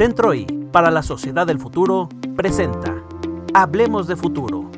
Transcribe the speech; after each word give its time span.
Centro 0.00 0.32
I 0.32 0.46
para 0.72 0.90
la 0.90 1.02
Sociedad 1.02 1.46
del 1.46 1.58
Futuro 1.58 2.08
presenta 2.34 3.04
Hablemos 3.52 4.06
de 4.06 4.16
Futuro, 4.16 4.70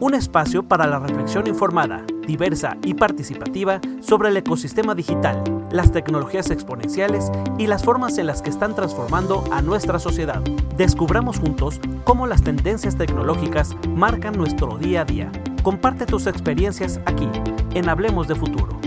un 0.00 0.12
espacio 0.12 0.64
para 0.64 0.86
la 0.86 0.98
reflexión 0.98 1.46
informada, 1.46 2.04
diversa 2.26 2.76
y 2.84 2.92
participativa 2.92 3.80
sobre 4.02 4.28
el 4.28 4.36
ecosistema 4.36 4.94
digital, 4.94 5.42
las 5.72 5.92
tecnologías 5.92 6.50
exponenciales 6.50 7.32
y 7.56 7.68
las 7.68 7.84
formas 7.84 8.18
en 8.18 8.26
las 8.26 8.42
que 8.42 8.50
están 8.50 8.74
transformando 8.74 9.44
a 9.50 9.62
nuestra 9.62 9.98
sociedad. 9.98 10.42
Descubramos 10.76 11.38
juntos 11.38 11.80
cómo 12.04 12.26
las 12.26 12.42
tendencias 12.42 12.98
tecnológicas 12.98 13.74
marcan 13.88 14.36
nuestro 14.36 14.76
día 14.76 15.00
a 15.00 15.04
día. 15.06 15.32
Comparte 15.62 16.04
tus 16.04 16.26
experiencias 16.26 17.00
aquí, 17.06 17.30
en 17.72 17.88
Hablemos 17.88 18.28
de 18.28 18.34
Futuro. 18.34 18.78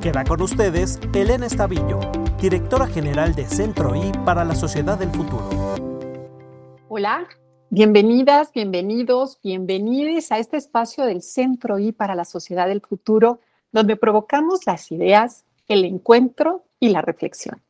Queda 0.00 0.24
con 0.24 0.40
ustedes 0.40 0.98
Elena 1.12 1.44
Estavillo, 1.44 2.00
directora 2.40 2.86
general 2.86 3.34
de 3.34 3.46
Centro 3.46 3.96
I 3.96 4.12
para 4.24 4.44
la 4.44 4.54
Sociedad 4.54 4.96
del 4.96 5.10
Futuro. 5.10 5.50
Hola, 6.88 7.26
bienvenidas, 7.68 8.52
bienvenidos, 8.52 9.40
bienvenidos 9.42 10.30
a 10.30 10.38
este 10.38 10.56
espacio 10.56 11.04
del 11.04 11.22
Centro 11.22 11.80
I 11.80 11.90
para 11.90 12.14
la 12.14 12.24
Sociedad 12.24 12.68
del 12.68 12.80
Futuro, 12.80 13.40
donde 13.72 13.96
provocamos 13.96 14.66
las 14.66 14.92
ideas, 14.92 15.44
el 15.66 15.84
encuentro 15.84 16.62
y 16.78 16.90
la 16.90 17.02
reflexión. 17.02 17.60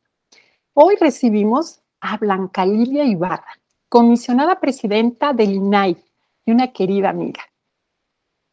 Hoy 0.73 0.97
recibimos 1.01 1.81
a 1.99 2.17
Blanca 2.17 2.63
Lilia 2.63 3.05
Ibarra, 3.05 3.59
comisionada 3.89 4.59
presidenta 4.59 5.33
del 5.33 5.51
INAI 5.51 5.97
y 6.45 6.51
una 6.51 6.71
querida 6.71 7.09
amiga. 7.09 7.41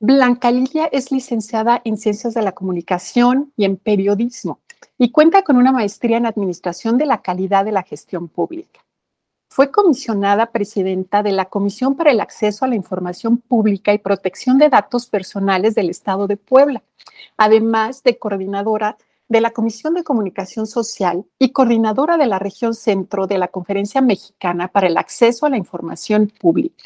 Blanca 0.01 0.51
Lilia 0.51 0.87
es 0.87 1.13
licenciada 1.13 1.83
en 1.85 1.99
Ciencias 1.99 2.33
de 2.33 2.41
la 2.41 2.53
Comunicación 2.53 3.53
y 3.55 3.67
en 3.67 3.77
Periodismo 3.77 4.61
y 4.99 5.11
cuenta 5.11 5.43
con 5.43 5.57
una 5.57 5.73
maestría 5.73 6.17
en 6.17 6.27
Administración 6.27 6.99
de 6.99 7.07
la 7.07 7.23
Calidad 7.23 7.65
de 7.65 7.73
la 7.73 7.83
Gestión 7.83 8.29
Pública. 8.29 8.81
Fue 9.49 9.71
comisionada 9.71 10.53
presidenta 10.53 11.23
de 11.23 11.33
la 11.33 11.47
Comisión 11.47 11.97
para 11.97 12.11
el 12.11 12.21
Acceso 12.21 12.65
a 12.65 12.69
la 12.69 12.75
Información 12.75 13.39
Pública 13.39 13.95
y 13.95 13.99
Protección 13.99 14.59
de 14.59 14.69
Datos 14.69 15.07
Personales 15.07 15.75
del 15.75 15.89
Estado 15.89 16.27
de 16.27 16.37
Puebla, 16.37 16.83
además 17.37 18.03
de 18.03 18.19
coordinadora 18.19 18.99
de 19.29 19.41
la 19.41 19.51
Comisión 19.51 19.95
de 19.95 20.05
Comunicación 20.05 20.67
Social 20.67 21.25
y 21.39 21.51
coordinadora 21.51 22.17
de 22.17 22.27
la 22.27 22.39
región 22.39 22.75
centro 22.75 23.27
de 23.27 23.39
la 23.39 23.49
Conferencia 23.49 24.01
Mexicana 24.01 24.69
para 24.69 24.87
el 24.87 24.97
Acceso 24.97 25.47
a 25.47 25.51
la 25.51 25.57
Información 25.57 26.33
Pública. 26.39 26.85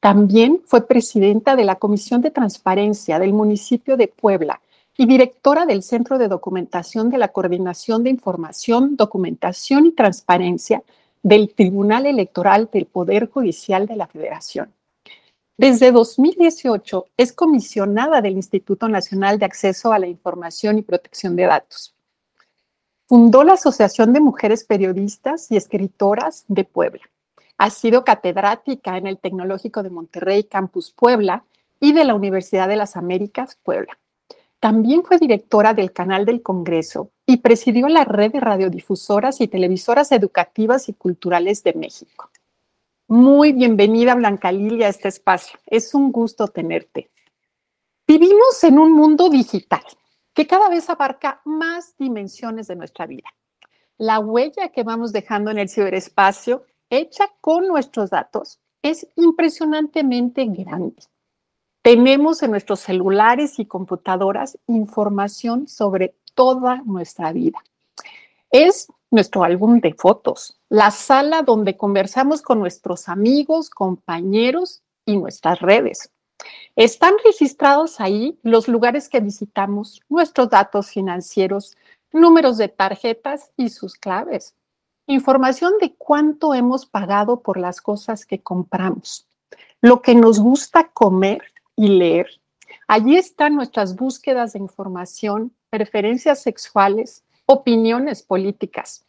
También 0.00 0.62
fue 0.64 0.86
presidenta 0.86 1.56
de 1.56 1.64
la 1.64 1.74
Comisión 1.74 2.22
de 2.22 2.30
Transparencia 2.30 3.18
del 3.18 3.34
municipio 3.34 3.96
de 3.96 4.08
Puebla 4.08 4.60
y 5.00 5.06
directora 5.06 5.64
del 5.64 5.82
Centro 5.82 6.18
de 6.18 6.28
Documentación 6.28 7.08
de 7.08 7.16
la 7.16 7.28
Coordinación 7.28 8.04
de 8.04 8.10
Información, 8.10 8.96
Documentación 8.96 9.86
y 9.86 9.92
Transparencia 9.92 10.82
del 11.22 11.54
Tribunal 11.54 12.04
Electoral 12.04 12.68
del 12.70 12.84
Poder 12.84 13.30
Judicial 13.30 13.86
de 13.86 13.96
la 13.96 14.08
Federación. 14.08 14.74
Desde 15.56 15.90
2018 15.90 17.06
es 17.16 17.32
comisionada 17.32 18.20
del 18.20 18.34
Instituto 18.34 18.90
Nacional 18.90 19.38
de 19.38 19.46
Acceso 19.46 19.90
a 19.90 19.98
la 19.98 20.06
Información 20.06 20.76
y 20.76 20.82
Protección 20.82 21.34
de 21.34 21.46
Datos. 21.46 21.94
Fundó 23.06 23.42
la 23.42 23.54
Asociación 23.54 24.12
de 24.12 24.20
Mujeres 24.20 24.64
Periodistas 24.64 25.50
y 25.50 25.56
Escritoras 25.56 26.44
de 26.46 26.64
Puebla 26.64 27.00
ha 27.56 27.68
sido 27.68 28.04
catedrática 28.04 28.98
en 28.98 29.06
el 29.06 29.18
Tecnológico 29.18 29.82
de 29.82 29.90
Monterrey, 29.90 30.44
Campus 30.44 30.92
Puebla, 30.92 31.44
y 31.78 31.92
de 31.92 32.04
la 32.04 32.14
Universidad 32.14 32.68
de 32.68 32.76
las 32.76 32.96
Américas, 32.96 33.58
Puebla. 33.62 33.98
También 34.60 35.04
fue 35.04 35.16
directora 35.16 35.72
del 35.72 35.90
Canal 35.90 36.26
del 36.26 36.42
Congreso 36.42 37.10
y 37.24 37.38
presidió 37.38 37.88
la 37.88 38.04
red 38.04 38.30
de 38.32 38.40
radiodifusoras 38.40 39.40
y 39.40 39.48
televisoras 39.48 40.12
educativas 40.12 40.90
y 40.90 40.92
culturales 40.92 41.64
de 41.64 41.72
México. 41.72 42.30
Muy 43.08 43.52
bienvenida, 43.52 44.14
Blanca 44.14 44.52
Lilia, 44.52 44.86
a 44.86 44.90
este 44.90 45.08
espacio. 45.08 45.58
Es 45.64 45.94
un 45.94 46.12
gusto 46.12 46.46
tenerte. 46.46 47.10
Vivimos 48.06 48.62
en 48.62 48.78
un 48.78 48.92
mundo 48.92 49.30
digital 49.30 49.82
que 50.34 50.46
cada 50.46 50.68
vez 50.68 50.90
abarca 50.90 51.40
más 51.46 51.96
dimensiones 51.96 52.66
de 52.66 52.76
nuestra 52.76 53.06
vida. 53.06 53.30
La 53.96 54.18
huella 54.18 54.68
que 54.68 54.82
vamos 54.82 55.12
dejando 55.12 55.50
en 55.50 55.58
el 55.58 55.70
ciberespacio 55.70 56.66
hecha 56.90 57.32
con 57.40 57.66
nuestros 57.66 58.10
datos 58.10 58.60
es 58.82 59.06
impresionantemente 59.16 60.44
grande. 60.44 61.02
Tenemos 61.82 62.42
en 62.42 62.50
nuestros 62.50 62.80
celulares 62.80 63.58
y 63.58 63.66
computadoras 63.66 64.58
información 64.66 65.66
sobre 65.68 66.14
toda 66.34 66.82
nuestra 66.84 67.32
vida. 67.32 67.58
Es 68.50 68.88
nuestro 69.10 69.44
álbum 69.44 69.80
de 69.80 69.94
fotos, 69.94 70.58
la 70.68 70.90
sala 70.90 71.42
donde 71.42 71.76
conversamos 71.76 72.42
con 72.42 72.60
nuestros 72.60 73.08
amigos, 73.08 73.70
compañeros 73.70 74.82
y 75.06 75.16
nuestras 75.16 75.60
redes. 75.60 76.10
Están 76.76 77.14
registrados 77.24 78.00
ahí 78.00 78.38
los 78.42 78.68
lugares 78.68 79.08
que 79.08 79.20
visitamos, 79.20 80.00
nuestros 80.08 80.50
datos 80.50 80.90
financieros, 80.90 81.76
números 82.12 82.56
de 82.58 82.68
tarjetas 82.68 83.50
y 83.56 83.70
sus 83.70 83.94
claves 83.94 84.54
información 85.12 85.74
de 85.80 85.94
cuánto 85.94 86.54
hemos 86.54 86.86
pagado 86.86 87.40
por 87.40 87.58
las 87.58 87.80
cosas 87.80 88.26
que 88.26 88.40
compramos, 88.42 89.26
lo 89.80 90.02
que 90.02 90.14
nos 90.14 90.38
gusta 90.38 90.88
comer 90.88 91.42
y 91.80 91.88
leer. 91.88 92.28
Allí 92.86 93.16
están 93.16 93.54
nuestras 93.54 93.96
búsquedas 93.96 94.52
de 94.52 94.58
información, 94.58 95.54
preferencias 95.70 96.42
sexuales, 96.42 97.24
opiniones 97.46 98.22
políticas. 98.22 99.06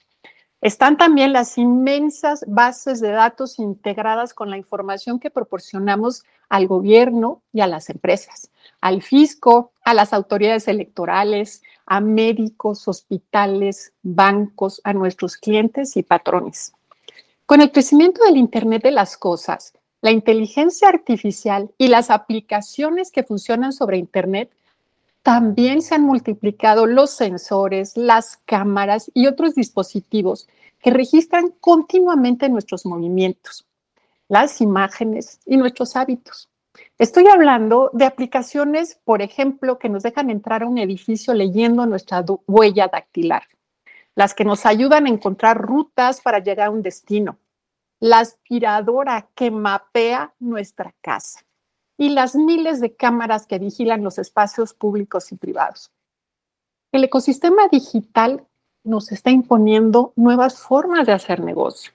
Están 0.62 0.96
también 0.96 1.34
las 1.34 1.58
inmensas 1.58 2.46
bases 2.48 3.02
de 3.02 3.12
datos 3.12 3.60
integradas 3.60 4.34
con 4.34 4.50
la 4.50 4.58
información 4.58 5.20
que 5.20 5.30
proporcionamos 5.30 6.24
al 6.48 6.68
gobierno 6.68 7.42
y 7.52 7.60
a 7.60 7.68
las 7.68 7.90
empresas, 7.90 8.52
al 8.80 9.02
fisco, 9.02 9.74
a 9.84 9.94
las 9.94 10.14
autoridades 10.14 10.70
electorales, 10.70 11.64
a 11.86 12.00
médicos, 12.00 12.88
hospitales, 12.88 13.92
bancos, 14.02 14.80
a 14.86 14.94
nuestros 14.94 15.36
clientes 15.36 15.98
y 15.98 16.04
patrones. 16.04 16.72
Con 17.46 17.60
el 17.60 17.72
crecimiento 17.72 18.24
del 18.24 18.38
Internet 18.38 18.84
de 18.84 18.92
las 18.92 19.18
Cosas, 19.18 19.74
la 20.01 20.12
inteligencia 20.12 20.89
artificial 20.89 21.72
y 21.78 21.88
las 21.88 22.09
aplicaciones 22.09 23.12
que 23.12 23.23
funcionan 23.23 23.72
sobre 23.72 23.97
Internet, 23.97 24.51
también 25.23 25.84
se 25.84 25.95
han 25.95 26.01
multiplicado 26.01 26.88
los 26.88 27.12
sensores, 27.12 27.95
las 27.95 28.38
cámaras 28.45 29.12
y 29.13 29.28
otros 29.28 29.53
dispositivos 29.53 30.47
que 30.81 30.89
registran 30.89 31.53
continuamente 31.59 32.50
nuestros 32.50 32.85
movimientos, 32.85 33.67
las 34.28 34.62
imágenes 34.62 35.39
y 35.45 35.57
nuestros 35.57 35.95
hábitos. 35.95 36.50
Estoy 36.97 37.28
hablando 37.28 37.91
de 37.94 38.06
aplicaciones, 38.06 39.00
por 39.03 39.22
ejemplo, 39.22 39.78
que 39.78 39.89
nos 39.89 40.01
dejan 40.01 40.31
entrar 40.31 40.63
a 40.63 40.68
un 40.68 40.79
edificio 40.79 41.33
leyendo 41.33 41.85
nuestra 41.85 42.25
huella 42.47 42.88
dactilar, 42.88 43.44
las 44.16 44.33
que 44.33 44.45
nos 44.45 44.66
ayudan 44.66 45.06
a 45.06 45.09
encontrar 45.09 45.59
rutas 45.59 46.22
para 46.22 46.39
llegar 46.39 46.68
a 46.68 46.72
un 46.72 46.81
destino, 46.81 47.38
la 48.01 48.19
aspiradora 48.19 49.29
que 49.35 49.50
mapea 49.50 50.34
nuestra 50.39 50.94
casa 51.00 51.45
y 51.97 52.09
las 52.09 52.35
miles 52.35 52.81
de 52.81 52.94
cámaras 52.94 53.47
que 53.47 53.59
vigilan 53.59 54.03
los 54.03 54.17
espacios 54.17 54.73
públicos 54.73 55.31
y 55.31 55.38
privados. 55.38 55.91
El 56.91 57.06
ecosistema 57.06 57.69
digital 57.69 58.45
nos 58.84 59.13
está 59.13 59.29
imponiendo 59.29 60.12
nuevas 60.17 60.59
formas 60.59 61.07
de 61.07 61.13
hacer 61.13 61.39
negocio. 61.39 61.94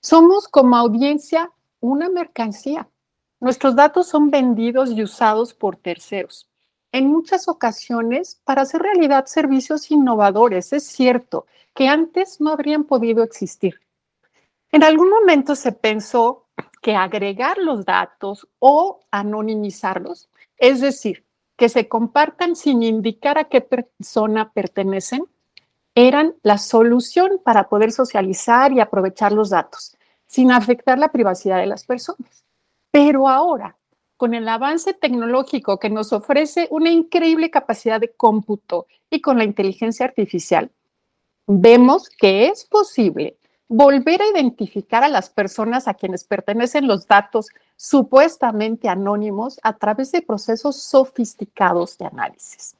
Somos 0.00 0.48
como 0.48 0.76
audiencia 0.76 1.50
una 1.80 2.08
mercancía 2.08 2.88
Nuestros 3.44 3.76
datos 3.76 4.06
son 4.06 4.30
vendidos 4.30 4.90
y 4.92 5.02
usados 5.02 5.52
por 5.52 5.76
terceros. 5.76 6.48
En 6.92 7.08
muchas 7.08 7.46
ocasiones, 7.46 8.40
para 8.44 8.62
hacer 8.62 8.80
realidad 8.80 9.26
servicios 9.26 9.90
innovadores, 9.90 10.72
es 10.72 10.84
cierto 10.84 11.44
que 11.74 11.86
antes 11.86 12.40
no 12.40 12.52
habrían 12.52 12.84
podido 12.84 13.22
existir. 13.22 13.82
En 14.74 14.82
algún 14.82 15.08
momento 15.08 15.54
se 15.54 15.70
pensó 15.70 16.48
que 16.82 16.96
agregar 16.96 17.58
los 17.58 17.84
datos 17.84 18.48
o 18.58 19.02
anonimizarlos, 19.12 20.28
es 20.56 20.80
decir, 20.80 21.24
que 21.56 21.68
se 21.68 21.86
compartan 21.86 22.56
sin 22.56 22.82
indicar 22.82 23.38
a 23.38 23.44
qué 23.44 23.60
persona 23.60 24.50
pertenecen, 24.52 25.26
eran 25.94 26.34
la 26.42 26.58
solución 26.58 27.40
para 27.44 27.68
poder 27.68 27.92
socializar 27.92 28.72
y 28.72 28.80
aprovechar 28.80 29.30
los 29.30 29.50
datos, 29.50 29.96
sin 30.26 30.50
afectar 30.50 30.98
la 30.98 31.12
privacidad 31.12 31.58
de 31.58 31.66
las 31.66 31.84
personas. 31.84 32.44
Pero 32.90 33.28
ahora, 33.28 33.76
con 34.16 34.34
el 34.34 34.48
avance 34.48 34.92
tecnológico 34.92 35.78
que 35.78 35.88
nos 35.88 36.12
ofrece 36.12 36.66
una 36.72 36.90
increíble 36.90 37.48
capacidad 37.48 38.00
de 38.00 38.12
cómputo 38.12 38.88
y 39.08 39.20
con 39.20 39.38
la 39.38 39.44
inteligencia 39.44 40.04
artificial, 40.04 40.72
vemos 41.46 42.08
que 42.08 42.48
es 42.48 42.64
posible 42.64 43.38
volver 43.76 44.22
a 44.22 44.28
identificar 44.28 45.02
a 45.02 45.08
las 45.08 45.30
personas 45.30 45.88
a 45.88 45.94
quienes 45.94 46.22
pertenecen 46.22 46.86
los 46.86 47.08
datos 47.08 47.48
supuestamente 47.74 48.88
anónimos 48.88 49.58
a 49.64 49.76
través 49.76 50.12
de 50.12 50.22
procesos 50.22 50.80
sofisticados 50.80 51.98
de 51.98 52.06
análisis. 52.06 52.76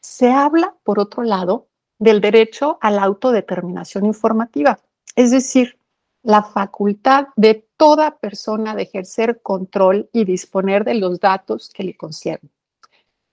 Se 0.00 0.32
habla, 0.32 0.74
por 0.84 0.98
otro 0.98 1.22
lado, 1.22 1.66
del 1.98 2.22
derecho 2.22 2.78
a 2.80 2.90
la 2.90 3.02
autodeterminación 3.02 4.06
informativa, 4.06 4.78
es 5.16 5.32
decir, 5.32 5.78
la 6.22 6.44
facultad 6.44 7.26
de 7.36 7.66
toda 7.76 8.16
persona 8.16 8.74
de 8.74 8.84
ejercer 8.84 9.42
control 9.42 10.08
y 10.14 10.24
disponer 10.24 10.84
de 10.84 10.94
los 10.94 11.20
datos 11.20 11.68
que 11.74 11.84
le 11.84 11.94
conciernen. 11.94 12.50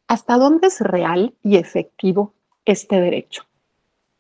¿Hasta 0.09 0.37
dónde 0.37 0.67
es 0.67 0.81
real 0.81 1.33
y 1.43 1.55
efectivo 1.55 2.33
este 2.65 2.99
derecho? 2.99 3.43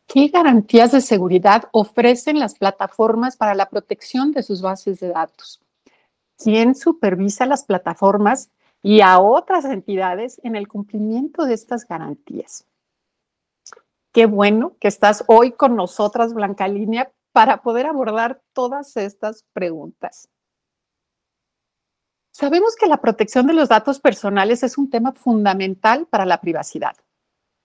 ¿Qué 0.07 0.29
garantías 0.29 0.93
de 0.93 1.01
seguridad 1.01 1.65
ofrecen 1.73 2.39
las 2.39 2.55
plataformas 2.55 3.35
para 3.35 3.53
la 3.53 3.69
protección 3.69 4.31
de 4.31 4.41
sus 4.41 4.61
bases 4.61 5.01
de 5.01 5.09
datos? 5.09 5.59
¿Quién 6.37 6.75
supervisa 6.75 7.45
las 7.45 7.65
plataformas 7.65 8.49
y 8.81 9.01
a 9.01 9.19
otras 9.19 9.65
entidades 9.65 10.39
en 10.43 10.55
el 10.55 10.69
cumplimiento 10.69 11.43
de 11.43 11.55
estas 11.55 11.85
garantías? 11.85 12.65
Qué 14.13 14.25
bueno 14.27 14.77
que 14.79 14.87
estás 14.87 15.25
hoy 15.27 15.51
con 15.51 15.75
nosotras, 15.75 16.33
Blanca 16.33 16.69
Línea, 16.69 17.11
para 17.33 17.61
poder 17.61 17.85
abordar 17.85 18.41
todas 18.53 18.95
estas 18.95 19.43
preguntas. 19.51 20.29
Sabemos 22.31 22.77
que 22.77 22.87
la 22.87 23.01
protección 23.01 23.45
de 23.45 23.53
los 23.53 23.67
datos 23.67 23.99
personales 23.99 24.63
es 24.63 24.77
un 24.77 24.89
tema 24.89 25.11
fundamental 25.11 26.07
para 26.07 26.25
la 26.25 26.39
privacidad, 26.39 26.95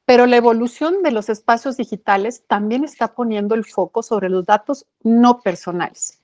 pero 0.05 0.27
la 0.27 0.37
evolución 0.37 1.03
de 1.03 1.13
los 1.13 1.29
espacios 1.29 1.77
digitales 1.77 2.45
también 2.47 2.85
está 2.85 3.15
poniendo 3.15 3.55
el 3.55 3.65
foco 3.65 4.03
sobre 4.03 4.29
los 4.29 4.45
datos 4.45 4.87
no 5.03 5.41
personales. 5.41 6.21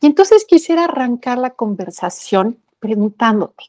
Y 0.00 0.06
entonces 0.06 0.44
quisiera 0.46 0.84
arrancar 0.84 1.38
la 1.38 1.50
conversación 1.50 2.58
preguntándote 2.78 3.64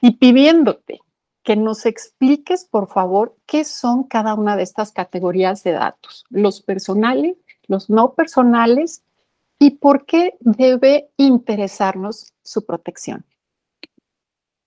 y 0.00 0.12
pidiéndote 0.18 1.00
que 1.42 1.56
nos 1.56 1.86
expliques, 1.86 2.64
por 2.64 2.88
favor, 2.88 3.36
qué 3.46 3.64
son 3.64 4.04
cada 4.04 4.34
una 4.34 4.56
de 4.56 4.62
estas 4.62 4.92
categorías 4.92 5.62
de 5.62 5.72
datos, 5.72 6.24
los 6.30 6.62
personales, 6.62 7.36
los 7.66 7.90
no 7.90 8.14
personales 8.14 9.02
y 9.58 9.72
por 9.72 10.06
qué 10.06 10.36
debe 10.40 11.10
interesarnos 11.16 12.32
su 12.42 12.64
protección. 12.64 13.24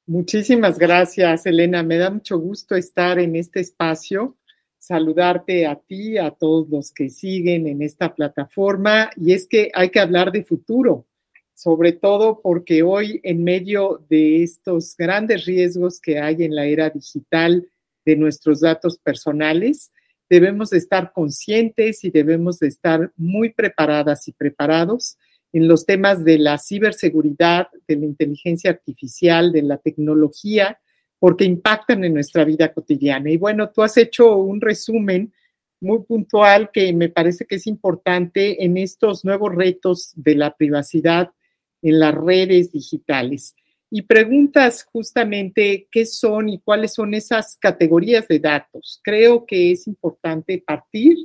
Muchísimas 0.10 0.80
gracias, 0.80 1.46
Elena. 1.46 1.84
Me 1.84 1.98
da 1.98 2.10
mucho 2.10 2.40
gusto 2.40 2.78
estar 2.78 3.20
en 3.20 3.36
este 3.36 3.60
espacio, 3.60 4.38
saludarte 4.78 5.68
a 5.68 5.76
ti, 5.76 6.18
a 6.18 6.32
todos 6.32 6.70
los 6.70 6.94
que 6.94 7.10
siguen 7.10 7.68
en 7.68 7.82
esta 7.82 8.16
plataforma. 8.16 9.10
Y 9.18 9.34
es 9.34 9.46
que 9.46 9.70
hay 9.74 9.90
que 9.90 10.00
hablar 10.00 10.32
de 10.32 10.46
futuro, 10.46 11.06
sobre 11.54 11.92
todo 11.92 12.40
porque 12.42 12.84
hoy 12.84 13.20
en 13.22 13.44
medio 13.44 14.02
de 14.10 14.44
estos 14.44 14.96
grandes 14.96 15.44
riesgos 15.44 16.00
que 16.00 16.20
hay 16.20 16.42
en 16.42 16.56
la 16.56 16.66
era 16.68 16.90
digital 16.90 17.68
de 18.06 18.16
nuestros 18.16 18.62
datos 18.62 18.98
personales, 19.00 19.92
debemos 20.30 20.70
de 20.70 20.78
estar 20.78 21.12
conscientes 21.12 22.06
y 22.06 22.12
debemos 22.12 22.60
de 22.60 22.70
estar 22.70 23.12
muy 23.18 23.52
preparadas 23.52 24.26
y 24.30 24.32
preparados 24.32 25.18
en 25.54 25.68
los 25.68 25.86
temas 25.86 26.24
de 26.24 26.38
la 26.38 26.58
ciberseguridad, 26.58 27.68
de 27.88 27.96
la 27.96 28.06
inteligencia 28.06 28.72
artificial, 28.72 29.52
de 29.52 29.62
la 29.64 29.78
tecnología, 29.78 30.80
porque 31.20 31.46
impactan 31.46 32.04
en 32.04 32.14
nuestra 32.14 32.44
vida 32.44 32.74
cotidiana. 32.74 33.32
Y 33.32 33.38
bueno, 33.38 33.70
tú 33.70 33.82
has 33.82 33.98
hecho 33.98 34.36
un 34.36 34.62
resumen 34.62 35.34
muy 35.80 36.00
puntual 36.04 36.70
que 36.72 36.92
me 36.94 37.10
parece 37.10 37.46
que 37.46 37.56
es 37.56 37.68
importante 37.68 38.64
en 38.64 38.78
estos 38.78 39.26
nuevos 39.26 39.54
retos 39.54 40.12
de 40.16 40.36
la 40.36 40.56
privacidad 40.56 41.32
en 41.82 42.00
las 42.00 42.14
redes 42.14 42.72
digitales 42.72 43.56
y 43.90 44.02
preguntas 44.02 44.84
justamente 44.84 45.88
qué 45.92 46.06
son 46.06 46.50
y 46.50 46.60
cuáles 46.60 46.94
son 46.94 47.14
esas 47.14 47.58
categorías 47.58 48.28
de 48.28 48.40
datos. 48.40 49.00
Creo 49.04 49.46
que 49.46 49.72
es 49.72 49.88
importante 49.88 50.62
partir 50.66 51.18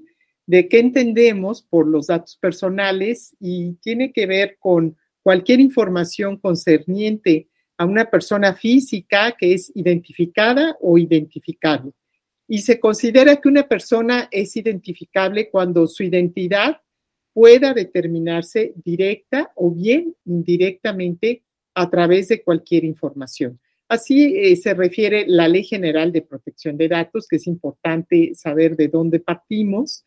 de 0.53 0.69
qué 0.69 0.81
entendemos 0.81 1.63
por 1.63 1.89
los 1.89 2.09
datos 2.09 2.37
personales 2.37 3.35
y 3.41 3.73
tiene 3.81 4.13
que 4.13 4.27
ver 4.27 4.59
con 4.59 4.99
cualquier 5.23 5.61
información 5.61 6.37
concerniente 6.37 7.49
a 7.79 7.87
una 7.87 8.11
persona 8.11 8.53
física 8.53 9.35
que 9.39 9.55
es 9.55 9.73
identificada 9.75 10.77
o 10.83 10.99
identificable. 10.99 11.93
Y 12.47 12.59
se 12.59 12.79
considera 12.79 13.37
que 13.37 13.49
una 13.49 13.67
persona 13.67 14.29
es 14.31 14.55
identificable 14.55 15.49
cuando 15.49 15.87
su 15.87 16.03
identidad 16.03 16.83
pueda 17.33 17.73
determinarse 17.73 18.75
directa 18.85 19.53
o 19.55 19.71
bien 19.71 20.15
indirectamente 20.27 21.45
a 21.75 21.89
través 21.89 22.29
de 22.29 22.43
cualquier 22.43 22.85
información. 22.85 23.59
Así 23.89 24.37
eh, 24.37 24.55
se 24.57 24.75
refiere 24.75 25.25
la 25.27 25.49
Ley 25.49 25.65
General 25.65 26.13
de 26.13 26.21
Protección 26.21 26.77
de 26.77 26.89
Datos, 26.89 27.27
que 27.27 27.37
es 27.37 27.47
importante 27.47 28.35
saber 28.35 28.77
de 28.77 28.89
dónde 28.89 29.19
partimos. 29.19 30.05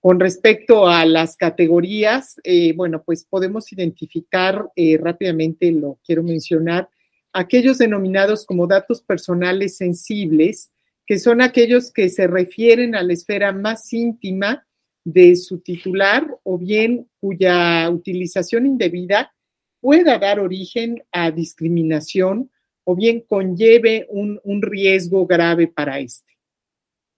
Con 0.00 0.20
respecto 0.20 0.86
a 0.86 1.04
las 1.04 1.36
categorías, 1.36 2.40
eh, 2.44 2.72
bueno, 2.74 3.02
pues 3.04 3.24
podemos 3.24 3.72
identificar 3.72 4.70
eh, 4.76 4.96
rápidamente, 4.96 5.72
lo 5.72 5.98
quiero 6.04 6.22
mencionar, 6.22 6.88
aquellos 7.32 7.78
denominados 7.78 8.46
como 8.46 8.66
datos 8.66 9.02
personales 9.02 9.76
sensibles, 9.76 10.70
que 11.06 11.18
son 11.18 11.40
aquellos 11.40 11.92
que 11.92 12.08
se 12.08 12.26
refieren 12.26 12.94
a 12.94 13.02
la 13.02 13.12
esfera 13.12 13.52
más 13.52 13.92
íntima 13.92 14.66
de 15.04 15.36
su 15.36 15.60
titular 15.60 16.26
o 16.42 16.58
bien 16.58 17.08
cuya 17.18 17.88
utilización 17.90 18.66
indebida 18.66 19.32
pueda 19.80 20.18
dar 20.18 20.38
origen 20.38 21.02
a 21.12 21.30
discriminación 21.30 22.50
o 22.84 22.94
bien 22.96 23.20
conlleve 23.20 24.06
un, 24.10 24.40
riesgo 24.62 25.26
grave 25.26 25.66
para 25.68 25.98
este. 25.98 26.38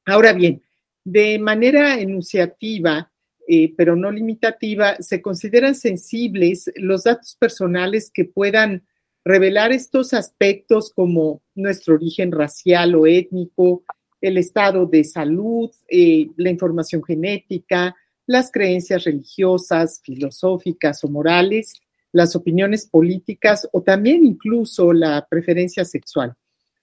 Ahora 0.04 0.32
bien, 0.32 0.62
de 1.10 1.40
manera 1.40 1.98
enunciativa, 1.98 3.10
eh, 3.48 3.74
pero 3.76 3.96
no 3.96 4.12
limitativa, 4.12 4.94
se 5.00 5.20
consideran 5.20 5.74
sensibles 5.74 6.70
los 6.76 7.02
datos 7.02 7.34
personales 7.34 8.12
que 8.14 8.24
puedan 8.24 8.84
revelar 9.24 9.72
estos 9.72 10.14
aspectos 10.14 10.92
como 10.94 11.42
nuestro 11.56 11.94
origen 11.94 12.30
racial 12.30 12.94
o 12.94 13.08
étnico, 13.08 13.82
el 14.20 14.38
estado 14.38 14.86
de 14.86 15.02
salud, 15.02 15.70
eh, 15.88 16.28
la 16.36 16.50
información 16.50 17.02
genética, 17.02 17.96
las 18.26 18.52
creencias 18.52 19.02
religiosas, 19.02 20.00
filosóficas 20.04 21.02
o 21.02 21.08
morales, 21.08 21.74
las 22.12 22.36
opiniones 22.36 22.86
políticas 22.86 23.68
o 23.72 23.82
también 23.82 24.24
incluso 24.24 24.92
la 24.92 25.26
preferencia 25.28 25.84
sexual. 25.84 26.36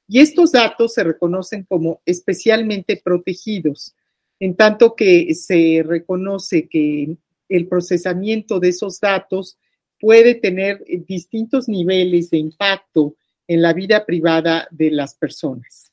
Y 0.06 0.19
estos 0.19 0.51
datos 0.51 0.94
se 0.94 1.06
reconocen 1.06 1.63
como 1.63 2.01
especialmente 2.06 3.01
protegidos, 3.01 3.95
en 4.39 4.56
tanto 4.56 4.95
que 4.95 5.34
se 5.34 5.84
reconoce 5.86 6.68
que 6.68 7.18
el 7.50 7.68
procesamiento 7.68 8.60
de 8.60 8.69
esos 8.69 9.00
datos 9.00 9.57
puede 10.00 10.35
tener 10.35 10.83
distintos 11.07 11.68
niveles 11.68 12.30
de 12.30 12.38
impacto 12.38 13.16
en 13.47 13.61
la 13.61 13.73
vida 13.73 14.06
privada 14.06 14.68
de 14.71 14.92
las 14.92 15.16
personas. 15.16 15.92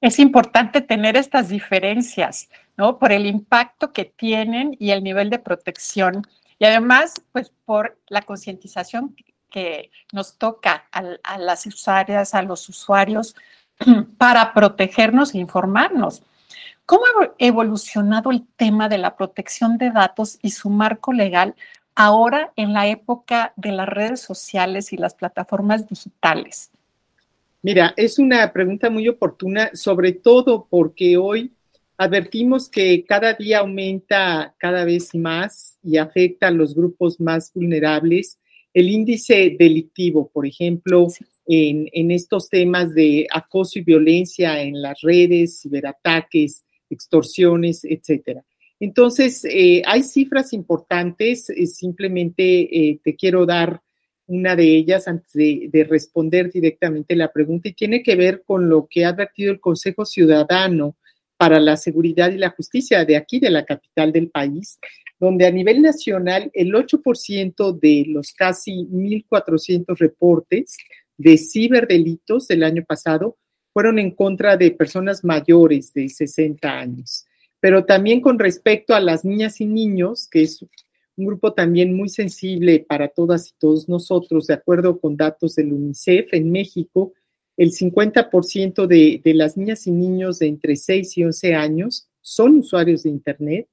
Es 0.00 0.20
importante 0.20 0.80
tener 0.80 1.16
estas 1.16 1.48
diferencias, 1.48 2.48
¿no? 2.76 2.98
Por 3.00 3.10
el 3.10 3.26
impacto 3.26 3.92
que 3.92 4.04
tienen 4.04 4.76
y 4.78 4.90
el 4.90 5.02
nivel 5.02 5.28
de 5.28 5.40
protección 5.40 6.22
y 6.58 6.64
además, 6.64 7.14
pues 7.32 7.52
por 7.64 7.98
la 8.08 8.22
concientización 8.22 9.14
que 9.50 9.90
nos 10.12 10.36
toca 10.38 10.88
a, 10.90 11.38
las 11.38 11.66
usuarias, 11.66 12.34
a 12.34 12.42
los 12.42 12.68
usuarios, 12.68 13.36
para 14.18 14.54
protegernos 14.54 15.34
e 15.34 15.38
informarnos. 15.38 16.22
¿Cómo 16.86 17.02
ha 17.04 17.34
evolucionado 17.38 18.30
el 18.30 18.46
tema 18.56 18.88
de 18.88 18.98
la 18.98 19.16
protección 19.16 19.76
de 19.76 19.90
datos 19.90 20.38
y 20.42 20.50
su 20.50 20.70
marco 20.70 21.12
legal 21.12 21.54
ahora 21.94 22.52
en 22.56 22.72
la 22.72 22.86
época 22.86 23.52
de 23.56 23.72
las 23.72 23.88
redes 23.88 24.20
sociales 24.20 24.92
y 24.92 24.96
las 24.96 25.14
plataformas 25.14 25.88
digitales? 25.88 26.70
Mira, 27.60 27.92
es 27.96 28.18
una 28.18 28.52
pregunta 28.52 28.88
muy 28.88 29.08
oportuna, 29.08 29.70
sobre 29.74 30.12
todo 30.12 30.66
porque 30.70 31.16
hoy 31.16 31.52
advertimos 31.96 32.68
que 32.68 33.04
cada 33.04 33.34
día 33.34 33.58
aumenta 33.58 34.54
cada 34.58 34.84
vez 34.84 35.14
más 35.14 35.76
y 35.82 35.98
afecta 35.98 36.46
a 36.46 36.52
los 36.52 36.74
grupos 36.74 37.20
más 37.20 37.52
vulnerables 37.52 38.38
el 38.72 38.88
índice 38.90 39.56
delictivo, 39.58 40.30
por 40.32 40.46
ejemplo, 40.46 41.08
en, 41.48 42.10
estos 42.10 42.50
temas 42.50 42.94
de 42.94 43.26
acoso 43.32 43.78
y 43.78 43.82
violencia 43.82 44.60
en 44.60 44.82
las 44.82 45.00
redes, 45.00 45.60
ciberataques, 45.62 46.64
extorsiones, 46.90 47.84
etcétera. 47.84 48.44
Entonces, 48.80 49.44
eh, 49.44 49.82
hay 49.86 50.02
cifras 50.02 50.52
importantes, 50.52 51.50
eh, 51.50 51.66
simplemente 51.66 52.44
eh, 52.44 53.00
te 53.02 53.16
quiero 53.16 53.46
dar 53.46 53.80
una 54.26 54.54
de 54.54 54.76
ellas 54.76 55.08
antes 55.08 55.32
de, 55.32 55.68
de, 55.72 55.84
responder 55.84 56.52
directamente 56.52 57.16
la 57.16 57.32
pregunta 57.32 57.70
y 57.70 57.72
tiene 57.72 58.02
que 58.02 58.14
ver 58.14 58.42
con 58.46 58.68
lo 58.68 58.86
que 58.88 59.06
ha 59.06 59.08
advertido 59.08 59.50
el 59.50 59.58
Consejo 59.58 60.04
Ciudadano 60.04 60.96
para 61.38 61.58
la 61.60 61.78
Seguridad 61.78 62.30
y 62.30 62.36
la 62.36 62.50
Justicia 62.50 63.06
de 63.06 63.16
aquí, 63.16 63.40
de 63.40 63.50
la 63.50 63.64
capital 63.64 64.12
del 64.12 64.28
país, 64.28 64.78
donde 65.18 65.46
a 65.46 65.50
nivel 65.50 65.80
nacional 65.80 66.50
el 66.52 66.74
8% 66.74 67.78
de 67.80 68.04
los 68.06 68.32
casi 68.32 68.86
1.400 68.86 69.96
reportes 69.98 70.76
de 71.18 71.36
ciberdelitos 71.36 72.48
del 72.48 72.62
año 72.62 72.84
pasado 72.86 73.36
fueron 73.72 73.98
en 73.98 74.12
contra 74.12 74.56
de 74.56 74.70
personas 74.70 75.24
mayores 75.24 75.92
de 75.92 76.08
60 76.08 76.68
años. 76.68 77.26
pero 77.60 77.84
también 77.84 78.20
con 78.20 78.38
respecto 78.38 78.94
a 78.94 79.00
las 79.00 79.24
niñas 79.24 79.60
y 79.60 79.66
niños, 79.66 80.28
que 80.30 80.42
es 80.42 80.62
un 81.16 81.26
grupo 81.26 81.52
también 81.54 81.92
muy 81.92 82.08
sensible 82.08 82.86
para 82.88 83.08
todas 83.08 83.48
y 83.48 83.52
todos 83.58 83.88
nosotros, 83.88 84.46
de 84.46 84.54
acuerdo 84.54 85.00
con 85.00 85.16
datos 85.16 85.56
del 85.56 85.72
UNICEF 85.72 86.32
en 86.34 86.52
México, 86.52 87.12
el 87.56 87.72
50% 87.72 88.86
de, 88.86 89.20
de 89.24 89.34
las 89.34 89.56
niñas 89.56 89.88
y 89.88 89.90
niños 89.90 90.38
de 90.38 90.46
entre 90.46 90.76
6 90.76 91.18
y 91.18 91.24
11 91.24 91.54
años 91.56 92.08
son 92.20 92.58
usuarios 92.58 93.02
de 93.02 93.10
Internet 93.10 93.68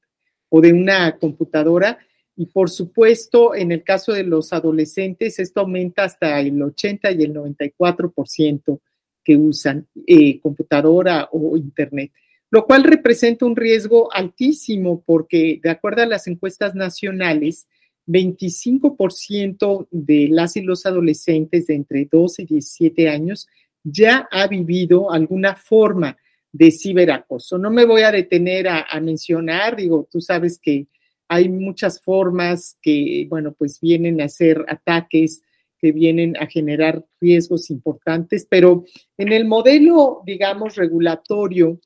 o 0.50 0.62
de 0.62 0.74
una 0.74 1.18
computadora. 1.18 2.00
Y 2.38 2.48
por 2.48 2.70
supuesto, 2.70 3.56
en 3.56 3.72
el 3.72 3.84
caso 3.84 4.12
de 4.12 4.24
los 4.24 4.52
adolescentes, 4.52 5.40
esto 5.40 5.62
aumenta 5.62 6.04
hasta 6.04 6.40
el 6.42 6.62
80 6.62 7.12
y 7.12 7.24
el 7.24 7.34
94% 7.34 8.80
que 9.24 9.38
usan 9.38 9.88
eh, 10.06 10.40
computadora 10.40 11.30
o 11.32 11.58
Internet, 11.58 12.12
lo 12.52 12.66
cual 12.66 12.84
representa 12.84 13.46
un 13.46 13.56
riesgo 13.56 14.14
altísimo 14.14 15.02
porque, 15.06 15.60
de 15.64 15.70
acuerdo 15.70 16.04
a 16.04 16.08
las 16.08 16.28
encuestas 16.28 16.76
nacionales, 16.76 17.68
25% 18.08 19.88
de 19.90 20.28
las 20.30 20.56
y 20.58 20.62
los 20.62 20.86
adolescentes 20.86 21.68
de 21.68 21.76
entre 21.76 22.06
12 22.06 22.44
y 22.44 22.46
17 22.46 23.10
años 23.10 23.48
ya 23.84 24.28
ha 24.32 24.48
vivido 24.48 25.12
alguna 25.12 25.56
forma 25.56 26.18
de 26.52 26.72
ciberacoso. 26.72 27.58
No 27.58 27.70
me 27.70 27.86
voy 27.86 28.02
a 28.04 28.12
detener 28.12 28.68
a, 28.68 29.00
mencionar, 29.02 29.76
digo, 29.76 30.08
tú 30.12 30.22
sabes 30.22 30.60
que 30.60 30.88
hay 31.28 31.50
muchas 31.50 32.02
formas 32.02 32.78
que, 32.82 33.28
bueno, 33.30 33.54
pues 33.54 33.80
vienen 33.80 34.22
a 34.22 34.30
ser 34.30 34.66
ataques, 34.68 35.42
que 35.80 35.92
vienen 35.92 36.36
a 36.38 36.48
generar 36.48 37.06
riesgos 37.20 37.70
importantes, 37.70 38.48
pero 38.50 38.86
en 39.18 39.32
el 39.32 39.46
modelo, 39.46 40.22
digamos, 40.26 40.76
regulatorio, 40.76 41.80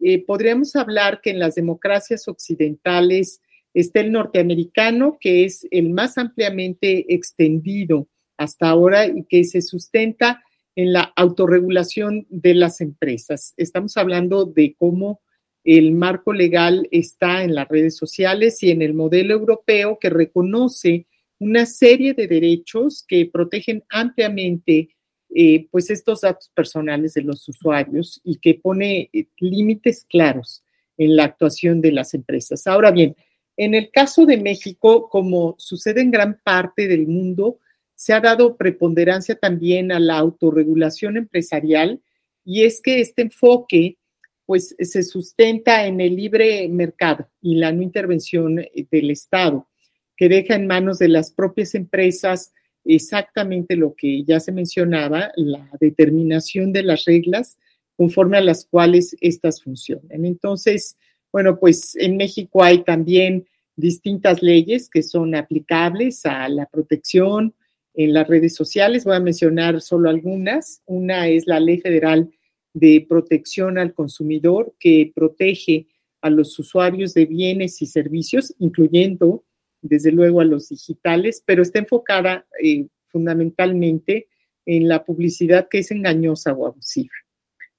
eh, 0.00 0.24
podríamos 0.24 0.76
hablar 0.76 1.20
que 1.22 1.30
en 1.30 1.38
las 1.38 1.54
democracias 1.54 2.28
occidentales 2.28 3.40
está 3.72 4.00
el 4.00 4.12
norteamericano, 4.12 5.18
que 5.20 5.44
es 5.44 5.66
el 5.70 5.90
más 5.90 6.18
ampliamente 6.18 7.14
extendido 7.14 8.08
hasta 8.36 8.68
ahora 8.68 9.06
y 9.06 9.24
que 9.24 9.44
se 9.44 9.62
sustenta 9.62 10.42
en 10.74 10.92
la 10.92 11.12
autorregulación 11.16 12.26
de 12.28 12.54
las 12.54 12.80
empresas. 12.80 13.54
Estamos 13.56 13.96
hablando 13.96 14.44
de 14.44 14.74
cómo 14.78 15.20
el 15.66 15.92
marco 15.92 16.32
legal 16.32 16.86
está 16.92 17.42
en 17.42 17.56
las 17.56 17.68
redes 17.68 17.96
sociales 17.96 18.62
y 18.62 18.70
en 18.70 18.82
el 18.82 18.94
modelo 18.94 19.34
europeo 19.34 19.98
que 20.00 20.10
reconoce 20.10 21.06
una 21.40 21.66
serie 21.66 22.14
de 22.14 22.28
derechos 22.28 23.04
que 23.06 23.26
protegen 23.26 23.82
ampliamente 23.88 24.90
eh, 25.34 25.66
pues 25.72 25.90
estos 25.90 26.20
datos 26.20 26.48
personales 26.54 27.14
de 27.14 27.22
los 27.22 27.48
usuarios 27.48 28.20
y 28.22 28.36
que 28.36 28.54
pone 28.54 29.10
eh, 29.12 29.26
límites 29.40 30.06
claros 30.08 30.62
en 30.96 31.16
la 31.16 31.24
actuación 31.24 31.80
de 31.80 31.90
las 31.90 32.14
empresas. 32.14 32.68
Ahora 32.68 32.92
bien, 32.92 33.16
en 33.56 33.74
el 33.74 33.90
caso 33.90 34.24
de 34.24 34.36
México, 34.36 35.08
como 35.10 35.56
sucede 35.58 36.00
en 36.00 36.12
gran 36.12 36.40
parte 36.44 36.86
del 36.86 37.08
mundo, 37.08 37.58
se 37.96 38.12
ha 38.12 38.20
dado 38.20 38.56
preponderancia 38.56 39.34
también 39.34 39.90
a 39.90 39.98
la 39.98 40.16
autorregulación 40.16 41.16
empresarial 41.16 42.00
y 42.44 42.62
es 42.62 42.80
que 42.80 43.00
este 43.00 43.22
enfoque 43.22 43.98
pues 44.46 44.74
se 44.78 45.02
sustenta 45.02 45.86
en 45.86 46.00
el 46.00 46.16
libre 46.16 46.68
mercado 46.68 47.28
y 47.42 47.56
la 47.56 47.72
no 47.72 47.82
intervención 47.82 48.60
eh, 48.60 48.86
del 48.90 49.10
Estado, 49.10 49.68
que 50.16 50.28
deja 50.28 50.54
en 50.54 50.66
manos 50.66 50.98
de 50.98 51.08
las 51.08 51.30
propias 51.30 51.74
empresas 51.74 52.52
exactamente 52.84 53.76
lo 53.76 53.94
que 53.94 54.24
ya 54.24 54.38
se 54.40 54.52
mencionaba, 54.52 55.32
la 55.36 55.68
determinación 55.80 56.72
de 56.72 56.84
las 56.84 57.04
reglas 57.04 57.58
conforme 57.96 58.38
a 58.38 58.42
las 58.42 58.64
cuales 58.64 59.16
éstas 59.20 59.62
funcionan. 59.62 60.24
Entonces, 60.24 60.96
bueno, 61.32 61.58
pues 61.58 61.96
en 61.96 62.16
México 62.16 62.62
hay 62.62 62.84
también 62.84 63.46
distintas 63.74 64.42
leyes 64.42 64.88
que 64.88 65.02
son 65.02 65.34
aplicables 65.34 66.24
a 66.24 66.48
la 66.48 66.66
protección, 66.66 67.54
en 67.96 68.12
las 68.12 68.28
redes 68.28 68.54
sociales. 68.54 69.04
Voy 69.04 69.16
a 69.16 69.20
mencionar 69.20 69.80
solo 69.80 70.08
algunas. 70.10 70.82
Una 70.86 71.28
es 71.28 71.46
la 71.46 71.58
Ley 71.58 71.80
Federal 71.80 72.30
de 72.76 73.06
Protección 73.08 73.78
al 73.78 73.94
Consumidor, 73.94 74.74
que 74.78 75.10
protege 75.14 75.86
a 76.20 76.28
los 76.28 76.58
usuarios 76.58 77.14
de 77.14 77.24
bienes 77.24 77.80
y 77.80 77.86
servicios, 77.86 78.54
incluyendo, 78.58 79.44
desde 79.80 80.12
luego, 80.12 80.42
a 80.42 80.44
los 80.44 80.68
digitales, 80.68 81.42
pero 81.46 81.62
está 81.62 81.78
enfocada 81.78 82.46
eh, 82.62 82.86
fundamentalmente 83.06 84.28
en 84.66 84.88
la 84.88 85.06
publicidad 85.06 85.68
que 85.70 85.78
es 85.78 85.90
engañosa 85.90 86.52
o 86.52 86.66
abusiva. 86.66 87.14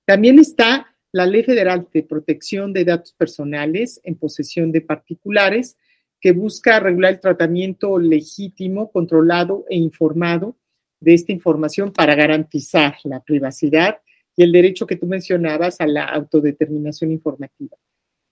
También 0.04 0.40
está 0.40 0.88
la 1.12 1.28
Ley 1.28 1.44
Federal 1.44 1.88
de 1.94 2.02
Protección 2.02 2.74
de 2.74 2.86
Datos 2.86 3.14
Personales 3.14 4.02
en 4.04 4.16
posesión 4.16 4.72
de 4.72 4.82
particulares, 4.82 5.78
que 6.20 6.32
busca 6.32 6.80
regular 6.80 7.14
el 7.14 7.20
tratamiento 7.20 8.00
legítimo, 8.00 8.92
controlado 8.92 9.64
e 9.70 9.78
informado 9.78 10.58
de 11.00 11.14
esta 11.14 11.32
información 11.32 11.94
para 11.94 12.16
garantizar 12.16 12.96
la 13.04 13.22
privacidad 13.22 14.00
y 14.38 14.44
el 14.44 14.52
derecho 14.52 14.86
que 14.86 14.96
tú 14.96 15.08
mencionabas 15.08 15.82
a 15.82 15.88
la 15.88 16.06
autodeterminación 16.06 17.12
informativa. 17.12 17.76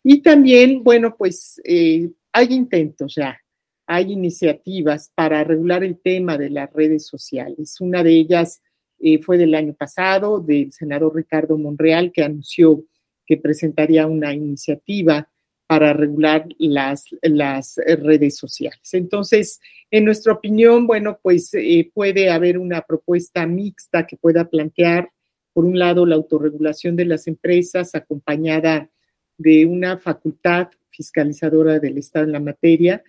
Y 0.03 0.21
también, 0.21 0.83
bueno, 0.83 1.15
pues 1.17 1.59
eh, 1.65 2.11
hay 2.31 2.53
intentos 2.53 3.15
ya, 3.15 3.41
hay 3.87 4.11
iniciativas 4.11 5.11
para 5.15 5.43
regular 5.43 5.83
el 5.83 5.99
tema 5.99 6.37
de 6.37 6.51
las 6.51 6.71
redes 6.71 7.07
sociales. 7.07 7.81
Una 7.81 8.03
de 8.03 8.11
ellas 8.11 8.61
eh, 8.99 9.17
fue 9.17 9.39
del 9.39 9.55
año 9.55 9.73
pasado, 9.73 10.39
del 10.39 10.71
senador 10.71 11.15
Ricardo 11.15 11.57
Monreal, 11.57 12.11
que 12.11 12.23
anunció 12.23 12.85
que 13.25 13.37
presentaría 13.37 14.05
una 14.05 14.31
iniciativa 14.31 15.27
para 15.67 15.93
regular 15.93 16.45
las, 16.59 17.05
las 17.23 17.77
redes 17.77 18.37
sociales. 18.37 18.93
Entonces, 18.93 19.59
en 19.89 20.05
nuestra 20.05 20.33
opinión, 20.33 20.85
bueno, 20.85 21.17
pues 21.19 21.51
eh, 21.55 21.89
puede 21.91 22.29
haber 22.29 22.59
una 22.59 22.81
propuesta 22.81 23.47
mixta 23.47 24.05
que 24.05 24.17
pueda 24.17 24.47
plantear, 24.47 25.09
por 25.55 25.63
un 25.63 25.79
lado, 25.79 26.05
la 26.05 26.15
autorregulación 26.15 26.97
de 26.97 27.05
las 27.05 27.27
empresas 27.27 27.95
acompañada 27.95 28.89
de 29.37 29.65
una 29.65 29.97
facultad 29.97 30.67
fiscalizadora 30.89 31.79
del 31.79 31.97
Estado 31.97 32.25
en 32.25 32.33
la 32.33 32.41
materia. 32.41 33.01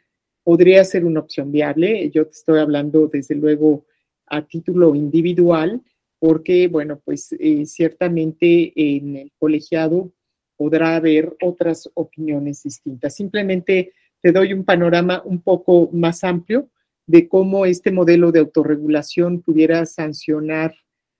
Podría 0.44 0.84
ser 0.84 1.04
una 1.04 1.18
opción 1.18 1.50
viable. 1.50 2.08
Yo 2.10 2.24
te 2.24 2.34
estoy 2.34 2.60
hablando, 2.60 3.08
desde 3.08 3.34
luego, 3.34 3.84
a 4.26 4.42
título 4.42 4.94
individual, 4.94 5.82
porque, 6.20 6.68
bueno, 6.68 7.00
pues 7.04 7.34
eh, 7.36 7.66
ciertamente 7.66 8.72
en 8.76 9.16
el 9.16 9.32
colegiado 9.40 10.12
podrá 10.56 10.94
haber 10.94 11.36
otras 11.42 11.90
opiniones 11.94 12.62
distintas. 12.62 13.16
Simplemente 13.16 13.92
te 14.22 14.30
doy 14.30 14.52
un 14.52 14.64
panorama 14.64 15.20
un 15.24 15.40
poco 15.40 15.90
más 15.92 16.22
amplio 16.22 16.70
de 17.08 17.26
cómo 17.26 17.66
este 17.66 17.90
modelo 17.90 18.30
de 18.30 18.38
autorregulación 18.38 19.42
pudiera 19.42 19.84
sancionar, 19.84 20.76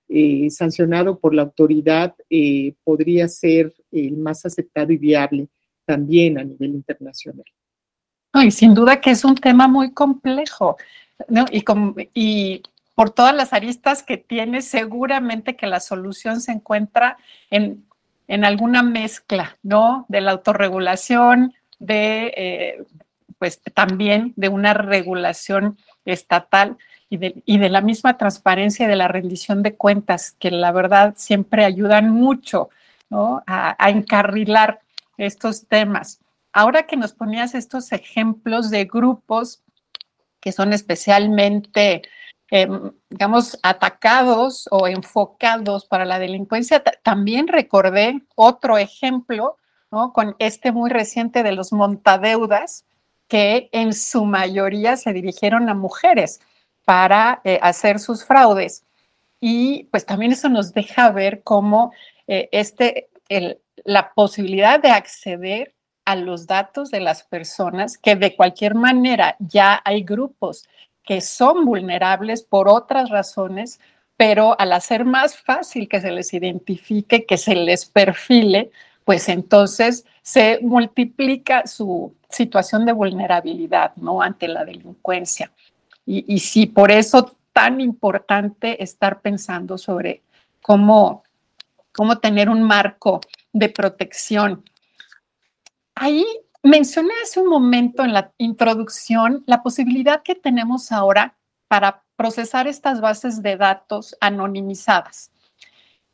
eh, 0.09 0.49
sancionado 0.49 1.19
por 1.19 1.33
la 1.33 1.43
autoridad, 1.43 2.15
eh, 2.29 2.73
podría 2.83 3.27
ser 3.27 3.73
el 3.91 4.17
más 4.17 4.45
aceptado 4.45 4.91
y 4.91 4.97
viable 4.97 5.47
también 5.85 6.37
a 6.37 6.43
nivel 6.43 6.71
internacional. 6.71 7.45
y 8.33 8.51
sin 8.51 8.73
duda 8.73 9.01
que 9.01 9.11
es 9.11 9.23
un 9.25 9.35
tema 9.35 9.67
muy 9.67 9.91
complejo, 9.91 10.77
¿no? 11.27 11.45
Y, 11.51 11.63
y 12.13 12.63
por 12.93 13.09
todas 13.09 13.35
las 13.35 13.53
aristas 13.53 14.03
que 14.03 14.17
tiene, 14.17 14.61
seguramente 14.61 15.55
que 15.55 15.67
la 15.67 15.79
solución 15.79 16.41
se 16.41 16.51
encuentra 16.51 17.17
en 17.49 17.87
en 18.27 18.43
alguna 18.43 18.83
mezcla, 18.83 19.57
¿no? 19.63 20.05
De 20.09 20.21
la 20.21 20.31
autorregulación, 20.31 21.53
de, 21.79 22.33
eh, 22.35 22.83
pues 23.39 23.61
también 23.73 24.33
de 24.35 24.49
una 24.49 24.73
regulación 24.73 25.77
estatal 26.05 26.77
y 27.09 27.17
de, 27.17 27.41
y 27.45 27.57
de, 27.57 27.69
la 27.69 27.81
misma 27.81 28.17
transparencia 28.17 28.85
y 28.85 28.89
de 28.89 28.95
la 28.95 29.07
rendición 29.07 29.63
de 29.63 29.75
cuentas, 29.75 30.35
que 30.39 30.51
la 30.51 30.71
verdad 30.71 31.13
siempre 31.17 31.63
ayudan 31.63 32.09
mucho, 32.11 32.69
¿no? 33.09 33.43
A, 33.47 33.89
encarrilar 33.89 34.81
estos 35.17 35.67
temas. 35.67 36.19
Ahora 36.53 36.83
que 36.83 36.97
nos 36.97 37.13
ponías 37.13 37.55
estos 37.55 37.91
ejemplos 37.91 38.69
de 38.69 38.85
grupos 38.85 39.61
que 40.39 40.51
son 40.51 40.73
especialmente 40.73 42.03
Em, 42.49 42.93
digamos, 43.09 43.59
atacados 43.61 44.69
o 44.71 44.87
enfocados 44.87 45.85
para 45.85 46.05
la 46.05 46.17
delincuencia. 46.17 46.81
También 47.03 47.49
recordé 47.49 48.21
otro 48.35 48.77
ejemplo, 48.77 49.57
¿no? 49.91 50.13
Con 50.13 50.35
este 50.39 50.71
muy 50.71 50.89
reciente 50.89 51.43
de 51.43 51.51
los 51.51 51.73
montadeudas, 51.73 52.85
que 53.27 53.67
en 53.73 53.93
su 53.93 54.23
mayoría 54.23 54.95
se 54.95 55.11
dirigieron 55.11 55.67
a 55.67 55.73
mujeres 55.73 56.39
para 56.87 57.41
eh, 57.43 57.59
hacer 57.61 57.99
sus 57.99 58.23
fraudes. 58.23 58.85
Y 59.41 59.83
pues 59.91 60.05
también 60.05 60.31
eso 60.31 60.47
nos 60.47 60.73
deja 60.73 61.11
ver 61.11 61.43
cómo 61.43 61.91
eh, 62.27 62.47
este, 62.53 63.09
la 63.83 64.13
posibilidad 64.13 64.79
de 64.79 64.91
acceder 64.91 65.75
a 66.05 66.15
los 66.15 66.47
datos 66.47 66.89
de 66.89 67.01
las 67.01 67.23
personas, 67.23 67.97
que 67.97 68.15
de 68.15 68.37
cualquier 68.37 68.73
manera 68.73 69.35
ya 69.39 69.81
hay 69.83 70.03
grupos 70.03 70.65
que 71.03 71.19
son 71.19 71.65
vulnerables 71.65 72.41
por 72.41 72.69
otras 72.69 73.09
razones, 73.09 73.81
pero 74.15 74.57
al 74.57 74.71
hacer 74.71 75.03
más 75.03 75.37
fácil 75.37 75.89
que 75.89 75.99
se 75.99 76.11
les 76.11 76.33
identifique, 76.33 77.25
que 77.25 77.37
se 77.37 77.55
les 77.55 77.85
perfile, 77.85 78.71
pues 79.03 79.27
entonces 79.27 80.05
se 80.21 80.59
multiplica 80.61 81.67
su 81.67 82.15
situación 82.29 82.85
de 82.85 82.93
vulnerabilidad, 82.93 83.93
¿no? 83.97 84.21
Ante 84.21 84.47
la 84.47 84.63
delincuencia. 84.63 85.51
Y, 86.07 86.25
y 86.27 86.39
sí, 86.39 86.65
por 86.65 86.89
eso 86.89 87.37
tan 87.53 87.79
importante 87.81 88.81
estar 88.81 89.21
pensando 89.21 89.77
sobre 89.77 90.23
cómo, 90.61 91.23
cómo 91.91 92.17
tener 92.17 92.49
un 92.49 92.63
marco 92.63 93.21
de 93.53 93.69
protección. 93.69 94.63
Ahí 95.95 96.25
mencioné 96.63 97.13
hace 97.23 97.39
un 97.39 97.49
momento 97.49 98.03
en 98.03 98.13
la 98.13 98.31
introducción 98.37 99.43
la 99.47 99.63
posibilidad 99.63 100.23
que 100.23 100.35
tenemos 100.35 100.91
ahora 100.91 101.35
para 101.67 102.03
procesar 102.15 102.67
estas 102.67 103.01
bases 103.01 103.41
de 103.41 103.57
datos 103.57 104.15
anonimizadas 104.21 105.31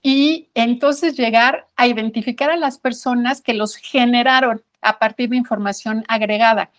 y 0.02 0.50
entonces 0.54 1.18
llegar 1.18 1.68
a 1.78 1.88
identificar 1.88 2.50
a 2.52 2.58
las 2.58 2.78
personas 2.78 3.42
que 3.42 3.54
los 3.54 3.78
generaron 3.78 4.62
a 4.82 5.00
partir 5.00 5.30
de 5.30 5.38
información 5.38 6.04
agregada 6.10 6.72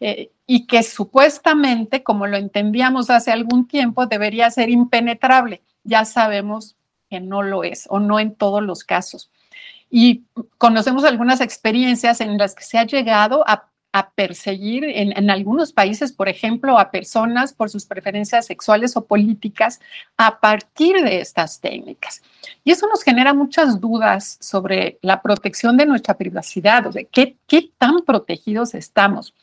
eh, 0.00 0.30
y 0.46 0.66
que 0.66 0.82
supuestamente, 0.82 2.02
como 2.02 2.26
lo 2.26 2.36
entendíamos 2.36 3.10
hace 3.10 3.30
algún 3.32 3.66
tiempo, 3.66 4.06
debería 4.06 4.50
ser 4.50 4.68
impenetrable. 4.68 5.62
Ya 5.84 6.04
sabemos 6.04 6.76
que 7.08 7.20
no 7.20 7.42
lo 7.42 7.64
es 7.64 7.86
o 7.88 8.00
no 8.00 8.18
en 8.20 8.34
todos 8.34 8.62
los 8.62 8.84
casos. 8.84 9.30
Y 9.90 10.22
conocemos 10.58 11.04
algunas 11.04 11.40
experiencias 11.40 12.20
en 12.20 12.38
las 12.38 12.54
que 12.54 12.64
se 12.64 12.78
ha 12.78 12.86
llegado 12.86 13.44
a 13.46 13.68
a 13.92 14.10
perseguir 14.10 14.84
en, 14.84 15.30
algunos 15.30 15.72
países, 15.72 16.12
por 16.12 16.28
ejemplo, 16.28 16.78
a 16.78 16.90
personas 16.90 17.52
por 17.52 17.68
sus 17.68 17.84
preferencias 17.84 18.46
sexuales 18.46 18.96
o 18.96 19.04
políticas 19.04 19.80
a 20.16 20.40
partir 20.40 20.96
de 21.02 21.20
estas 21.20 21.60
técnicas. 21.60 22.22
Y 22.64 22.70
eso 22.70 22.88
nos 22.88 23.02
genera 23.02 23.34
muchas 23.34 23.80
dudas 23.80 24.38
sobre 24.40 24.98
la 25.02 25.20
protección 25.20 25.76
de 25.76 25.84
nuestra 25.84 26.16
privacidad, 26.16 26.86
o 26.86 26.92
qué, 27.12 27.36
qué 27.46 27.70
tan 27.76 28.00
protegidos 28.06 28.74
estamos. 28.74 29.34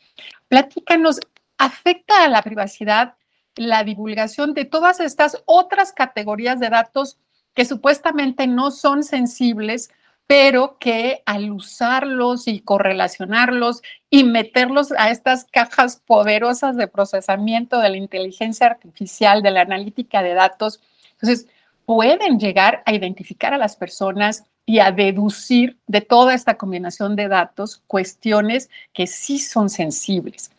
Platícanos, 0.48 1.20
¿afecta 1.60 2.24
a 2.24 2.27
la 2.27 2.41
privacidad 2.41 3.13
la 3.56 3.84
divulgación 3.84 4.53
de 4.56 4.65
todas 4.65 5.00
estas 5.00 5.44
otras 5.46 5.91
categorías 5.91 6.60
de 6.60 6.70
datos 6.70 7.18
que 7.53 7.65
supuestamente 7.65 8.48
no 8.48 8.72
son 8.72 9.03
sensibles, 9.03 9.91
pero 10.30 10.78
que 10.78 11.24
al 11.26 11.52
usarlos 11.52 12.48
y 12.48 12.60
correlacionarlos 12.60 13.82
y 14.12 14.26
meterlos 14.26 14.92
a 14.96 15.10
estas 15.10 15.46
cajas 15.46 16.04
poderosas 16.06 16.78
de 16.78 16.88
procesamiento 16.88 17.80
de 17.80 17.90
la 17.90 17.98
inteligencia 17.98 18.68
artificial, 18.68 19.42
de 19.42 19.50
la 19.50 19.62
analítica 19.62 20.22
de 20.22 20.36
datos, 20.36 20.82
entonces 21.14 21.48
pueden 21.88 22.40
llegar 22.40 22.84
a 22.86 22.94
identificar 22.94 23.56
a 23.56 23.58
las 23.58 23.76
personas 23.76 24.44
y 24.68 24.78
a 24.78 24.92
deducir 24.92 25.80
de 25.88 26.02
toda 26.02 26.36
esta 26.36 26.58
combinación 26.58 27.16
de 27.16 27.28
datos 27.28 27.82
cuestiones 27.88 28.70
que 28.94 29.08
sí 29.08 29.40
son 29.40 29.68
sensibles. 29.68 30.52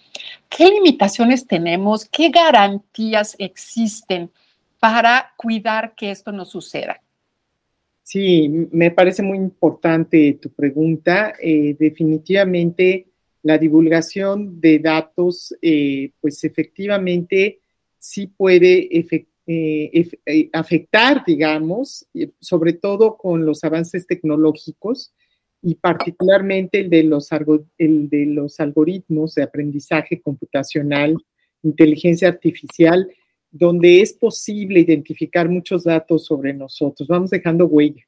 ¿Qué 0.48 0.66
limitaciones 0.66 1.46
tenemos? 1.46 2.06
¿Qué 2.06 2.30
garantías 2.30 3.36
existen 3.38 4.32
para 4.80 5.32
cuidar 5.36 5.94
que 5.94 6.10
esto 6.10 6.32
no 6.32 6.44
suceda? 6.44 7.00
Sí, 8.12 8.48
me 8.72 8.90
parece 8.90 9.22
muy 9.22 9.38
importante 9.38 10.36
tu 10.42 10.50
pregunta. 10.50 11.32
Eh, 11.40 11.76
definitivamente 11.78 13.06
la 13.44 13.56
divulgación 13.56 14.60
de 14.60 14.80
datos, 14.80 15.54
eh, 15.62 16.10
pues 16.20 16.42
efectivamente 16.42 17.60
sí 18.00 18.26
puede 18.26 18.88
eh, 19.46 20.50
afectar, 20.52 21.22
digamos, 21.24 22.04
sobre 22.40 22.72
todo 22.72 23.16
con 23.16 23.46
los 23.46 23.62
avances 23.62 24.08
tecnológicos 24.08 25.14
y 25.62 25.76
particularmente 25.76 26.80
el 26.80 26.90
de 26.90 27.04
los, 27.04 27.28
el 27.78 28.08
de 28.08 28.26
los 28.26 28.58
algoritmos 28.58 29.36
de 29.36 29.44
aprendizaje 29.44 30.20
computacional, 30.20 31.16
inteligencia 31.62 32.26
artificial, 32.26 33.08
donde 33.52 34.00
es 34.00 34.12
posible 34.14 34.80
identificar 34.80 35.48
muchos 35.48 35.84
datos 35.84 36.24
sobre 36.24 36.52
nosotros. 36.54 37.08
Vamos 37.08 37.30
dejando 37.30 37.66
huella 37.66 38.04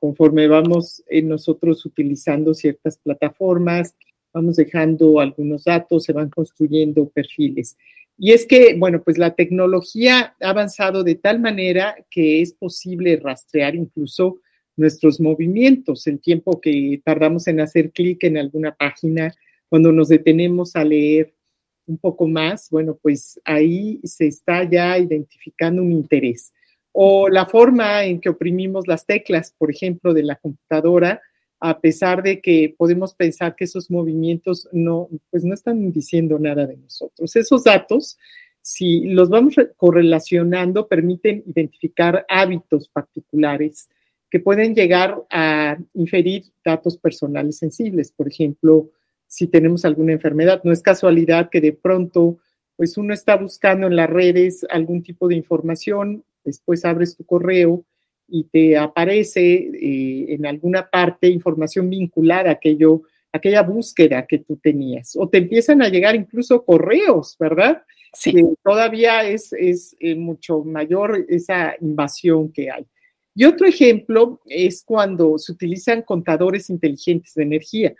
conforme 0.00 0.48
vamos 0.48 1.02
eh, 1.08 1.22
nosotros 1.22 1.84
utilizando 1.84 2.54
ciertas 2.54 2.96
plataformas, 2.96 3.94
vamos 4.32 4.56
dejando 4.56 5.20
algunos 5.20 5.64
datos, 5.64 6.04
se 6.04 6.12
van 6.12 6.30
construyendo 6.30 7.08
perfiles. 7.08 7.76
Y 8.16 8.32
es 8.32 8.46
que, 8.46 8.74
bueno, 8.76 9.02
pues 9.02 9.18
la 9.18 9.34
tecnología 9.34 10.34
ha 10.40 10.50
avanzado 10.50 11.04
de 11.04 11.14
tal 11.14 11.40
manera 11.40 11.96
que 12.10 12.42
es 12.42 12.52
posible 12.52 13.16
rastrear 13.16 13.74
incluso 13.74 14.40
nuestros 14.76 15.20
movimientos, 15.20 16.06
el 16.06 16.20
tiempo 16.20 16.60
que 16.60 17.00
tardamos 17.04 17.46
en 17.46 17.60
hacer 17.60 17.92
clic 17.92 18.24
en 18.24 18.38
alguna 18.38 18.74
página, 18.74 19.34
cuando 19.68 19.92
nos 19.92 20.08
detenemos 20.08 20.74
a 20.76 20.84
leer 20.84 21.34
un 21.86 21.98
poco 21.98 22.26
más, 22.26 22.68
bueno, 22.70 22.98
pues 23.00 23.40
ahí 23.44 24.00
se 24.04 24.26
está 24.26 24.64
ya 24.64 24.98
identificando 24.98 25.82
un 25.82 25.92
interés. 25.92 26.52
O 26.92 27.28
la 27.28 27.46
forma 27.46 28.04
en 28.04 28.20
que 28.20 28.28
oprimimos 28.28 28.86
las 28.86 29.06
teclas, 29.06 29.54
por 29.56 29.70
ejemplo, 29.70 30.12
de 30.12 30.22
la 30.22 30.36
computadora, 30.36 31.20
a 31.60 31.78
pesar 31.78 32.22
de 32.22 32.40
que 32.40 32.74
podemos 32.76 33.14
pensar 33.14 33.54
que 33.54 33.64
esos 33.64 33.90
movimientos 33.90 34.68
no, 34.72 35.08
pues 35.30 35.44
no 35.44 35.54
están 35.54 35.92
diciendo 35.92 36.38
nada 36.38 36.66
de 36.66 36.78
nosotros. 36.78 37.36
Esos 37.36 37.64
datos, 37.64 38.18
si 38.62 39.06
los 39.06 39.28
vamos 39.28 39.54
correlacionando, 39.76 40.88
permiten 40.88 41.44
identificar 41.46 42.24
hábitos 42.28 42.88
particulares 42.88 43.88
que 44.30 44.40
pueden 44.40 44.74
llegar 44.74 45.22
a 45.30 45.76
inferir 45.94 46.44
datos 46.64 46.96
personales 46.96 47.58
sensibles. 47.58 48.12
Por 48.12 48.28
ejemplo, 48.28 48.90
si 49.30 49.46
tenemos 49.46 49.84
alguna 49.84 50.12
enfermedad. 50.12 50.60
No 50.64 50.72
es 50.72 50.82
casualidad 50.82 51.50
que 51.50 51.60
de 51.60 51.72
pronto, 51.72 52.38
pues 52.76 52.98
uno 52.98 53.14
está 53.14 53.36
buscando 53.36 53.86
en 53.86 53.94
las 53.94 54.10
redes 54.10 54.66
algún 54.68 55.02
tipo 55.04 55.28
de 55.28 55.36
información, 55.36 56.24
después 56.44 56.84
abres 56.84 57.16
tu 57.16 57.24
correo 57.24 57.84
y 58.28 58.44
te 58.44 58.76
aparece 58.76 59.42
eh, 59.42 60.34
en 60.34 60.46
alguna 60.46 60.88
parte 60.88 61.28
información 61.28 61.90
vinculada 61.90 62.50
a 62.50 62.54
aquello, 62.54 63.02
aquella 63.32 63.62
búsqueda 63.62 64.26
que 64.26 64.38
tú 64.38 64.56
tenías. 64.56 65.16
O 65.16 65.28
te 65.28 65.38
empiezan 65.38 65.82
a 65.82 65.88
llegar 65.88 66.14
incluso 66.14 66.64
correos, 66.64 67.36
¿verdad? 67.38 67.82
Sí. 68.12 68.34
todavía 68.64 69.22
es, 69.28 69.52
es 69.52 69.96
eh, 70.00 70.16
mucho 70.16 70.64
mayor 70.64 71.26
esa 71.28 71.76
invasión 71.80 72.52
que 72.52 72.70
hay. 72.70 72.86
Y 73.34 73.44
otro 73.44 73.66
ejemplo 73.66 74.40
es 74.46 74.82
cuando 74.84 75.38
se 75.38 75.52
utilizan 75.52 76.02
contadores 76.02 76.70
inteligentes 76.70 77.34
de 77.34 77.44
energía 77.44 77.94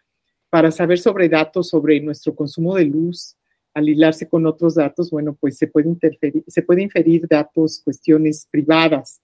para 0.48 0.72
saber 0.72 0.98
sobre 0.98 1.28
datos 1.28 1.68
sobre 1.68 2.00
nuestro 2.00 2.34
consumo 2.34 2.74
de 2.74 2.84
luz, 2.84 3.36
al 3.74 3.88
hilarse 3.88 4.28
con 4.28 4.46
otros 4.46 4.74
datos, 4.74 5.10
bueno, 5.10 5.36
pues 5.38 5.56
se 5.56 5.66
puede, 5.66 5.88
interferir, 5.88 6.44
se 6.46 6.62
puede 6.62 6.82
inferir 6.82 7.26
datos, 7.28 7.80
cuestiones 7.84 8.46
privadas. 8.50 9.20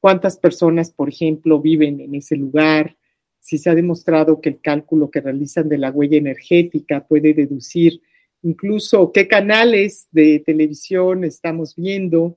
¿Cuántas 0.00 0.36
personas, 0.36 0.90
por 0.90 1.08
ejemplo, 1.08 1.60
viven 1.60 2.00
en 2.00 2.14
ese 2.14 2.36
lugar? 2.36 2.96
Si 3.40 3.58
se 3.58 3.70
ha 3.70 3.74
demostrado 3.74 4.40
que 4.40 4.50
el 4.50 4.60
cálculo 4.60 5.10
que 5.10 5.20
realizan 5.20 5.68
de 5.68 5.78
la 5.78 5.90
huella 5.90 6.18
energética 6.18 7.06
puede 7.06 7.34
deducir 7.34 8.00
incluso 8.42 9.12
qué 9.12 9.28
canales 9.28 10.08
de 10.10 10.40
televisión 10.40 11.24
estamos 11.24 11.76
viendo 11.76 12.36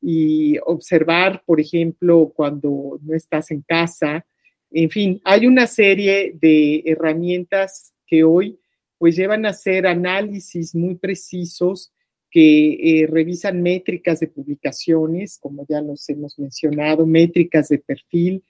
y 0.00 0.58
observar, 0.66 1.42
por 1.46 1.60
ejemplo, 1.60 2.32
cuando 2.34 2.98
no 3.02 3.14
estás 3.14 3.50
en 3.50 3.62
casa, 3.62 4.26
en 4.70 4.90
fin, 4.90 5.20
hay 5.24 5.46
una 5.46 5.66
serie 5.66 6.36
de 6.40 6.82
herramientas 6.84 7.94
que 8.06 8.24
hoy 8.24 8.58
pues 8.98 9.16
llevan 9.16 9.46
a 9.46 9.50
hacer 9.50 9.86
análisis 9.86 10.74
muy 10.74 10.94
precisos 10.94 11.92
que 12.30 13.02
eh, 13.02 13.06
revisan 13.06 13.62
métricas 13.62 14.20
de 14.20 14.26
publicaciones, 14.26 15.38
como 15.38 15.64
ya 15.68 15.80
los 15.80 16.08
hemos 16.08 16.38
mencionado, 16.38 17.06
métricas 17.06 17.68
de 17.68 17.78
perfil, 17.78 18.42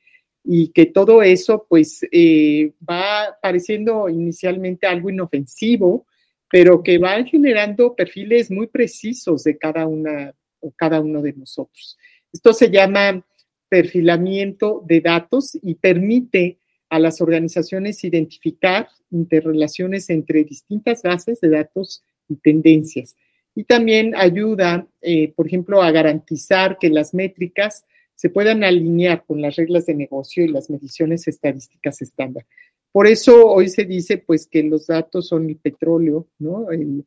y 0.42 0.68
que 0.68 0.86
todo 0.86 1.22
eso 1.22 1.66
pues 1.68 2.00
eh, 2.10 2.72
va 2.88 3.36
pareciendo 3.42 4.08
inicialmente 4.08 4.86
algo 4.86 5.10
inofensivo, 5.10 6.06
pero 6.50 6.82
que 6.82 6.98
va 6.98 7.22
generando 7.24 7.94
perfiles 7.94 8.50
muy 8.50 8.68
precisos 8.68 9.44
de 9.44 9.56
cada 9.56 9.86
una 9.86 10.34
o 10.60 10.70
cada 10.70 11.00
uno 11.00 11.20
de 11.20 11.32
nosotros. 11.32 11.98
Esto 12.32 12.52
se 12.52 12.70
llama 12.70 13.24
perfilamiento 13.68 14.82
de 14.86 15.00
datos 15.00 15.58
y 15.62 15.74
permite 15.74 16.58
a 16.94 16.98
las 16.98 17.20
organizaciones 17.20 18.04
identificar 18.04 18.88
interrelaciones 19.10 20.10
entre 20.10 20.44
distintas 20.44 21.02
bases 21.02 21.40
de 21.40 21.48
datos 21.48 22.04
y 22.28 22.36
tendencias. 22.36 23.16
Y 23.54 23.64
también 23.64 24.14
ayuda, 24.16 24.86
eh, 25.02 25.32
por 25.34 25.46
ejemplo, 25.46 25.82
a 25.82 25.90
garantizar 25.90 26.78
que 26.78 26.90
las 26.90 27.14
métricas 27.14 27.84
se 28.14 28.30
puedan 28.30 28.62
alinear 28.62 29.24
con 29.26 29.42
las 29.42 29.56
reglas 29.56 29.86
de 29.86 29.94
negocio 29.94 30.44
y 30.44 30.48
las 30.48 30.70
mediciones 30.70 31.26
estadísticas 31.26 32.00
estándar. 32.00 32.46
Por 32.92 33.06
eso 33.06 33.46
hoy 33.46 33.68
se 33.68 33.84
dice 33.84 34.18
pues 34.18 34.46
que 34.46 34.62
los 34.62 34.86
datos 34.86 35.28
son 35.28 35.48
el 35.48 35.56
petróleo, 35.56 36.28
¿no? 36.38 36.70
El, 36.70 37.04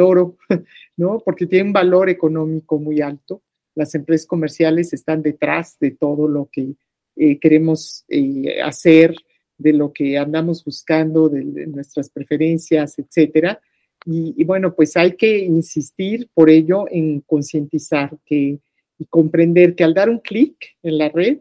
oro, 0.00 0.38
¿no? 0.96 1.20
Porque 1.24 1.46
tienen 1.46 1.68
un 1.68 1.72
valor 1.74 2.08
económico 2.08 2.78
muy 2.78 3.00
alto 3.00 3.42
las 3.76 3.94
empresas 3.94 4.26
comerciales 4.26 4.92
están 4.92 5.22
detrás 5.22 5.78
de 5.78 5.92
todo 5.92 6.26
lo 6.26 6.48
que 6.50 6.74
eh, 7.16 7.38
queremos 7.38 8.04
eh, 8.08 8.60
hacer 8.62 9.16
de 9.58 9.72
lo 9.72 9.92
que 9.92 10.18
andamos 10.18 10.62
buscando, 10.62 11.28
de, 11.28 11.42
nuestras 11.66 12.10
preferencias, 12.10 12.98
etcétera. 12.98 13.60
Y, 14.04 14.44
bueno, 14.44 14.74
pues 14.74 14.96
hay 14.96 15.16
que 15.16 15.38
insistir 15.38 16.28
por 16.32 16.48
ello 16.48 16.84
en 16.90 17.22
concientizar 17.22 18.16
que, 18.24 18.60
y 18.98 19.04
comprender 19.06 19.74
que 19.74 19.82
al 19.82 19.94
dar 19.94 20.08
un 20.08 20.20
clic 20.20 20.76
en 20.82 20.98
la 20.98 21.08
red 21.08 21.38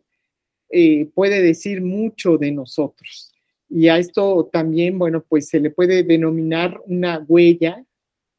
eh, 0.72 1.08
puede 1.14 1.44
decir 1.44 1.82
mucho 1.82 2.38
de 2.38 2.52
nosotros. 2.52 3.34
Y 3.70 3.88
a 3.88 4.00
esto 4.00 4.50
también, 4.52 4.98
bueno, 4.98 5.24
pues 5.28 5.50
se 5.50 5.60
le 5.60 5.70
puede 5.70 6.04
denominar 6.04 6.82
una 6.86 7.20
huella 7.20 7.86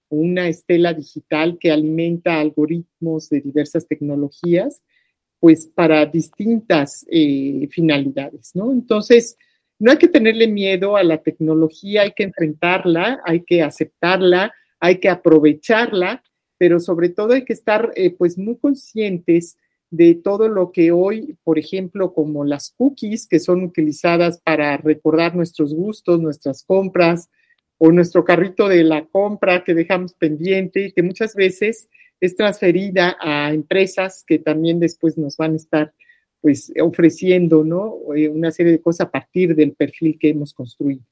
o 0.09 0.17
una 0.17 0.49
estela 0.49 0.93
digital 0.93 1.59
que 1.61 1.71
alimenta 1.71 2.41
algoritmos 2.41 3.29
de 3.29 3.41
diversas 3.41 3.87
tecnologías, 3.87 4.83
pues 5.41 5.67
para 5.67 6.07
distintas 6.07 7.07
eh, 7.11 7.69
finalidades, 7.71 8.51
¿no? 8.55 8.73
Entonces, 8.73 9.37
no 9.79 9.91
hay 9.91 9.99
que 9.99 10.09
tenerle 10.09 10.49
miedo 10.49 10.97
a 10.97 11.05
la 11.05 11.19
tecnología, 11.19 12.03
hay 12.03 12.13
que 12.13 12.23
enfrentarla, 12.23 13.21
hay 13.25 13.43
que 13.43 13.63
aceptarla, 13.63 14.53
hay 14.81 14.99
que 14.99 15.09
aprovecharla, 15.09 16.23
pero 16.59 16.81
sobre 16.81 17.11
todo 17.11 17.35
hay 17.35 17.45
que 17.45 17.53
estar 17.53 17.93
eh, 17.95 18.11
pues 18.11 18.39
muy 18.39 18.57
conscientes 18.57 19.59
de 19.91 20.15
todo 20.15 20.49
lo 20.49 20.73
que 20.73 20.91
hoy, 20.91 21.37
por 21.45 21.59
ejemplo, 21.59 22.13
como 22.13 22.45
las 22.45 22.71
cookies 22.77 23.27
que 23.27 23.39
son 23.39 23.63
utilizadas 23.63 24.41
para 24.41 24.77
recordar 24.79 25.37
nuestros 25.37 25.75
gustos, 25.75 26.21
nuestras 26.21 26.65
compras 26.65 27.31
o 27.79 27.93
nuestro 27.93 28.25
carrito 28.25 28.69
de 28.69 28.83
la 28.83 29.05
compra 29.07 29.63
que 29.65 29.75
dejamos 29.75 30.15
pendiente 30.15 30.87
y 30.87 30.93
que 30.93 31.03
muchas 31.03 31.35
veces 31.35 31.89
es 32.21 32.37
transferida 32.37 33.17
a 33.21 33.53
empresas 33.53 34.25
que 34.27 34.39
también 34.39 34.81
después 34.81 35.19
nos 35.19 35.37
van 35.37 35.55
a 35.55 35.57
estar 35.57 35.93
pues 36.41 36.73
ofreciendo, 36.81 37.65
¿no? 37.65 37.97
Eh, 38.15 38.29
una 38.29 38.51
serie 38.53 38.73
de 38.73 38.81
cosas 38.81 39.09
a 39.09 39.11
partir 39.11 39.55
del 39.55 39.73
perfil 39.73 40.19
que 40.19 40.31
hemos 40.31 40.53
construido. 40.53 41.03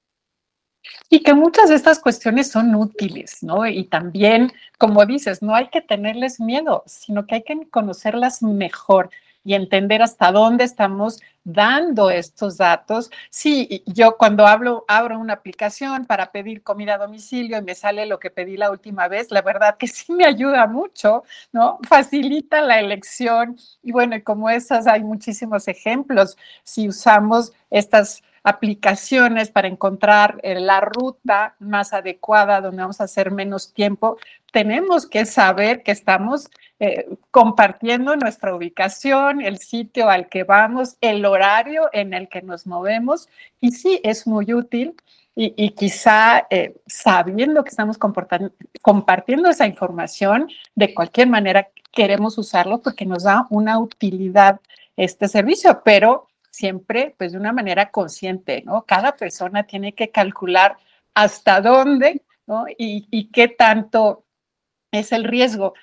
Y 1.08 1.22
que 1.22 1.34
muchas 1.34 1.70
de 1.70 1.76
estas 1.76 1.98
cuestiones 1.98 2.50
son 2.50 2.74
útiles, 2.74 3.42
¿no? 3.42 3.66
Y 3.66 3.84
también, 3.84 4.52
como 4.78 5.04
dices, 5.06 5.42
no 5.42 5.54
hay 5.54 5.68
que 5.70 5.80
tenerles 5.80 6.40
miedo, 6.40 6.82
sino 6.86 7.26
que 7.26 7.36
hay 7.36 7.42
que 7.42 7.68
conocerlas 7.70 8.42
mejor 8.42 9.10
y 9.44 9.54
entender 9.54 10.02
hasta 10.02 10.32
dónde 10.32 10.64
estamos 10.64 11.20
dando 11.44 12.10
estos 12.10 12.56
datos. 12.56 13.10
Sí, 13.30 13.82
yo 13.86 14.16
cuando 14.16 14.46
hablo, 14.46 14.84
abro 14.88 15.18
una 15.18 15.34
aplicación 15.34 16.06
para 16.06 16.32
pedir 16.32 16.62
comida 16.62 16.94
a 16.94 16.98
domicilio 16.98 17.58
y 17.58 17.62
me 17.62 17.74
sale 17.74 18.06
lo 18.06 18.18
que 18.18 18.30
pedí 18.30 18.56
la 18.56 18.70
última 18.70 19.08
vez, 19.08 19.30
la 19.30 19.42
verdad 19.42 19.76
que 19.76 19.86
sí 19.88 20.12
me 20.12 20.24
ayuda 20.24 20.66
mucho, 20.66 21.24
¿no? 21.52 21.78
Facilita 21.86 22.62
la 22.62 22.80
elección 22.80 23.56
y 23.82 23.92
bueno, 23.92 24.16
como 24.24 24.48
esas 24.50 24.86
hay 24.86 25.02
muchísimos 25.04 25.68
ejemplos. 25.68 26.36
Si 26.62 26.88
usamos 26.88 27.52
estas 27.70 28.22
aplicaciones 28.44 29.50
para 29.50 29.68
encontrar 29.68 30.38
eh, 30.42 30.60
la 30.60 30.80
ruta 30.80 31.56
más 31.58 31.94
adecuada 31.94 32.60
donde 32.60 32.82
vamos 32.82 33.00
a 33.00 33.04
hacer 33.04 33.30
menos 33.30 33.72
tiempo, 33.72 34.18
tenemos 34.52 35.06
que 35.06 35.24
saber 35.24 35.82
que 35.82 35.92
estamos 35.92 36.50
eh, 36.78 37.08
compartiendo 37.30 38.14
nuestra 38.16 38.54
ubicación, 38.54 39.40
el 39.40 39.58
sitio 39.58 40.10
al 40.10 40.28
que 40.28 40.44
vamos, 40.44 40.98
el 41.00 41.24
horario 41.24 41.88
en 41.92 42.12
el 42.12 42.28
que 42.28 42.42
nos 42.42 42.66
movemos 42.66 43.28
y 43.60 43.72
sí 43.72 44.00
es 44.04 44.26
muy 44.26 44.52
útil. 44.52 44.94
Y, 45.36 45.70
quizá 45.70 46.46
eh, 46.48 46.76
sabiendo 46.86 47.64
que 47.64 47.70
estamos 47.70 47.98
compartiendo 47.98 49.50
esa 49.50 49.66
información, 49.66 50.48
de 50.76 50.94
cualquier 50.94 51.28
manera 51.28 51.70
queremos 51.90 52.38
usarlo 52.38 52.80
porque 52.80 53.04
nos 53.04 53.24
da 53.24 53.48
una 53.50 53.80
utilidad 53.80 54.60
este 54.96 55.26
servicio, 55.26 55.82
pero 55.84 56.28
siempre 56.54 57.14
pues 57.18 57.32
de 57.32 57.38
una 57.38 57.52
manera 57.52 57.90
consciente, 57.90 58.62
¿no? 58.64 58.84
Cada 58.84 59.16
persona 59.16 59.64
tiene 59.64 59.92
que 59.92 60.10
calcular 60.10 60.76
hasta 61.12 61.60
dónde, 61.60 62.22
¿no? 62.46 62.66
Y, 62.68 63.08
y 63.10 63.30
qué 63.30 63.48
tanto 63.48 64.24
es 64.92 65.10
el 65.10 65.24
riesgo. 65.24 65.74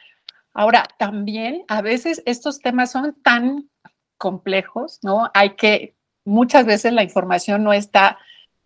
Ahora, 0.53 0.85
también 0.97 1.65
a 1.67 1.81
veces 1.81 2.23
estos 2.25 2.59
temas 2.59 2.91
son 2.91 3.13
tan 3.21 3.69
complejos, 4.17 4.99
¿no? 5.03 5.29
Hay 5.33 5.55
que, 5.55 5.95
muchas 6.23 6.65
veces 6.65 6.93
la 6.93 7.03
información 7.03 7.63
no 7.63 7.73
está 7.73 8.17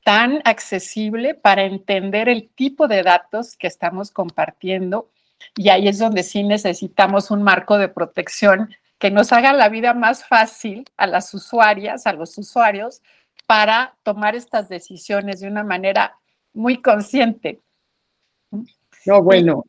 tan 0.03 0.41
accesible 0.45 1.33
para 1.33 1.63
entender 1.63 2.29
el 2.29 2.49
tipo 2.49 2.87
de 2.87 3.01
datos 3.01 3.57
que 3.57 3.65
estamos 3.65 4.11
compartiendo 4.11 5.09
y 5.55 5.69
ahí 5.69 5.87
es 5.87 5.97
donde 5.97 6.21
sí 6.21 6.43
necesitamos 6.43 7.31
un 7.31 7.41
marco 7.41 7.79
de 7.79 7.87
protección 7.87 8.75
que 8.97 9.11
nos 9.11 9.31
haga 9.31 9.53
la 9.53 9.69
vida 9.69 9.93
más 9.93 10.25
fácil 10.25 10.85
a 10.97 11.07
las 11.07 11.33
usuarias, 11.33 12.07
a 12.07 12.13
los 12.13 12.37
usuarios, 12.37 13.01
para 13.45 13.97
tomar 14.03 14.35
estas 14.35 14.69
decisiones 14.69 15.39
de 15.39 15.47
una 15.47 15.63
manera 15.63 16.17
muy 16.53 16.81
consciente. 16.81 17.61
No, 19.05 19.21
bueno, 19.21 19.65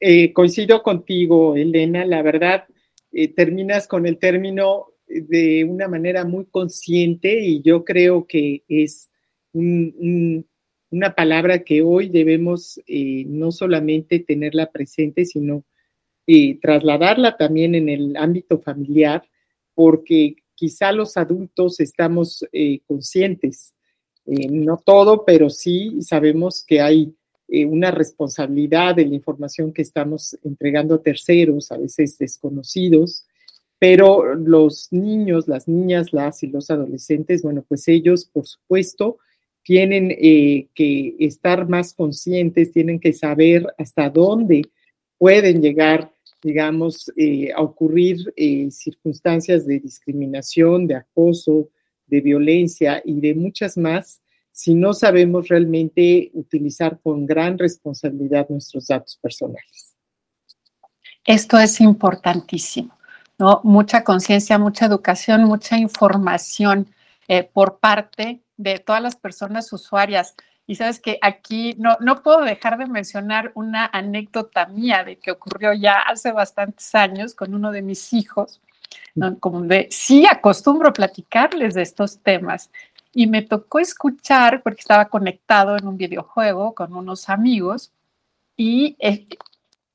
eh, 0.00 0.32
coincido 0.32 0.82
contigo, 0.82 1.56
Elena, 1.56 2.04
la 2.04 2.22
verdad, 2.22 2.64
eh, 3.12 3.28
terminas 3.28 3.88
con 3.88 4.06
el 4.06 4.18
término 4.18 4.88
de 5.08 5.64
una 5.64 5.88
manera 5.88 6.24
muy 6.24 6.46
consciente 6.46 7.40
y 7.40 7.62
yo 7.62 7.84
creo 7.84 8.26
que 8.26 8.64
es 8.68 9.10
una 9.52 11.14
palabra 11.14 11.64
que 11.64 11.80
hoy 11.80 12.08
debemos 12.08 12.78
eh, 12.86 13.24
no 13.26 13.52
solamente 13.52 14.18
tenerla 14.18 14.70
presente, 14.70 15.24
sino 15.24 15.64
y 16.26 16.54
trasladarla 16.54 17.36
también 17.36 17.76
en 17.76 17.88
el 17.88 18.16
ámbito 18.16 18.58
familiar, 18.58 19.22
porque 19.74 20.34
quizá 20.56 20.90
los 20.90 21.16
adultos 21.16 21.78
estamos 21.78 22.44
eh, 22.52 22.80
conscientes, 22.86 23.74
eh, 24.26 24.48
no 24.50 24.78
todo, 24.84 25.24
pero 25.24 25.48
sí 25.48 26.02
sabemos 26.02 26.64
que 26.66 26.80
hay 26.80 27.14
eh, 27.46 27.64
una 27.64 27.92
responsabilidad 27.92 28.96
de 28.96 29.06
la 29.06 29.14
información 29.14 29.72
que 29.72 29.82
estamos 29.82 30.36
entregando 30.42 30.96
a 30.96 31.02
terceros, 31.02 31.70
a 31.70 31.76
veces 31.76 32.18
desconocidos, 32.18 33.24
pero 33.78 34.34
los 34.34 34.88
niños, 34.90 35.46
las 35.46 35.68
niñas, 35.68 36.12
las 36.12 36.42
y 36.42 36.48
los 36.48 36.70
adolescentes, 36.70 37.42
bueno, 37.42 37.64
pues 37.68 37.86
ellos, 37.86 38.24
por 38.24 38.46
supuesto, 38.46 39.18
tienen 39.62 40.08
que 40.08 41.16
estar 41.18 41.68
más 41.68 41.92
conscientes, 41.92 42.72
tienen 42.72 43.00
que 43.00 43.12
saber 43.12 43.66
hasta 43.76 44.08
dónde 44.08 44.62
pueden 45.18 45.60
llegar 45.60 46.15
digamos, 46.42 47.12
eh, 47.16 47.52
a 47.54 47.62
ocurrir 47.62 48.32
circunstancias 48.70 49.66
de 49.66 49.80
discriminación, 49.80 50.86
de 50.86 50.96
acoso, 50.96 51.68
de 52.06 52.20
violencia 52.20 53.02
y 53.04 53.20
de 53.20 53.34
muchas 53.34 53.76
más 53.76 54.22
si 54.56 54.74
no 54.74 54.94
sabemos 54.94 55.48
realmente 55.48 56.30
utilizar 56.32 56.98
con 57.02 57.26
gran 57.26 57.58
responsabilidad 57.58 58.48
nuestros 58.48 58.86
datos 58.86 59.18
personales. 59.20 59.94
Esto 61.26 61.58
es 61.58 61.78
importantísimo, 61.82 62.96
¿no? 63.38 63.60
Mucha 63.64 64.02
conciencia, 64.02 64.56
mucha 64.58 64.86
educación, 64.86 65.44
mucha 65.44 65.76
información 65.76 66.88
eh, 67.28 67.42
por 67.42 67.80
parte 67.80 68.40
de 68.56 68.78
todas 68.78 69.02
las 69.02 69.14
personas 69.14 69.70
usuarias. 69.74 70.34
Y 70.66 70.74
sabes 70.74 70.98
que 71.00 71.18
aquí 71.22 71.74
no, 71.78 71.96
no 72.00 72.22
puedo 72.22 72.42
dejar 72.42 72.76
de 72.78 72.86
mencionar 72.86 73.52
una 73.54 73.88
anécdota 73.92 74.66
mía 74.66 75.04
de 75.04 75.16
que 75.16 75.30
ocurrió 75.30 75.72
ya 75.72 75.98
hace 75.98 76.32
bastantes 76.32 76.94
años 76.94 77.34
con 77.34 77.54
uno 77.54 77.70
de 77.70 77.82
mis 77.82 78.12
hijos, 78.12 78.60
como 79.40 79.62
de 79.62 79.88
sí 79.90 80.26
acostumbro 80.26 80.92
platicarles 80.92 81.74
de 81.74 81.82
estos 81.82 82.18
temas. 82.18 82.70
Y 83.14 83.28
me 83.28 83.42
tocó 83.42 83.78
escuchar, 83.78 84.62
porque 84.62 84.80
estaba 84.80 85.06
conectado 85.06 85.76
en 85.76 85.86
un 85.86 85.96
videojuego 85.96 86.74
con 86.74 86.94
unos 86.94 87.30
amigos, 87.30 87.92
y 88.56 88.96
eh, 88.98 89.26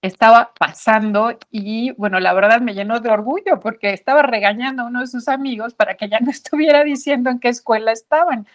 estaba 0.01 0.53
pasando 0.57 1.37
y 1.51 1.91
bueno, 1.91 2.19
la 2.19 2.33
verdad 2.33 2.61
me 2.61 2.73
llenó 2.73 2.99
de 2.99 3.09
orgullo 3.09 3.59
porque 3.59 3.93
estaba 3.93 4.23
regañando 4.23 4.83
a 4.83 4.85
uno 4.85 5.01
de 5.01 5.07
sus 5.07 5.27
amigos 5.27 5.73
para 5.73 5.95
que 5.95 6.09
ya 6.09 6.19
no 6.19 6.31
estuviera 6.31 6.83
diciendo 6.83 7.29
en 7.29 7.39
qué 7.39 7.49
escuela 7.49 7.91
estaban 7.91 8.47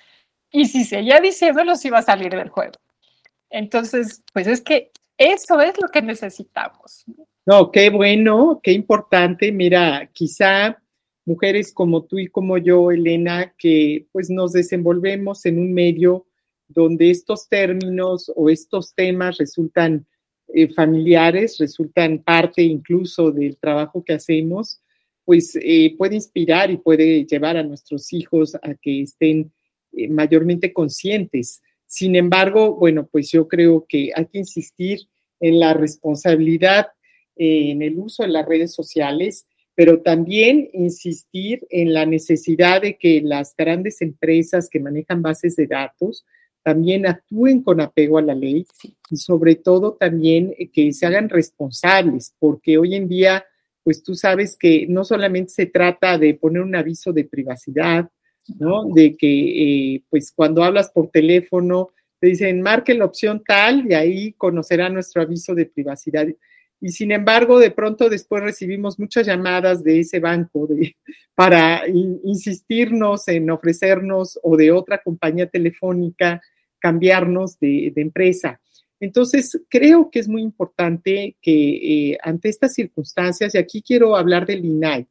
y 0.56 0.64
si 0.64 0.84
seguía 0.84 1.20
diciéndolo, 1.20 1.76
se 1.76 1.88
iba 1.88 1.98
a 1.98 2.02
salir 2.02 2.30
del 2.30 2.48
juego. 2.48 2.72
Entonces, 3.50 4.22
pues 4.32 4.46
es 4.46 4.62
que 4.62 4.90
eso 5.18 5.60
es 5.60 5.74
lo 5.78 5.88
que 5.88 6.00
necesitamos. 6.00 7.04
No, 7.44 7.70
qué 7.70 7.90
bueno, 7.90 8.58
qué 8.62 8.72
importante. 8.72 9.52
Mira, 9.52 10.08
quizá 10.14 10.82
mujeres 11.26 11.74
como 11.74 12.04
tú 12.04 12.18
y 12.18 12.28
como 12.28 12.56
yo, 12.56 12.90
Elena, 12.90 13.52
que 13.58 14.06
pues 14.12 14.30
nos 14.30 14.54
desenvolvemos 14.54 15.44
en 15.44 15.58
un 15.58 15.74
medio 15.74 16.26
donde 16.68 17.10
estos 17.10 17.50
términos 17.50 18.32
o 18.34 18.48
estos 18.48 18.94
temas 18.94 19.36
resultan 19.36 20.06
eh, 20.54 20.68
familiares, 20.68 21.58
resultan 21.58 22.20
parte 22.20 22.62
incluso 22.62 23.30
del 23.30 23.58
trabajo 23.58 24.02
que 24.02 24.14
hacemos, 24.14 24.80
pues 25.22 25.54
eh, 25.60 25.94
puede 25.98 26.14
inspirar 26.14 26.70
y 26.70 26.78
puede 26.78 27.26
llevar 27.26 27.58
a 27.58 27.62
nuestros 27.62 28.10
hijos 28.14 28.54
a 28.54 28.72
que 28.74 29.02
estén 29.02 29.52
eh, 29.96 30.09
mayormente 30.09 30.72
conscientes. 30.72 31.62
Sin 31.87 32.16
embargo, 32.16 32.74
bueno, 32.74 33.09
pues 33.11 33.30
yo 33.30 33.48
creo 33.48 33.87
que 33.88 34.11
hay 34.14 34.26
que 34.26 34.38
insistir 34.38 35.00
en 35.40 35.61
la 35.61 35.74
responsabilidad 35.74 36.88
eh, 37.37 37.70
en 37.70 37.82
el 37.82 37.98
uso 37.98 38.22
de 38.22 38.30
las 38.30 38.46
redes 38.46 38.72
sociales, 38.74 39.46
pero 39.74 40.00
también 40.00 40.70
insistir 40.72 41.66
en 41.68 41.92
la 41.92 42.06
necesidad 42.06 42.80
de 42.80 42.96
que 42.96 43.20
las 43.22 43.54
grandes 43.56 44.00
empresas 44.00 44.70
que 44.70 44.80
manejan 44.80 45.20
bases 45.20 45.54
de 45.56 45.66
datos 45.66 46.24
también 46.62 47.06
actúen 47.06 47.62
con 47.62 47.80
apego 47.80 48.18
a 48.18 48.22
la 48.22 48.35
ley 48.35 48.66
y 49.11 49.16
sobre 49.18 49.54
todo 49.54 49.92
también 49.92 50.52
que 50.72 50.92
se 50.92 51.06
hagan 51.06 51.28
responsables, 51.28 52.35
porque 52.40 52.78
hoy 52.78 52.96
en 52.96 53.06
día, 53.06 53.44
pues 53.85 54.02
tú 54.02 54.14
sabes 54.14 54.56
que 54.56 54.87
no 54.88 55.04
solamente 55.04 55.52
se 55.52 55.66
trata 55.66 56.18
de 56.18 56.35
poner 56.35 56.62
un 56.62 56.74
aviso 56.74 57.12
de 57.12 57.24
privacidad, 57.24 58.09
¿no? 58.59 58.85
De 58.94 59.16
que, 59.16 59.94
eh, 59.94 60.02
pues 60.11 60.32
cuando 60.32 60.62
hablas 60.62 60.90
por 60.90 61.11
teléfono, 61.11 61.90
te 62.20 62.28
dicen, 62.28 62.62
marque 62.62 62.94
la 62.94 63.04
opción 63.04 63.42
tal 63.46 63.90
y 63.90 63.94
ahí 63.94 64.32
conocerá 64.32 64.88
nuestro 64.88 65.22
aviso 65.22 65.54
de 65.54 65.66
privacidad. 65.66 66.26
Y 66.80 66.90
sin 66.90 67.11
embargo, 67.12 67.59
de 67.59 67.70
pronto 67.70 68.09
después 68.09 68.42
recibimos 68.42 68.98
muchas 68.98 69.26
llamadas 69.26 69.82
de 69.82 70.00
ese 70.00 70.20
banco 70.20 70.68
para 71.35 71.82
insistirnos 71.88 73.28
en 73.28 73.50
ofrecernos 73.50 74.38
o 74.42 74.56
de 74.56 74.72
otra 74.72 75.02
compañía 75.02 75.46
telefónica 75.46 76.40
cambiarnos 76.78 77.59
de, 77.59 77.92
empresa. 77.96 78.61
Entonces, 79.00 79.61
creo 79.68 80.11
que 80.11 80.20
es 80.20 80.28
muy 80.28 80.42
importante 80.42 81.37
que 81.42 82.12
eh, 82.12 82.18
ante 82.22 82.48
estas 82.48 82.74
circunstancias, 82.74 83.54
y 83.54 83.59
aquí 83.59 83.82
quiero 83.82 84.16
hablar 84.16 84.46
del 84.46 84.64
INAI, 84.64 85.06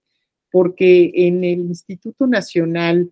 porque 0.51 1.11
en 1.13 1.43
el 1.43 1.59
Instituto 1.59 2.27
Nacional 2.27 3.11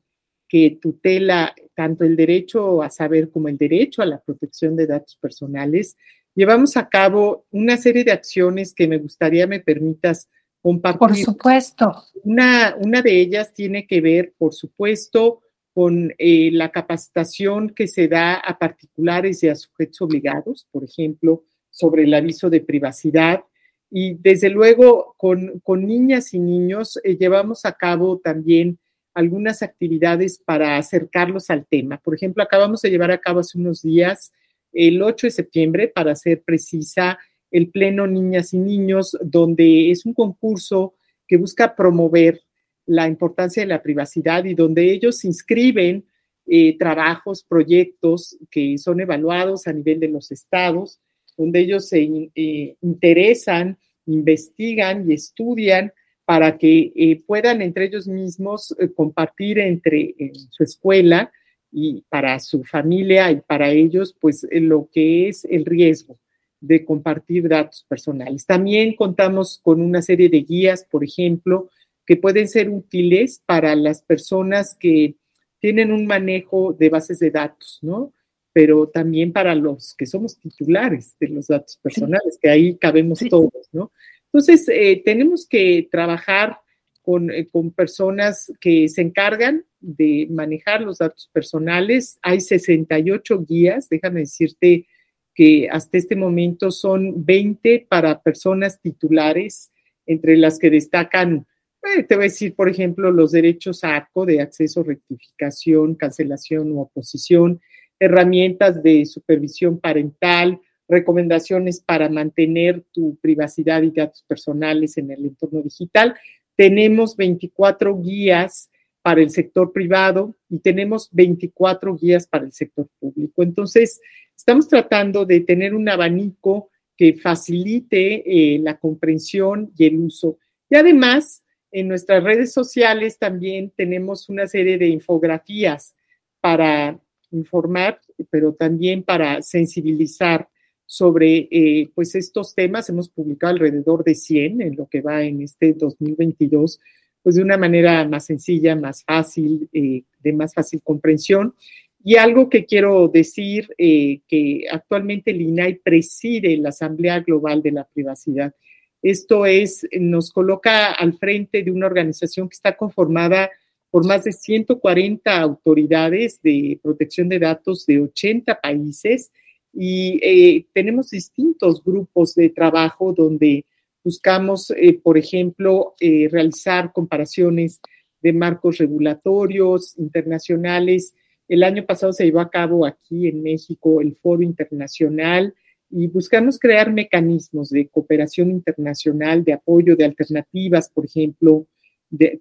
que 0.54 0.78
tutela 0.80 1.56
tanto 1.74 2.04
el 2.04 2.16
derecho 2.16 2.84
a 2.84 2.92
saber 2.92 3.32
como 3.32 3.48
el 3.48 3.58
derecho 3.58 4.04
a 4.04 4.06
la 4.06 4.22
protección 4.22 4.76
de 4.76 4.86
datos 4.86 5.16
personales, 5.16 5.98
llevamos 6.36 6.78
a 6.78 6.88
cabo 6.90 7.48
una 7.50 7.76
serie 7.76 8.04
de 8.04 8.12
acciones 8.12 8.72
que 8.72 8.88
me 8.88 9.00
gustaría 9.00 9.48
me 9.48 9.62
permitas 9.62 10.30
compartir. 10.62 11.00
Por 11.00 11.18
supuesto. 11.18 12.04
Una, 12.24 12.76
una 12.80 13.02
de 13.02 13.20
ellas 13.20 13.52
tiene 13.52 13.88
que 13.88 14.00
ver, 14.00 14.36
por 14.38 14.54
supuesto, 14.54 15.42
con 15.74 16.14
eh, 16.20 16.52
la 16.52 16.70
capacitación 16.70 17.70
que 17.70 17.88
se 17.88 18.08
da 18.08 18.36
a 18.36 18.60
particulares 18.60 19.42
y 19.42 19.50
a 19.50 19.56
sujetos 19.56 20.04
obligados, 20.04 20.68
por 20.72 20.84
ejemplo, 20.84 21.46
sobre 21.72 22.04
el 22.04 22.14
aviso 22.14 22.52
de 22.52 22.62
privacidad. 22.62 23.42
Y 23.90 24.14
desde 24.20 24.52
luego, 24.52 25.16
con, 25.18 25.60
con 25.64 25.88
niñas 25.88 26.32
y 26.36 26.40
niños 26.40 27.00
eh, 27.04 27.18
llevamos 27.18 27.66
a 27.66 27.72
cabo 27.72 28.20
también 28.20 28.78
algunas 29.14 29.62
actividades 29.62 30.40
para 30.44 30.78
acercarlos 30.78 31.50
al 31.50 31.66
tema. 31.66 31.98
Por 31.98 32.16
ejemplo, 32.16 32.44
acabamos 32.44 32.82
de 32.82 32.90
llevar 32.90 33.12
a 33.12 33.20
cabo 33.20 33.40
hace 33.40 33.58
unos 33.58 33.82
días, 33.82 34.32
el 34.72 35.02
8 35.02 35.28
de 35.28 35.32
septiembre, 35.32 35.88
para 35.88 36.16
ser 36.16 36.42
precisa, 36.42 37.20
el 37.52 37.70
Pleno 37.70 38.08
Niñas 38.08 38.54
y 38.54 38.58
Niños, 38.58 39.16
donde 39.22 39.92
es 39.92 40.06
un 40.06 40.14
concurso 40.14 40.96
que 41.28 41.38
busca 41.38 41.76
promover 41.76 42.42
la 42.86 43.08
importancia 43.08 43.62
de 43.62 43.68
la 43.68 43.82
privacidad 43.82 44.44
y 44.46 44.56
donde 44.56 44.92
ellos 44.92 45.24
inscriben 45.24 46.06
eh, 46.46 46.78
trabajos, 46.78 47.44
proyectos 47.44 48.38
que 48.52 48.78
son 48.78 49.00
evaluados 49.00 49.68
a 49.68 49.74
nivel 49.74 50.00
de 50.00 50.10
los 50.10 50.32
estados, 50.32 51.00
donde 51.38 51.62
ellos 51.62 51.88
se 51.88 52.30
eh, 52.36 52.76
interesan, 52.82 53.78
investigan 54.06 55.10
y 55.10 55.14
estudian 55.14 55.94
para 56.26 56.58
que 56.58 56.92
eh, 56.96 57.22
puedan 57.26 57.62
entre 57.62 57.86
ellos 57.86 58.08
mismos 58.08 58.74
eh, 58.80 58.90
compartir 58.94 59.60
entre 59.60 60.16
su 60.50 60.64
escuela 60.64 61.32
y 61.72 62.04
para 62.08 62.40
su 62.40 62.64
familia 62.64 63.32
y 63.32 63.42
para 63.42 63.72
ellos, 63.72 64.16
pues 64.20 64.46
eh, 64.50 64.60
lo 64.62 64.90
que 64.92 65.28
es 65.28 65.44
el 65.46 65.66
riesgo 65.66 66.18
de 66.62 66.86
compartir 66.86 67.50
datos 67.50 67.86
personales. 67.90 68.46
También 68.46 68.96
contamos 68.96 69.60
con 69.62 69.82
una 69.82 70.02
serie 70.02 70.30
de 70.30 70.44
guías, 70.44 70.86
por 70.90 71.04
ejemplo, 71.04 71.70
que 72.06 72.16
pueden 72.16 72.48
ser 72.48 72.70
útiles 72.70 73.42
para 73.46 73.76
las 73.76 74.02
personas 74.02 74.76
que 74.80 75.16
tienen 75.60 75.92
un 75.92 76.06
manejo 76.06 76.74
de 76.74 76.90
bases 76.90 77.20
de 77.20 77.32
datos, 77.32 77.80
¿no? 77.82 78.14
Pero 78.54 78.88
también 78.88 79.34
para 79.34 79.56
los 79.56 79.96
que 79.96 80.06
somos 80.06 80.38
titulares 80.38 81.18
de 81.20 81.30
los 81.30 81.48
datos 81.48 81.78
personales, 81.78 82.38
que 82.42 82.50
ahí 82.50 82.78
cabemos 82.78 83.20
todos, 83.30 83.68
¿no? 83.72 83.92
Entonces, 84.34 84.68
eh, 84.68 85.02
tenemos 85.06 85.48
que 85.48 85.88
trabajar 85.92 86.60
eh, 87.06 87.48
con, 87.52 87.72
personas 87.72 88.52
que 88.60 88.88
se 88.90 89.02
encargan 89.02 89.64
de 89.80 90.28
manejar 90.32 90.82
los 90.82 90.98
datos 90.98 91.30
personales. 91.32 92.18
Hay 92.24 92.42
68 92.42 93.46
guías, 93.48 93.90
déjame 93.90 94.22
decirte 94.22 94.88
que 95.36 95.70
hasta 95.70 95.98
este 95.98 96.16
momento 96.16 96.72
son 96.72 97.24
20 97.24 97.86
para 97.88 98.22
personas 98.22 98.82
titulares, 98.82 99.72
entre 100.06 100.36
las 100.36 100.58
que 100.58 100.70
destacan, 100.70 101.46
eh, 101.84 102.04
te 102.04 102.16
voy 102.16 102.24
a 102.24 102.28
decir, 102.28 102.56
por 102.56 102.70
ejemplo, 102.70 103.12
los 103.12 103.34
derechos 103.34 103.84
ARCO 103.84 104.26
de 104.26 104.42
acceso, 104.42 104.84
rectificación, 104.84 105.96
cancelación 105.96 106.72
u 106.72 106.80
oposición, 106.80 107.62
herramientas 108.00 108.82
de 108.82 109.06
supervisión 109.06 109.80
parental, 109.80 110.60
recomendaciones 110.88 111.80
para 111.80 112.10
mantener 112.10 112.84
tu 112.92 113.16
privacidad 113.18 113.82
y 113.84 113.92
datos 113.92 114.24
personales 114.28 114.98
en 114.98 115.12
el 115.12 115.26
entorno 115.26 115.62
digital. 115.62 116.16
Tenemos 116.56 117.16
24 117.16 118.00
guías 118.02 118.70
para 119.02 119.22
el 119.22 119.30
sector 119.30 119.72
privado 119.72 120.36
y 120.50 120.60
tenemos 120.60 121.10
24 121.12 121.96
guías 121.98 122.28
para 122.28 122.46
el 122.46 122.54
sector 122.54 122.88
público. 123.00 123.44
Entonces, 123.44 124.00
estamos 124.36 124.68
tratando 124.68 125.26
de 125.26 125.42
tener 125.42 125.76
un 125.76 125.88
abanico 125.90 126.70
que 126.96 127.16
facilite 127.16 128.24
eh, 128.26 128.60
la 128.60 128.78
comprensión 128.78 129.72
y 129.78 129.86
el 129.86 129.98
uso. 129.98 130.38
Y 130.70 130.76
además, 130.76 131.44
en 131.72 131.88
nuestras 131.88 132.24
redes 132.24 132.54
sociales 132.54 133.18
también 133.18 133.72
tenemos 133.76 134.30
una 134.30 134.48
serie 134.48 134.78
de 134.78 134.88
infografías 134.88 135.96
para 136.40 137.00
informar, 137.32 138.00
pero 138.30 138.54
también 138.54 139.02
para 139.04 139.42
sensibilizar 139.42 140.48
sobre 140.94 141.48
eh, 141.50 141.90
pues 141.96 142.14
estos 142.14 142.54
temas. 142.54 142.88
Hemos 142.88 143.10
publicado 143.10 143.54
alrededor 143.54 144.04
de 144.04 144.14
100 144.14 144.62
en 144.62 144.76
lo 144.76 144.86
que 144.86 145.02
va 145.02 145.24
en 145.24 145.42
este 145.42 145.74
2022, 145.74 146.80
pues 147.24 147.34
de 147.34 147.42
una 147.42 147.58
manera 147.58 148.08
más 148.08 148.28
sencilla, 148.28 148.76
más 148.76 149.04
fácil, 149.04 149.68
eh, 149.74 150.04
de 150.20 150.34
más 150.34 150.54
fácil 150.54 150.84
comprensión. 150.84 151.56
Y 152.04 152.18
algo 152.18 152.48
que 152.48 152.66
quiero 152.68 153.08
decir, 153.08 153.74
eh, 153.80 154.20
que 154.28 154.66
actualmente 154.72 155.32
el 155.32 155.42
INAI 155.42 155.80
preside 155.84 156.58
la 156.58 156.70
Asamblea 156.70 157.22
Global 157.22 157.64
de 157.64 157.72
la 157.72 157.86
Privacidad. 157.86 158.54
Esto 159.02 159.48
es, 159.48 159.88
nos 160.00 160.32
coloca 160.32 160.92
al 160.92 161.14
frente 161.14 161.64
de 161.64 161.72
una 161.72 161.88
organización 161.88 162.48
que 162.48 162.54
está 162.54 162.78
conformada 162.78 163.50
por 163.90 164.06
más 164.06 164.26
de 164.26 164.32
140 164.32 165.42
autoridades 165.42 166.40
de 166.44 166.80
protección 166.84 167.30
de 167.30 167.40
datos 167.40 167.88
de 167.88 168.00
80 168.00 168.62
países 168.62 169.32
y 169.74 170.20
eh, 170.22 170.68
tenemos 170.72 171.10
distintos 171.10 171.84
grupos 171.84 172.36
de 172.36 172.50
trabajo 172.50 173.12
donde 173.12 173.66
buscamos, 174.04 174.72
eh, 174.72 175.00
por 175.02 175.18
ejemplo, 175.18 175.96
eh, 176.00 176.30
realizar 176.32 176.94
comparaciones 176.94 177.82
de 178.22 178.34
marcos 178.34 178.78
regulatorios 178.78 179.98
internacionales. 179.98 181.16
El 181.48 181.64
año 181.64 181.86
pasado 181.86 182.14
se 182.14 182.26
llevó 182.26 182.40
a 182.40 182.52
cabo 182.52 182.86
aquí 182.86 183.28
en 183.28 183.42
México 183.42 184.00
el 184.00 184.16
Foro 184.16 184.44
Internacional 184.44 185.56
y 185.90 186.08
buscamos 186.08 186.60
crear 186.60 186.92
mecanismos 186.92 187.70
de 187.70 187.88
cooperación 187.88 188.52
internacional, 188.52 189.44
de 189.44 189.54
apoyo 189.54 189.96
de 189.96 190.06
alternativas, 190.06 190.90
por 190.90 191.06
ejemplo, 191.06 191.68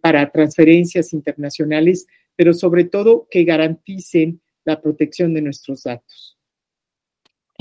para 0.01 0.31
transferencias 0.31 1.12
internacionales, 1.12 2.07
pero 2.37 2.53
sobre 2.53 2.85
todo 2.85 3.27
que 3.31 3.45
garanticen 3.45 4.40
la 4.64 4.81
protección 4.81 5.35
de 5.35 5.42
nuestros 5.42 5.83
datos. 5.85 6.32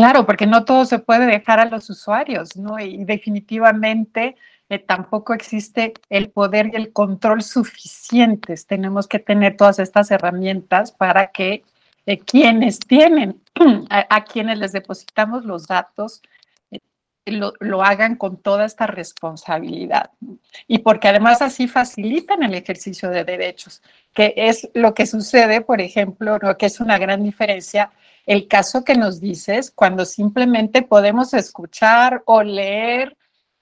Claro, 0.01 0.25
porque 0.25 0.47
no 0.47 0.65
todo 0.65 0.85
se 0.85 0.97
puede 0.97 1.27
dejar 1.27 1.59
a 1.59 1.65
los 1.65 1.87
usuarios, 1.91 2.57
¿no? 2.57 2.79
Y 2.79 3.05
definitivamente 3.05 4.35
eh, 4.67 4.79
tampoco 4.79 5.31
existe 5.35 5.93
el 6.09 6.31
poder 6.31 6.71
y 6.73 6.75
el 6.75 6.91
control 6.91 7.43
suficientes. 7.43 8.65
Tenemos 8.65 9.07
que 9.07 9.19
tener 9.19 9.55
todas 9.57 9.77
estas 9.77 10.09
herramientas 10.09 10.91
para 10.91 11.27
que 11.27 11.63
eh, 12.07 12.17
quienes 12.17 12.79
tienen, 12.79 13.43
a, 13.91 14.23
quienes 14.23 14.57
les 14.57 14.71
depositamos 14.71 15.45
los 15.45 15.67
datos, 15.67 16.23
eh, 16.71 16.79
lo, 17.27 17.53
lo, 17.59 17.83
hagan 17.83 18.15
con 18.15 18.37
toda 18.37 18.65
esta 18.65 18.87
responsabilidad. 18.87 20.09
Y 20.67 20.79
porque 20.79 21.09
además 21.09 21.43
así 21.43 21.67
facilitan 21.67 22.41
el 22.41 22.55
ejercicio 22.55 23.11
de 23.11 23.23
derechos, 23.23 23.83
que 24.15 24.33
es 24.35 24.67
lo 24.73 24.95
que 24.95 25.05
sucede, 25.05 25.61
por 25.61 25.79
ejemplo, 25.79 26.39
que 26.57 26.65
es 26.65 26.79
una 26.79 26.97
gran 26.97 27.23
diferencia 27.23 27.91
el 28.25 28.47
caso 28.47 28.84
que 28.84 28.95
nos 28.95 29.19
dices 29.19 29.71
cuando 29.71 30.05
simplemente 30.05 30.81
podemos 30.81 31.34
escuchar 31.34 32.23
o 32.25 32.43
leer 32.43 33.17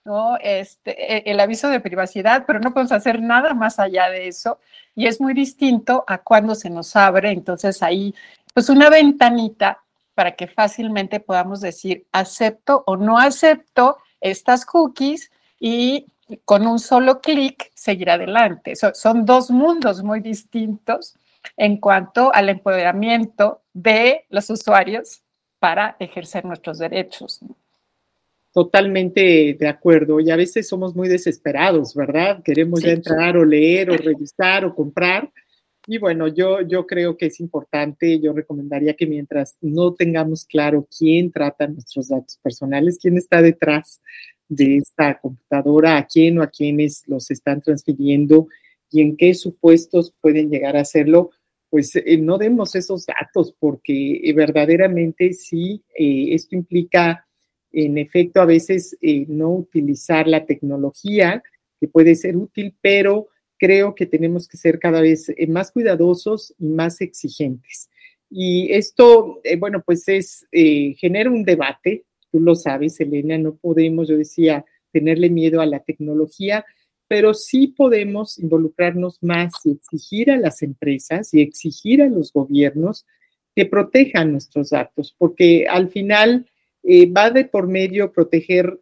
¿no? 0.05 0.37
este, 0.41 1.17
e, 1.17 1.31
el 1.31 1.39
aviso 1.39 1.69
de 1.69 1.79
privacidad, 1.79 2.43
pero 2.45 2.59
no 2.59 2.73
podemos 2.73 2.91
hacer 2.91 3.21
nada 3.21 3.53
más 3.53 3.79
allá 3.79 4.09
de 4.09 4.27
eso. 4.27 4.59
Y 4.95 5.07
es 5.07 5.21
muy 5.21 5.33
distinto 5.33 6.03
a 6.07 6.19
cuando 6.19 6.55
se 6.55 6.69
nos 6.69 6.95
abre, 6.95 7.31
entonces 7.31 7.81
ahí, 7.83 8.13
pues 8.53 8.69
una 8.69 8.89
ventanita 8.89 9.81
para 10.13 10.35
que 10.35 10.47
fácilmente 10.47 11.19
podamos 11.19 11.61
decir 11.61 12.05
acepto 12.11 12.83
o 12.87 12.97
no 12.97 13.17
acepto 13.17 13.97
estas 14.19 14.65
cookies 14.65 15.31
y 15.59 16.07
con 16.45 16.67
un 16.67 16.79
solo 16.79 17.21
clic 17.21 17.71
seguir 17.73 18.09
adelante. 18.09 18.73
son 18.75 19.25
dos 19.25 19.49
mundos 19.49 20.03
muy 20.03 20.19
distintos 20.19 21.15
en 21.57 21.77
cuanto 21.77 22.33
al 22.33 22.49
empoderamiento 22.49 23.61
de 23.73 24.25
los 24.29 24.49
usuarios 24.49 25.23
para 25.59 25.95
ejercer 25.99 26.45
nuestros 26.45 26.79
derechos. 26.79 27.41
Totalmente 28.51 29.55
de 29.59 29.67
acuerdo. 29.67 30.19
Y 30.19 30.31
a 30.31 30.35
veces 30.35 30.67
somos 30.67 30.95
muy 30.95 31.07
desesperados, 31.07 31.93
¿verdad? 31.93 32.41
Queremos 32.43 32.81
ya 32.81 32.91
entrar 32.91 33.37
o 33.37 33.45
leer 33.45 33.91
o 33.91 33.97
revisar 33.97 34.65
o 34.65 34.73
comprar. 34.73 35.31
Y 35.85 35.97
bueno, 35.97 36.27
yo, 36.27 36.61
yo 36.61 36.85
creo 36.85 37.17
que 37.17 37.27
es 37.27 37.39
importante, 37.39 38.19
yo 38.19 38.33
recomendaría 38.33 38.95
que 38.95 39.07
mientras 39.07 39.57
no 39.61 39.93
tengamos 39.93 40.45
claro 40.45 40.87
quién 40.95 41.31
trata 41.31 41.67
nuestros 41.67 42.09
datos 42.09 42.37
personales, 42.41 42.99
quién 43.01 43.17
está 43.17 43.41
detrás 43.41 44.01
de 44.47 44.77
esta 44.77 45.19
computadora, 45.19 45.97
a 45.97 46.05
quién 46.05 46.39
o 46.39 46.43
a 46.43 46.47
quiénes 46.47 47.03
los 47.07 47.31
están 47.31 47.61
transfiriendo 47.61 48.47
y 48.91 49.01
en 49.01 49.17
qué 49.17 49.33
supuestos 49.33 50.13
pueden 50.21 50.49
llegar 50.49 50.77
a 50.77 50.81
hacerlo, 50.81 51.31
pues 51.69 51.95
eh, 51.95 52.17
no 52.17 52.37
demos 52.37 52.75
esos 52.75 53.05
datos 53.05 53.53
porque 53.59 54.21
eh, 54.23 54.33
verdaderamente 54.33 55.33
sí, 55.33 55.83
eh, 55.97 56.33
esto 56.33 56.55
implica 56.55 57.25
en 57.71 57.99
efecto 57.99 58.41
a 58.41 58.45
veces 58.45 58.97
no 59.27 59.51
utilizar 59.51 60.27
la 60.27 60.43
tecnología 60.43 61.43
que 61.79 61.87
puede 61.87 62.15
ser 62.15 62.35
útil, 62.35 62.75
pero 62.81 63.27
creo 63.59 63.93
que 63.93 64.07
tenemos 64.07 64.47
que 64.47 64.57
ser 64.57 64.79
cada 64.79 65.01
vez 65.01 65.31
más 65.47 65.71
cuidadosos 65.71 66.51
y 66.57 66.65
más 66.65 66.99
exigentes. 66.99 67.91
Y 68.27 68.71
esto, 68.73 69.39
bueno, 69.59 69.83
pues 69.85 70.07
es, 70.07 70.47
genera 70.51 71.29
un 71.29 71.43
debate, 71.43 72.05
tú 72.31 72.39
lo 72.39 72.55
sabes, 72.55 72.99
Elena, 73.01 73.37
no 73.37 73.55
podemos, 73.55 74.07
yo 74.07 74.17
decía, 74.17 74.65
tenerle 74.91 75.29
miedo 75.29 75.61
a 75.61 75.67
la 75.67 75.81
tecnología, 75.81 76.65
pero 77.09 77.33
sí 77.33 77.67
podemos 77.67 78.37
involucrarnos 78.37 79.17
más 79.23 79.51
y 79.65 79.71
exigir 79.71 80.29
a 80.29 80.37
las 80.37 80.61
empresas 80.61 81.33
y 81.33 81.41
exigir 81.41 82.03
a 82.03 82.07
los 82.07 82.31
gobiernos 82.31 83.03
que 83.55 83.65
protejan 83.65 84.31
nuestros 84.31 84.69
datos, 84.69 85.15
porque 85.17 85.65
al 85.67 85.89
final 85.89 86.47
eh, 86.83 87.11
va 87.11 87.31
de 87.31 87.45
por 87.45 87.67
medio 87.67 88.11
proteger 88.11 88.79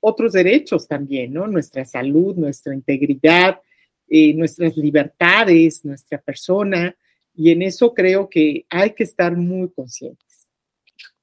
otros 0.00 0.34
derechos 0.34 0.86
también, 0.86 1.32
¿no? 1.32 1.46
Nuestra 1.46 1.86
salud, 1.86 2.36
nuestra 2.36 2.74
integridad, 2.74 3.62
eh, 4.06 4.34
nuestras 4.34 4.76
libertades, 4.76 5.86
nuestra 5.86 6.20
persona, 6.20 6.94
y 7.34 7.50
en 7.50 7.62
eso 7.62 7.94
creo 7.94 8.28
que 8.28 8.66
hay 8.68 8.90
que 8.90 9.04
estar 9.04 9.34
muy 9.34 9.70
conscientes. 9.70 10.48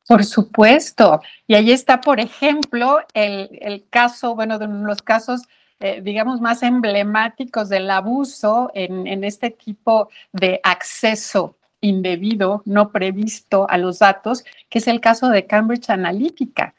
Por 0.07 0.25
supuesto. 0.25 1.21
Y 1.45 1.53
ahí 1.53 1.71
está, 1.71 2.01
por 2.01 2.19
ejemplo, 2.19 2.97
el, 3.13 3.59
el 3.61 3.87
caso, 3.89 4.33
bueno, 4.33 4.57
de 4.57 4.67
los 4.67 5.03
casos 5.03 5.43
eh, 5.79 6.01
digamos, 6.01 6.39
más 6.41 6.63
emblemáticos 6.63 7.69
del 7.69 7.89
abuso 7.91 8.71
en, 8.73 9.23
este 9.23 9.51
tipo 9.51 10.09
de 10.31 10.59
acceso 10.63 11.57
indebido, 11.81 12.61
no 12.65 12.91
previsto 12.91 13.69
a 13.69 13.77
los 13.77 13.99
datos, 13.99 14.45
que 14.69 14.79
es 14.79 14.87
el 14.87 15.01
caso 15.01 15.29
de 15.29 15.45
Cambridge 15.45 15.89
Analytica, 15.89 16.73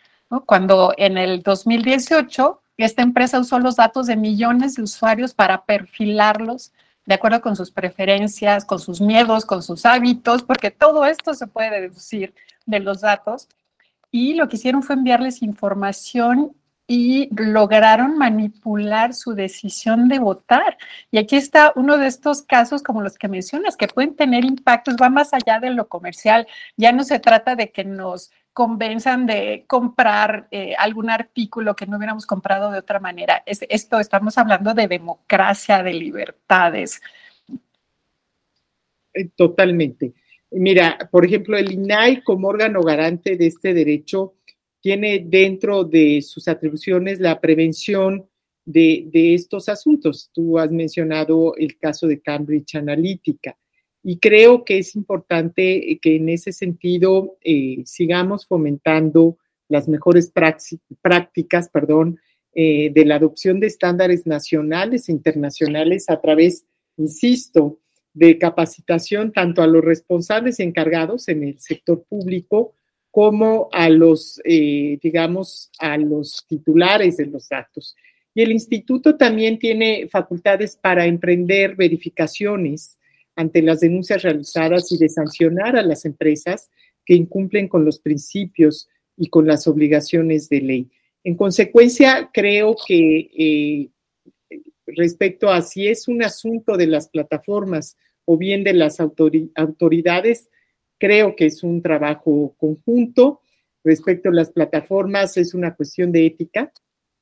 cuando 0.47 0.95
en 0.97 1.19
el 1.19 1.43
2018 1.43 2.61
esta 2.79 3.03
empresa 3.03 3.39
usó 3.39 3.59
los 3.59 3.77
datos 3.77 4.07
de 4.07 4.17
millones 4.17 4.75
de 4.75 4.83
usuarios 4.83 5.35
para 5.35 5.65
perfilarlos 5.65 6.73
de 7.07 7.15
acuerdo 7.15 7.41
con 7.41 7.55
sus 7.55 7.71
preferencias, 7.71 8.65
con 8.65 8.81
sus 8.81 9.01
miedos, 9.01 9.47
con 9.47 9.63
sus 9.63 9.87
hábitos, 9.87 10.43
porque 10.43 10.71
todo 10.71 11.07
esto 11.07 11.35
se 11.35 11.47
puede 11.47 11.81
deducir 11.81 12.35
de 12.67 12.81
los 12.81 13.01
datos. 13.01 13.49
Y 14.11 14.35
lo 14.35 14.49
que 14.49 14.57
hicieron 14.57 14.83
fue 14.83 14.97
enviarles 14.97 15.43
información 15.43 16.57
y 16.87 17.29
lograron 17.35 18.17
manipular 18.17 19.13
su 19.13 19.35
decisión 19.35 20.09
de 20.09 20.19
votar. 20.19 20.79
Y 21.11 21.19
aquí 21.19 21.37
está 21.37 21.73
uno 21.75 21.99
de 21.99 22.07
estos 22.07 22.43
casos 22.43 22.83
como 22.83 23.03
los 23.03 23.19
que 23.19 23.29
mencionas, 23.29 23.77
que 23.77 23.89
pueden 23.89 24.15
tener 24.15 24.45
impactos, 24.45 24.97
va 25.01 25.09
más 25.09 25.35
allá 25.35 25.59
de 25.59 25.71
lo 25.71 25.89
comercial. 25.89 26.47
Ya 26.77 26.93
no 26.93 27.03
se 27.03 27.19
trata 27.19 27.57
de 27.57 27.73
que 27.73 27.85
nos 27.85 28.31
convenzan 28.53 29.27
de 29.27 29.65
comprar 29.67 30.49
eh, 30.51 30.75
algún 30.79 31.11
artículo 31.11 31.77
que 31.77 31.87
no 31.87 31.99
hubiéramos 31.99 32.25
comprado 32.25 32.71
de 32.71 32.79
otra 32.79 33.01
manera. 33.01 33.43
esto 33.45 34.01
estamos 34.01 34.39
hablando 34.39 34.73
de 34.73 34.89
democracia, 34.89 35.83
de 35.83 35.93
libertades. 35.93 37.03
Eh, 39.13 39.29
totalmente. 39.37 40.15
Mira, 40.53 40.97
por 41.11 41.27
ejemplo, 41.27 41.59
el 41.59 41.73
INAI 41.73 42.23
como 42.23 42.49
órgano 42.49 42.81
garante 42.81 43.37
de 43.37 43.47
este 43.47 43.75
derecho 43.75 44.36
tiene 44.87 45.19
dentro 45.19 45.83
de 45.83 46.23
sus 46.23 46.47
atribuciones 46.47 47.19
la 47.19 47.41
prevención 47.41 48.25
de, 48.65 49.35
estos 49.35 49.69
asuntos. 49.69 50.31
Tú 50.33 50.61
has 50.61 50.71
mencionado 50.71 51.57
el 51.57 51.77
caso 51.77 52.07
de 52.07 52.21
Cambridge 52.21 52.77
Analytica 52.77 53.59
y 54.05 54.19
creo 54.19 54.65
que 54.65 54.79
es 54.79 54.95
importante 54.95 55.99
que 56.01 56.15
en 56.15 56.29
ese 56.29 56.53
sentido 56.53 57.37
eh, 57.43 57.83
sigamos 57.85 58.47
fomentando 58.47 59.39
las 59.69 59.89
mejores 59.89 60.33
prácticas 61.03 61.69
perdón, 61.69 62.21
eh, 62.55 62.93
de 62.95 63.05
la 63.07 63.17
adopción 63.17 63.59
de 63.59 63.67
estándares 63.67 64.25
nacionales 64.25 65.09
e 65.09 65.13
internacionales 65.13 66.09
a 66.09 66.21
través, 66.21 66.65
insisto, 66.97 67.81
de 68.15 68.39
capacitación 68.39 69.33
tanto 69.33 69.63
a 69.63 69.67
los 69.67 69.85
responsables 69.85 70.61
encargados 70.61 71.27
en 71.27 71.43
el 71.43 71.59
sector 71.59 72.05
público 72.05 72.77
como 73.17 73.71
a 73.73 73.89
los, 73.89 74.43
eh, 74.45 74.99
digamos, 75.03 75.71
a 75.79 75.97
los 75.97 76.45
titulares 76.47 77.17
de 77.17 77.25
los 77.25 77.49
datos. 77.49 77.97
Y 78.35 78.43
el 78.43 78.53
instituto 78.53 79.17
también 79.17 79.59
tiene 79.59 80.07
facultades 80.07 80.77
para 80.77 81.07
emprender 81.07 81.77
verificaciones 81.77 82.99
ante 83.35 83.63
las 83.63 83.81
denuncias 83.81 84.23
realizadas 84.23 84.93
y 84.93 84.99
de 84.99 85.09
sancionar 85.09 85.79
a 85.79 85.83
las 85.83 86.05
empresas 86.05 86.69
que 87.07 87.15
incumplen 87.15 87.69
con 87.69 87.87
los 87.87 88.01
principios 88.01 88.87
y 89.17 89.29
con 89.29 89.47
las 89.47 89.67
obligaciones 89.67 90.51
de 90.51 90.61
ley. 90.61 90.91
En 91.25 91.37
consecuencia, 91.37 92.29
creo 92.35 92.77
que 92.87 93.31
eh, 93.35 93.89
respecto 94.89 95.49
a 95.49 95.63
si 95.63 95.89
es 95.89 96.07
un 96.07 96.23
asunto 96.23 96.77
de 96.77 96.87
las 96.87 97.09
plataformas 97.09 97.97
o 98.27 98.37
bien 98.37 98.63
de 98.63 98.75
las 98.75 99.01
autoridades, 99.01 100.51
Creo 100.99 101.37
que 101.37 101.47
es 101.47 101.63
un 101.63 101.83
trabajo 101.83 102.55
conjunto. 102.59 103.41
Respecto 103.85 104.31
a 104.31 104.33
las 104.33 104.51
plataformas, 104.51 105.37
es 105.37 105.55
una 105.55 105.75
cuestión 105.75 106.11
de 106.11 106.27
ética, 106.27 106.73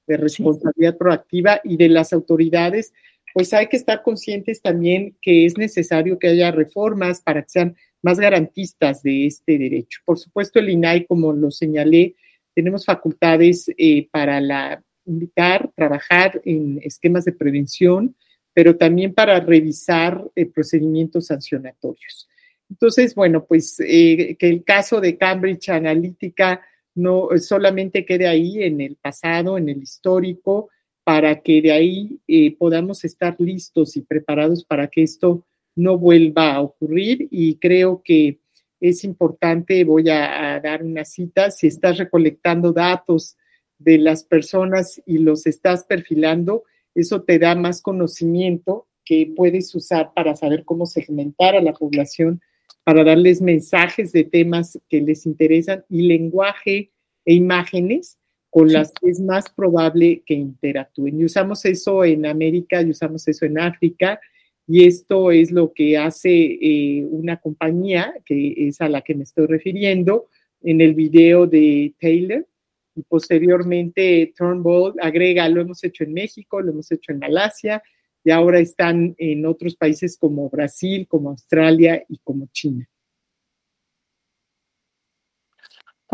de 0.06 0.16
responsabilidad 0.16 0.96
proactiva 0.96 1.60
y 1.64 1.76
de 1.76 1.88
las 1.88 2.12
autoridades, 2.12 2.92
pues 3.34 3.52
hay 3.52 3.66
que 3.66 3.76
estar 3.76 4.02
conscientes 4.02 4.62
también 4.62 5.16
que 5.20 5.44
es 5.44 5.58
necesario 5.58 6.18
que 6.18 6.28
haya 6.28 6.52
reformas 6.52 7.20
para 7.20 7.42
que 7.42 7.48
sean 7.48 7.76
más 8.00 8.20
garantistas 8.20 9.02
de 9.02 9.26
este 9.26 9.58
derecho. 9.58 10.00
Por 10.04 10.18
supuesto, 10.18 10.58
el 10.58 10.70
INAI, 10.70 11.06
como 11.06 11.32
lo 11.32 11.50
señalé, 11.50 12.14
tenemos 12.54 12.84
facultades 12.84 13.68
eh, 13.76 14.08
para 14.10 14.40
la, 14.40 14.82
invitar, 15.04 15.70
trabajar 15.74 16.40
en 16.44 16.80
esquemas 16.82 17.24
de 17.24 17.32
prevención, 17.32 18.14
pero 18.52 18.76
también 18.76 19.12
para 19.12 19.40
revisar 19.40 20.24
eh, 20.37 20.46
procedimientos 20.46 21.26
sancionatorios. 21.26 22.28
Entonces, 22.74 23.14
bueno, 23.14 23.44
pues 23.44 23.78
eh, 23.78 24.34
que 24.37 24.48
el 24.48 24.64
caso 24.64 25.00
de 25.00 25.16
Cambridge 25.16 25.68
Analytica 25.68 26.60
no 26.96 27.28
solamente 27.38 28.04
quede 28.04 28.26
ahí 28.26 28.64
en 28.64 28.80
el 28.80 28.96
pasado, 28.96 29.56
en 29.56 29.68
el 29.68 29.80
histórico, 29.80 30.70
para 31.04 31.40
que 31.40 31.62
de 31.62 31.70
ahí 31.70 32.18
eh, 32.26 32.56
podamos 32.56 33.04
estar 33.04 33.37
listos 33.38 33.96
y 33.96 34.00
preparados 34.00 34.64
para 34.64 34.88
que 34.88 35.04
esto 35.04 35.46
no 35.76 35.98
vuelva 35.98 36.54
a 36.54 36.62
ocurrir. 36.62 37.28
Y 37.30 37.58
creo 37.58 38.02
que 38.04 38.40
es 38.80 39.04
importante, 39.04 39.84
voy 39.84 40.10
a, 40.10 40.56
a 40.56 40.60
dar 40.60 40.82
una 40.82 41.04
cita, 41.04 41.52
si 41.52 41.68
estás 41.68 41.98
recolectando 41.98 42.72
datos 42.72 43.37
de 43.78 43.98
las 43.98 44.24
personas 44.24 45.00
y 45.06 45.18
los 45.18 45.46
estás 45.46 45.84
perfilando, 45.84 46.64
eso 46.92 47.22
te 47.22 47.38
da 47.38 47.54
más 47.54 47.80
conocimiento 47.80 48.88
que 49.04 49.32
puedes 49.37 49.72
usar 49.76 50.12
para 50.12 50.35
saber 50.35 50.64
cómo 50.64 50.87
segmentar 50.87 51.54
a 51.54 51.62
la 51.62 51.72
población 51.72 52.40
para 52.85 53.02
darles 53.02 53.40
mensajes 53.40 54.12
de 54.12 54.25
temas 54.25 54.79
que 54.88 55.00
les 55.00 55.27
interesan 55.27 55.85
y 55.88 56.02
lenguaje 56.02 56.90
e 57.25 57.35
imágenes 57.35 58.19
con 58.50 58.73
las 58.73 58.92
que 58.92 59.10
es 59.10 59.19
más 59.21 59.50
probable 59.50 60.23
que 60.25 60.35
interactúen. 60.35 61.19
Y 61.19 61.25
usamos 61.25 61.65
eso 61.65 62.04
en 62.04 62.25
América 62.25 62.83
y 62.83 62.90
usamos 62.90 63.27
eso 63.27 63.46
en 63.46 63.58
África. 63.58 64.21
Y 64.69 64.87
esto 64.87 65.33
es 65.33 65.50
lo 65.50 65.73
que 65.73 65.98
hace 65.98 66.31
eh, 66.31 67.04
una 67.10 67.38
compañía, 67.38 68.15
que 68.25 68.54
es 68.56 68.81
a 68.81 68.88
la 68.88 69.00
que 69.00 69.17
me 69.17 69.25
estoy 69.25 69.46
refiriendo, 69.46 70.29
en 70.62 70.81
el 70.81 70.94
video 70.94 71.48
de 71.48 71.94
Taylor. 72.00 72.46
Y 72.94 73.02
posteriormente 73.02 74.33
Turnbull 74.37 74.94
agrega, 75.00 75.48
lo 75.48 75.60
hemos 75.60 75.83
hecho 75.83 76.04
en 76.04 76.12
México, 76.12 76.60
lo 76.60 76.71
hemos 76.71 76.92
hecho 76.92 77.10
en 77.10 77.19
Malasia, 77.19 77.83
y 78.25 78.31
ahora 78.31 78.58
están 78.58 79.14
en 79.18 79.46
otros 79.46 79.77
países 79.77 80.16
como 80.16 80.48
Brasil, 80.48 81.06
como 81.06 81.31
Australia 81.31 82.02
y 82.08 82.18
como 82.18 82.48
China. 82.52 82.88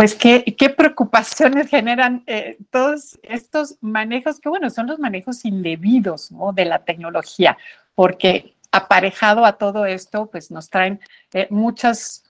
pues 0.01 0.15
qué, 0.15 0.75
preocupaciones 0.75 1.69
generan 1.69 2.25
eh, 2.27 2.57
todos 2.71 3.21
estos 3.23 3.77
manejos, 3.83 4.41
que 4.41 4.49
bueno, 4.49 4.71
son 4.71 4.87
los 4.87 4.99
manejos 4.99 5.45
indebidos 5.45 6.31
de 6.55 6.65
la 6.65 6.85
tecnología, 6.85 7.59
porque 7.95 8.55
aparejado 8.73 9.45
a 9.45 9.59
todo 9.59 9.85
esto, 9.85 10.31
pues 10.31 10.51
nos 10.51 10.71
traen 10.71 11.01
eh, 11.35 11.43
eh, 11.43 11.49
muchos 11.51 12.23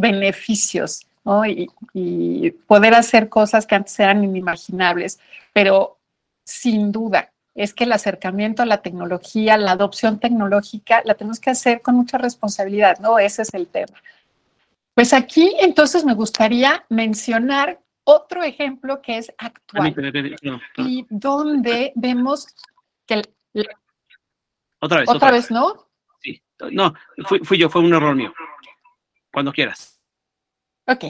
beneficios 0.00 1.06
y, 1.92 2.50
poder 2.66 2.94
hacer 2.94 3.28
cosas 3.28 3.66
que 3.66 3.74
antes 3.74 4.00
eran 4.00 4.24
inimaginables, 4.24 5.20
pero 5.52 5.98
sin 6.44 6.92
duda 6.92 7.30
es 7.54 7.74
que 7.74 7.84
el 7.84 7.92
acercamiento 7.92 8.62
a 8.62 8.66
la 8.66 8.82
tecnología, 8.82 9.56
la 9.58 9.72
adopción 9.72 10.18
tecnológica, 10.18 11.02
la 11.04 11.14
tenemos 11.14 11.38
que 11.38 11.50
hacer 11.50 11.82
con 11.82 11.96
mucha 11.96 12.18
responsabilidad, 12.18 12.98
¿no? 12.98 13.18
Ese 13.18 13.42
es 13.42 13.52
el 13.54 13.66
tema. 13.66 14.02
Pues 14.94 15.12
aquí 15.12 15.54
entonces 15.60 16.04
me 16.04 16.14
gustaría 16.14 16.84
mencionar 16.88 17.80
otro 18.04 18.42
ejemplo 18.42 19.00
que 19.00 19.18
es 19.18 19.32
actual 19.38 19.94
y 20.76 21.06
donde 21.08 21.92
vemos 21.94 22.46
que... 23.06 23.22
otra 24.80 25.00
vez. 25.00 25.08
Otra, 25.08 25.30
vez, 25.30 25.50
¿no? 25.50 25.88
Sí, 26.20 26.42
no, 26.70 26.92
fui, 27.26 27.38
fui 27.40 27.58
yo, 27.58 27.68
fue 27.68 27.82
un 27.82 27.94
error 27.94 28.14
mío. 28.14 28.32
Cuando 29.32 29.52
quieras. 29.52 30.00
Ok. 30.86 31.04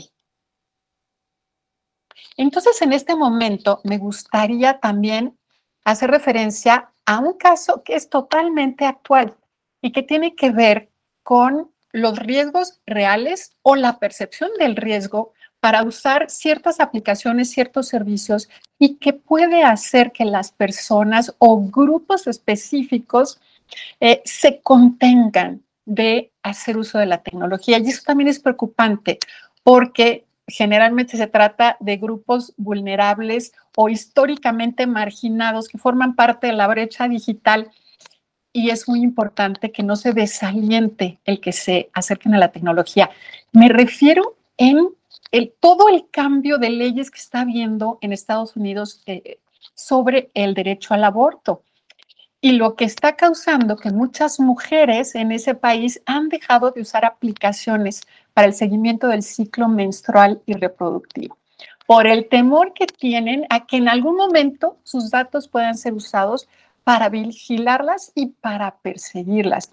Entonces, 2.37 2.81
en 2.83 2.93
este 2.93 3.17
momento 3.17 3.81
me 3.85 3.99
gustaría 3.99 4.79
también 4.79 5.39
hacer 5.85 6.11
referencia 6.11 6.91
a 7.07 7.19
un 7.19 7.35
caso 7.35 7.83
que 7.83 7.95
es 7.95 8.09
totalmente 8.09 8.85
actual 8.85 9.37
y 9.81 9.93
que 9.93 10.03
tiene 10.03 10.35
que 10.35 10.51
ver 10.51 10.91
con 11.23 11.71
los 11.93 12.19
riesgos 12.19 12.81
reales 12.87 13.53
o 13.63 13.77
la 13.77 13.99
percepción 13.99 14.51
del 14.59 14.77
riesgo 14.77 15.33
para 15.61 15.85
usar 15.85 16.29
ciertas 16.29 16.81
aplicaciones, 16.81 17.51
ciertos 17.51 17.87
servicios 17.87 18.49
y 18.79 18.97
que 18.97 19.13
puede 19.13 19.63
hacer 19.63 20.11
que 20.11 20.25
las 20.25 20.51
personas 20.51 21.35
o 21.39 21.61
grupos 21.61 22.27
específicos 22.27 23.41
eh, 24.01 24.23
se 24.25 24.61
contengan 24.61 25.63
de 25.85 26.33
hacer 26.43 26.77
uso 26.77 26.99
de 26.99 27.07
la 27.07 27.23
tecnología. 27.23 27.79
Y 27.79 27.89
eso 27.89 28.03
también 28.05 28.29
es 28.29 28.41
preocupante 28.41 29.19
porque 29.63 30.25
generalmente 30.47 31.17
se 31.17 31.27
trata 31.27 31.77
de 31.81 31.97
grupos 31.97 32.53
vulnerables 32.57 33.53
o 33.77 33.89
históricamente 33.89 34.87
marginados 34.87 35.69
que 35.69 35.79
forman 35.79 36.15
parte 36.15 36.49
de 36.49 36.53
la 36.53 36.67
brecha 36.67 37.09
digital 37.09 37.71
y 38.53 38.71
es 38.71 38.89
muy 38.89 39.01
importante 39.03 39.73
que 39.73 39.83
no 39.83 39.97
se 39.97 40.13
desaliente 40.13 41.19
el 41.25 41.41
que 41.41 41.53
se 41.53 41.91
acerquen 41.95 42.35
a 42.35 42.39
la 42.39 42.53
tecnología. 42.53 43.11
Me 43.53 43.69
refiero 43.69 44.37
en 44.59 44.89
el, 45.31 45.55
todo 45.59 45.89
el 45.89 46.09
cambio 46.11 46.59
de 46.59 46.71
leyes 46.71 47.11
que 47.11 47.19
está 47.19 47.41
habiendo 47.41 47.99
en 48.03 48.13
Estados 48.13 48.57
Unidos 48.57 49.03
eh, 49.07 49.39
sobre 49.75 50.31
el 50.35 50.55
derecho 50.55 50.93
al 50.93 51.05
aborto 51.05 51.63
y 52.43 52.53
lo 52.53 52.77
que 52.77 52.85
está 52.85 53.17
causando 53.17 53.77
que 53.77 53.91
muchas 53.91 54.39
mujeres 54.39 55.15
en 55.15 55.33
ese 55.33 55.55
país 55.55 56.03
han 56.05 56.29
dejado 56.29 56.73
de 56.73 56.83
usar 56.83 57.07
aplicaciones 57.07 58.03
para 58.35 58.49
el 58.49 58.53
seguimiento 58.53 59.09
del 59.09 59.23
ciclo 59.23 59.69
menstrual 59.69 60.43
y 60.45 60.53
reproductivo 60.53 61.39
por 61.87 62.07
el 62.07 62.29
temor 62.29 62.73
que 62.75 62.87
tienen 62.87 63.47
a 63.51 63.67
que 63.67 63.77
en 63.77 63.89
algún 63.89 64.17
momento 64.17 64.79
sus 64.83 65.11
datos 65.11 65.49
puedan 65.49 65.77
ser 65.77 65.95
usados 65.95 66.49
para 66.85 67.09
vigilarlas 67.09 68.13
y 68.15 68.27
para 68.29 68.77
perseguirlas. 68.79 69.71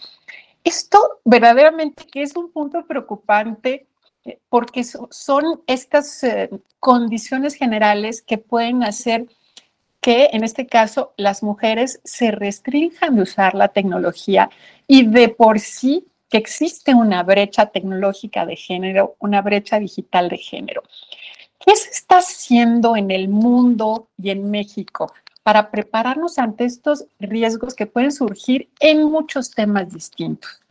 Esto 0.64 1.22
verdaderamente 1.24 2.06
que 2.06 2.22
es 2.22 2.36
un 2.36 2.52
punto 2.52 2.86
preocupante 2.86 3.88
eh, 4.26 4.40
porque 4.50 4.84
son 4.84 5.62
estas 5.66 6.24
eh, 6.24 6.50
condiciones 6.80 7.56
generales 7.56 8.22
que 8.22 8.38
pueden 8.38 8.84
hacer 8.84 9.28
que 10.02 10.30
en 10.34 10.44
este 10.44 10.66
caso 10.68 11.14
las 11.18 11.44
mujeres 11.44 12.00
se 12.04 12.32
restrinjan 12.32 13.16
de 13.16 13.24
usar 13.24 13.56
la 13.56 13.70
tecnología 13.70 14.50
y 14.88 15.06
de 15.06 15.30
por 15.30 15.60
sí 15.60 16.08
que 16.30 16.38
existe 16.38 16.94
una 16.94 17.24
brecha 17.24 17.68
tecnológica 17.68 18.46
de 18.46 18.56
género, 18.56 19.16
una 19.20 19.42
brecha 19.42 19.80
digital 19.80 20.30
de 20.30 20.38
género. 20.38 20.84
¿Qué 21.60 21.76
se 21.76 21.90
está 21.90 22.20
haciendo 22.20 22.96
en 22.96 23.12
el 23.12 23.28
mundo 23.28 24.08
y 24.18 24.30
en 24.30 24.50
México 24.50 25.12
para 25.44 25.72
prepararnos 25.72 26.38
ante 26.38 26.66
estos 26.66 27.06
riesgos 27.20 27.74
que 27.74 27.88
pueden 27.88 28.12
surgir 28.12 28.70
en 28.80 29.04
muchos 29.04 29.52
temas 29.52 29.92
distintos? 29.92 30.62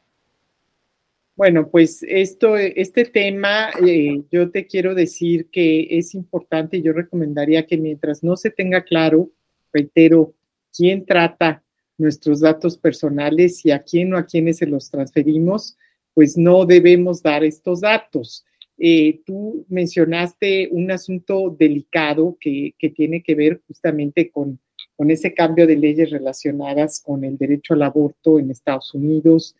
Bueno, 1.38 1.70
pues 1.70 2.02
esto, 2.02 2.56
este 2.56 3.04
tema, 3.04 3.70
eh, 3.86 4.24
yo 4.28 4.50
te 4.50 4.66
quiero 4.66 4.96
decir 4.96 5.48
que 5.52 5.86
es 5.88 6.16
importante 6.16 6.82
yo 6.82 6.92
recomendaría 6.92 7.64
que 7.64 7.76
mientras 7.76 8.24
no 8.24 8.36
se 8.36 8.50
tenga 8.50 8.82
claro, 8.82 9.30
reitero, 9.72 10.34
quién 10.76 11.06
trata 11.06 11.62
nuestros 11.96 12.40
datos 12.40 12.76
personales 12.76 13.64
y 13.64 13.70
a 13.70 13.84
quién 13.84 14.14
o 14.14 14.18
a 14.18 14.26
quiénes 14.26 14.56
se 14.56 14.66
los 14.66 14.90
transferimos, 14.90 15.76
pues 16.12 16.36
no 16.36 16.66
debemos 16.66 17.22
dar 17.22 17.44
estos 17.44 17.82
datos. 17.82 18.44
Eh, 18.76 19.20
tú 19.24 19.64
mencionaste 19.68 20.68
un 20.72 20.90
asunto 20.90 21.54
delicado 21.56 22.36
que, 22.40 22.74
tiene 22.96 23.22
que 23.22 23.36
ver 23.36 23.62
justamente 23.68 24.28
con, 24.28 24.58
con, 24.96 25.12
ese 25.12 25.32
cambio 25.34 25.68
de 25.68 25.76
leyes 25.76 26.10
relacionadas 26.10 27.00
con 27.00 27.22
el 27.22 27.38
derecho 27.38 27.74
al 27.74 27.82
aborto 27.82 28.40
en 28.40 28.50
Estados 28.50 28.92
Unidos 28.92 29.54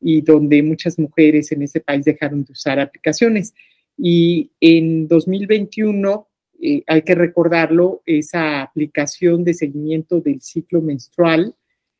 y 0.00 0.22
donde 0.22 0.62
muchas 0.62 0.98
mujeres 0.98 1.52
en 1.52 1.62
ese 1.62 1.80
país 1.80 2.04
dejaron 2.04 2.44
de 2.44 2.52
usar 2.52 2.80
aplicaciones. 2.80 3.54
Y 3.96 4.50
en 4.60 5.06
2021, 5.08 6.28
eh, 6.62 6.82
hay 6.86 7.02
que 7.02 7.14
recordarlo, 7.14 8.02
esa 8.06 8.62
aplicación 8.62 9.44
de 9.44 9.54
seguimiento 9.54 10.20
del 10.20 10.40
ciclo 10.40 10.80
menstrual, 10.80 11.54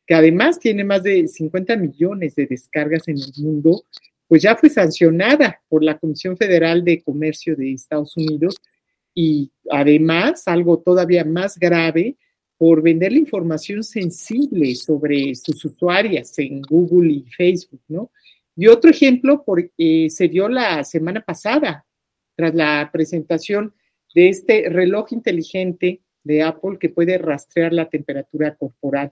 que 0.07 0.15
además 0.15 0.59
tiene 0.59 0.85
más 0.85 1.03
de 1.03 1.29
50 1.29 1.77
millones 1.77 2.35
de 2.35 2.47
descargas 2.47 3.07
en 3.09 3.17
el 3.17 3.33
mundo, 3.39 3.85
pues 4.27 4.43
ya 4.43 4.57
fue 4.57 4.71
sancionada 4.71 5.61
por 5.69 5.83
la 5.83 5.99
Comisión 5.99 6.37
Federal 6.37 6.85
de 6.85 7.03
Comercio 7.03 7.57
de 7.57 7.73
Estados 7.73 8.17
Unidos 8.17 8.57
y 9.15 9.51
además, 9.71 10.47
algo 10.47 10.79
todavía 10.79 11.25
más 11.25 11.59
grave, 11.59 12.17
por 12.61 12.83
vender 12.83 13.11
la 13.11 13.19
información 13.21 13.83
sensible 13.83 14.75
sobre 14.75 15.35
sus 15.35 15.65
usuarias 15.65 16.39
en 16.39 16.61
Google 16.61 17.11
y 17.11 17.23
Facebook, 17.23 17.81
¿no? 17.89 18.11
Y 18.55 18.67
otro 18.67 18.91
ejemplo 18.91 19.43
por, 19.43 19.71
eh, 19.79 20.11
se 20.11 20.29
dio 20.29 20.47
la 20.47 20.85
semana 20.85 21.25
pasada, 21.25 21.87
tras 22.37 22.55
la 22.55 22.91
presentación 22.93 23.73
de 24.15 24.29
este 24.29 24.69
reloj 24.69 25.11
inteligente 25.15 26.03
de 26.23 26.43
Apple 26.43 26.77
que 26.79 26.91
puede 26.91 27.17
rastrear 27.17 27.73
la 27.73 27.89
temperatura 27.89 28.55
corporal 28.55 29.11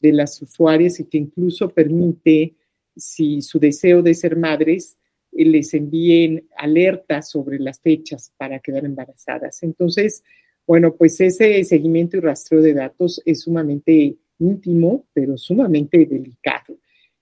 de 0.00 0.14
las 0.14 0.40
usuarias 0.40 0.98
y 0.98 1.04
que 1.04 1.18
incluso 1.18 1.68
permite 1.68 2.54
si 2.96 3.42
su 3.42 3.58
deseo 3.58 4.00
de 4.00 4.14
ser 4.14 4.34
madres 4.34 4.96
eh, 5.32 5.44
les 5.44 5.74
envíen 5.74 6.48
alertas 6.56 7.28
sobre 7.28 7.58
las 7.58 7.78
fechas 7.80 8.32
para 8.38 8.60
quedar 8.60 8.86
embarazadas. 8.86 9.62
Entonces, 9.62 10.22
bueno, 10.68 10.94
pues 10.94 11.18
ese 11.22 11.64
seguimiento 11.64 12.18
y 12.18 12.20
rastreo 12.20 12.60
de 12.60 12.74
datos 12.74 13.22
es 13.24 13.40
sumamente 13.40 14.16
íntimo, 14.38 15.06
pero 15.14 15.38
sumamente 15.38 16.04
delicado. 16.04 16.76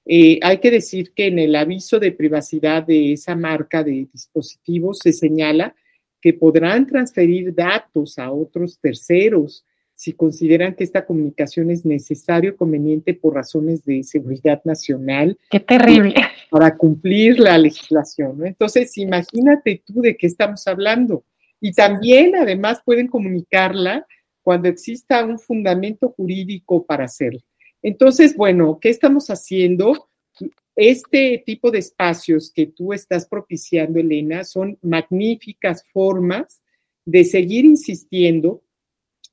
Eh, 0.04 0.40
hay 0.42 0.58
que 0.58 0.72
decir 0.72 1.12
que 1.14 1.28
en 1.28 1.38
el 1.38 1.54
aviso 1.54 2.00
de 2.00 2.10
privacidad 2.10 2.82
de 2.82 3.12
esa 3.12 3.36
marca 3.36 3.84
de 3.84 4.08
dispositivos 4.12 4.98
se 4.98 5.12
señala 5.12 5.76
que 6.20 6.32
podrán 6.32 6.88
transferir 6.88 7.54
datos 7.54 8.18
a 8.18 8.32
otros 8.32 8.80
terceros 8.80 9.64
si 9.94 10.12
consideran 10.12 10.74
que 10.74 10.82
esta 10.82 11.06
comunicación 11.06 11.70
es 11.70 11.86
necesario 11.86 12.50
o 12.50 12.56
conveniente 12.56 13.14
por 13.14 13.34
razones 13.34 13.84
de 13.84 14.02
seguridad 14.02 14.60
nacional. 14.64 15.38
Qué 15.48 15.60
terrible. 15.60 16.14
Para 16.50 16.76
cumplir 16.76 17.38
la 17.38 17.56
legislación. 17.56 18.44
Entonces, 18.44 18.98
imagínate 18.98 19.82
tú 19.86 20.02
de 20.02 20.16
qué 20.16 20.26
estamos 20.26 20.66
hablando. 20.66 21.22
Y 21.60 21.72
también, 21.72 22.36
además, 22.36 22.80
pueden 22.84 23.08
comunicarla 23.08 24.06
cuando 24.42 24.68
exista 24.68 25.24
un 25.24 25.38
fundamento 25.38 26.10
jurídico 26.10 26.84
para 26.84 27.04
hacerlo. 27.04 27.40
Entonces, 27.82 28.36
bueno, 28.36 28.78
¿qué 28.80 28.90
estamos 28.90 29.28
haciendo? 29.28 30.08
Este 30.74 31.42
tipo 31.46 31.70
de 31.70 31.78
espacios 31.78 32.52
que 32.52 32.66
tú 32.66 32.92
estás 32.92 33.26
propiciando, 33.26 33.98
Elena, 33.98 34.44
son 34.44 34.78
magníficas 34.82 35.84
formas 35.92 36.60
de 37.04 37.24
seguir 37.24 37.64
insistiendo 37.64 38.62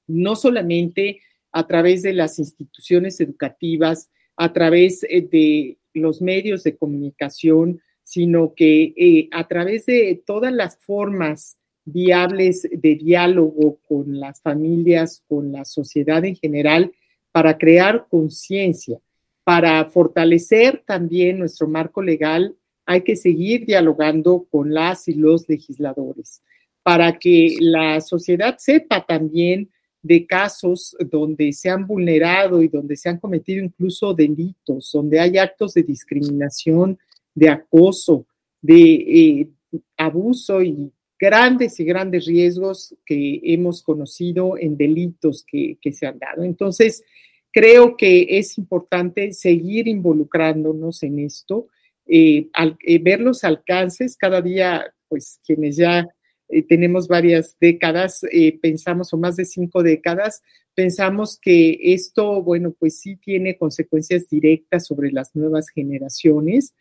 no 0.07 0.35
solamente 0.35 1.21
a 1.51 1.67
través 1.67 2.01
de 2.01 2.13
las 2.13 2.39
instituciones 2.39 3.19
educativas, 3.19 4.09
a 4.35 4.53
través 4.53 5.03
eh, 5.03 5.21
de 5.21 5.77
los 5.93 6.21
medios 6.21 6.63
de 6.63 6.75
comunicación, 6.75 7.81
sino 8.03 8.53
que 8.55 8.93
eh, 8.97 9.29
a 9.31 9.47
través 9.47 9.85
de 9.85 10.21
todas 10.25 10.51
las 10.51 10.77
formas 10.77 11.57
viables 11.85 12.67
de 12.71 12.95
diálogo 12.95 13.79
con 13.87 14.19
las 14.19 14.41
familias, 14.41 15.23
con 15.27 15.51
la 15.51 15.65
sociedad 15.65 16.23
en 16.25 16.35
general, 16.35 16.91
para 17.31 17.57
crear 17.57 18.05
conciencia, 18.09 18.99
para 19.43 19.83
fortalecer 19.85 20.83
también 20.85 21.39
nuestro 21.39 21.67
marco 21.67 22.01
legal 22.01 22.55
hay 22.85 23.01
que 23.01 23.15
seguir 23.15 23.65
dialogando 23.65 24.45
con 24.51 24.73
las 24.73 25.07
y 25.07 25.13
los 25.13 25.47
legisladores 25.47 26.41
para 26.83 27.17
que 27.17 27.55
la 27.59 28.01
sociedad 28.01 28.57
sepa 28.59 29.05
también 29.05 29.69
de 30.01 30.25
casos 30.25 30.95
donde 31.09 31.53
se 31.53 31.69
han 31.69 31.87
vulnerado 31.87 32.61
y 32.61 32.67
donde 32.67 32.97
se 32.97 33.07
han 33.07 33.19
cometido 33.19 33.63
incluso 33.63 34.13
delitos, 34.13 34.91
donde 34.91 35.17
hay 35.17 35.37
actos 35.37 35.73
de 35.75 35.83
discriminación, 35.83 36.99
de 37.33 37.49
acoso, 37.49 38.25
de 38.61 38.93
eh, 38.93 39.49
abuso 39.95 40.61
y 40.61 40.91
grandes 41.23 41.79
y 41.79 41.85
grandes 41.85 42.25
riesgos 42.25 42.93
que 43.05 43.39
hemos 43.45 43.81
conocido 43.81 44.57
en 44.57 44.75
delitos 44.75 45.45
que, 45.49 45.77
se 45.93 46.05
han 46.05 46.19
dado. 46.19 46.43
Entonces, 46.43 47.05
creo 47.53 47.95
que 47.95 48.27
es 48.37 48.57
importante 48.57 49.31
seguir 49.31 49.87
involucrándonos 49.87 51.01
en 51.01 51.19
esto, 51.19 51.67
eh, 52.07 52.49
eh, 52.85 52.99
ver 52.99 53.21
los 53.21 53.45
alcances 53.45 54.17
cada 54.17 54.41
día, 54.41 54.93
pues 55.07 55.39
quienes 55.45 55.77
ya 55.77 56.05
eh, 56.49 56.61
tenemos 56.63 57.07
varias 57.07 57.55
décadas, 57.57 58.25
pensamos, 58.61 59.13
o 59.13 59.17
más 59.17 59.37
de 59.37 59.45
cinco 59.45 59.81
décadas, 59.81 60.41
pensamos 60.75 61.39
que 61.39 61.79
esto, 61.93 62.43
bueno, 62.43 62.75
pues 62.77 62.99
sí 62.99 63.15
tiene 63.15 63.55
consecuencias 63.57 64.29
directas 64.29 64.87
sobre 64.87 65.09
las 65.09 65.33
nuevas 65.37 65.69
generaciones 65.69 66.73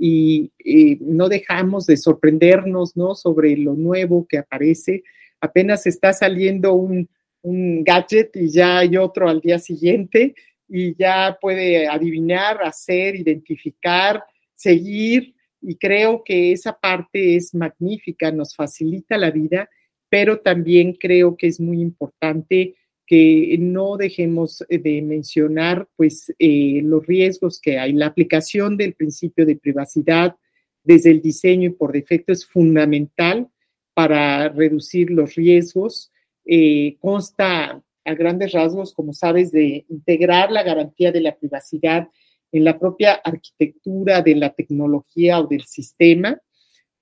y 0.00 0.98
no 1.00 1.28
dejamos 1.28 1.86
de 1.86 1.96
sorprendernos, 1.96 2.96
¿no? 2.96 3.14
Sobre 3.14 3.56
lo 3.56 3.74
nuevo 3.74 4.26
que 4.28 4.38
aparece. 4.38 5.02
Apenas 5.40 5.86
está 5.86 6.12
saliendo 6.12 6.74
un, 6.74 7.08
un 7.42 7.84
gadget 7.84 8.36
y 8.36 8.50
ya 8.50 8.78
hay 8.78 8.96
otro 8.96 9.28
al 9.28 9.40
día 9.40 9.58
siguiente 9.58 10.34
y 10.68 10.94
ya 10.96 11.38
puede 11.40 11.88
adivinar, 11.88 12.62
hacer, 12.62 13.16
identificar, 13.16 14.22
seguir 14.54 15.34
y 15.60 15.76
creo 15.76 16.22
que 16.24 16.52
esa 16.52 16.78
parte 16.78 17.36
es 17.36 17.54
magnífica, 17.54 18.30
nos 18.30 18.54
facilita 18.54 19.18
la 19.18 19.30
vida, 19.30 19.68
pero 20.08 20.38
también 20.38 20.94
creo 20.94 21.36
que 21.36 21.48
es 21.48 21.58
muy 21.58 21.80
importante 21.80 22.76
que 23.08 23.56
no 23.58 23.96
dejemos 23.96 24.62
de 24.68 25.00
mencionar 25.00 25.88
pues 25.96 26.34
eh, 26.38 26.82
los 26.84 27.06
riesgos 27.06 27.58
que 27.58 27.78
hay. 27.78 27.94
La 27.94 28.04
aplicación 28.04 28.76
del 28.76 28.92
principio 28.92 29.46
de 29.46 29.56
privacidad 29.56 30.36
desde 30.84 31.10
el 31.10 31.22
diseño 31.22 31.70
y 31.70 31.72
por 31.72 31.92
defecto 31.92 32.34
es 32.34 32.44
fundamental 32.44 33.48
para 33.94 34.50
reducir 34.50 35.10
los 35.10 35.34
riesgos. 35.36 36.12
Eh, 36.44 36.98
consta 37.00 37.82
a 38.04 38.14
grandes 38.14 38.52
rasgos, 38.52 38.92
como 38.92 39.14
sabes, 39.14 39.52
de 39.52 39.86
integrar 39.88 40.52
la 40.52 40.62
garantía 40.62 41.10
de 41.10 41.22
la 41.22 41.34
privacidad 41.34 42.08
en 42.52 42.64
la 42.64 42.78
propia 42.78 43.14
arquitectura 43.14 44.20
de 44.20 44.36
la 44.36 44.52
tecnología 44.52 45.40
o 45.40 45.46
del 45.46 45.64
sistema, 45.64 46.38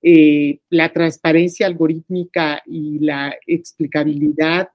eh, 0.01 0.59
la 0.69 0.93
transparencia 0.93 1.67
algorítmica 1.67 2.61
y 2.65 2.99
la 2.99 3.35
explicabilidad 3.45 4.69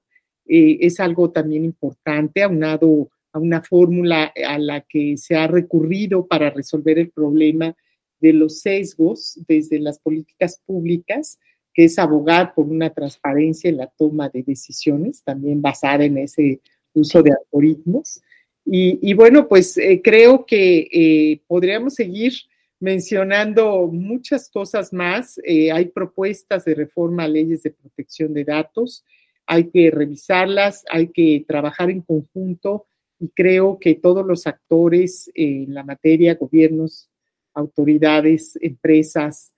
eh, 0.47 0.77
es 0.81 0.99
algo 0.99 1.31
también 1.31 1.65
importante, 1.65 2.43
aunado 2.43 3.09
a 3.31 3.39
una 3.39 3.61
fórmula 3.61 4.31
a 4.47 4.59
la 4.59 4.81
que 4.81 5.17
se 5.17 5.35
ha 5.35 5.47
recurrido 5.47 6.27
para 6.27 6.49
resolver 6.49 6.99
el 6.99 7.09
problema 7.09 7.75
de 8.19 8.33
los 8.33 8.59
sesgos 8.59 9.39
desde 9.47 9.79
las 9.79 9.99
políticas 9.99 10.61
públicas, 10.65 11.39
que 11.73 11.85
es 11.85 11.97
abogar 11.97 12.53
por 12.53 12.67
una 12.67 12.91
transparencia 12.91 13.69
en 13.69 13.77
la 13.77 13.87
toma 13.87 14.29
de 14.29 14.43
decisiones, 14.43 15.23
también 15.23 15.61
basada 15.61 16.05
en 16.05 16.19
ese 16.19 16.61
uso 16.93 17.23
de 17.23 17.31
algoritmos. 17.31 18.21
Y, 18.65 19.13
bueno, 19.13 19.49
pues 19.49 19.77
eh, 19.77 19.99
creo 20.01 20.45
que 20.45 20.87
eh, 20.91 21.41
podríamos 21.47 21.95
seguir 21.95 22.33
mencionando 22.79 23.87
muchas 23.87 24.49
cosas 24.49 24.93
más. 24.93 25.39
Eh, 25.43 25.71
hay 25.71 25.85
propuestas 25.85 26.63
de 26.63 26.75
reforma 26.75 27.23
a 27.23 27.27
leyes 27.27 27.63
de 27.63 27.71
protección 27.71 28.33
de 28.33 28.45
datos, 28.45 29.03
hay 29.45 29.69
que 29.69 29.91
revisarlas, 29.91 30.83
hay 30.89 31.09
que 31.09 31.43
trabajar 31.47 31.89
en 31.89 32.01
conjunto 32.01 32.87
y 33.19 33.29
creo 33.29 33.77
que 33.79 33.95
todos 33.95 34.25
los 34.25 34.47
actores 34.47 35.31
en 35.33 35.73
la 35.73 35.83
materia, 35.83 36.35
gobiernos, 36.35 37.09
autoridades, 37.53 38.57
empresas, 38.61 39.53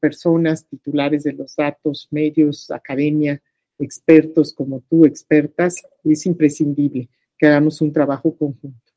personas 0.00 0.66
titulares 0.66 1.24
de 1.24 1.32
los 1.32 1.56
datos, 1.56 2.08
medios, 2.10 2.70
academia, 2.70 3.40
expertos 3.78 4.52
como 4.52 4.80
tú, 4.80 5.06
expertas, 5.06 5.82
es 6.04 6.26
imprescindible 6.26 7.08
que 7.38 7.46
hagamos 7.46 7.80
un 7.80 7.92
trabajo 7.92 8.36
conjunto. 8.36 8.92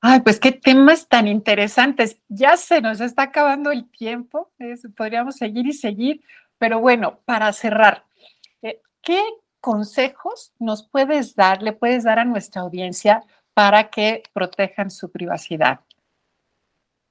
Ay, 0.00 0.20
pues 0.20 0.38
qué 0.38 0.52
temas 0.52 1.08
tan 1.08 1.26
interesantes. 1.28 2.20
Ya 2.28 2.58
se 2.58 2.82
nos 2.82 3.00
está 3.00 3.22
acabando 3.22 3.70
el 3.70 3.90
tiempo, 3.90 4.52
podríamos 4.96 5.36
seguir 5.36 5.66
y 5.66 5.72
seguir, 5.72 6.20
pero 6.64 6.80
bueno, 6.80 7.20
para 7.26 7.52
cerrar, 7.52 8.06
eh, 8.62 8.80
¿qué 9.02 9.20
consejos 9.60 10.54
nos 10.58 10.88
puedes 10.88 11.36
dar, 11.36 11.62
le 11.62 11.74
puedes 11.74 12.04
dar 12.04 12.18
a 12.18 12.24
nuestra 12.24 12.62
audiencia 12.62 13.22
para 13.52 13.90
que 13.90 14.22
protejan 14.32 14.90
su 14.90 15.10
privacidad? 15.12 15.80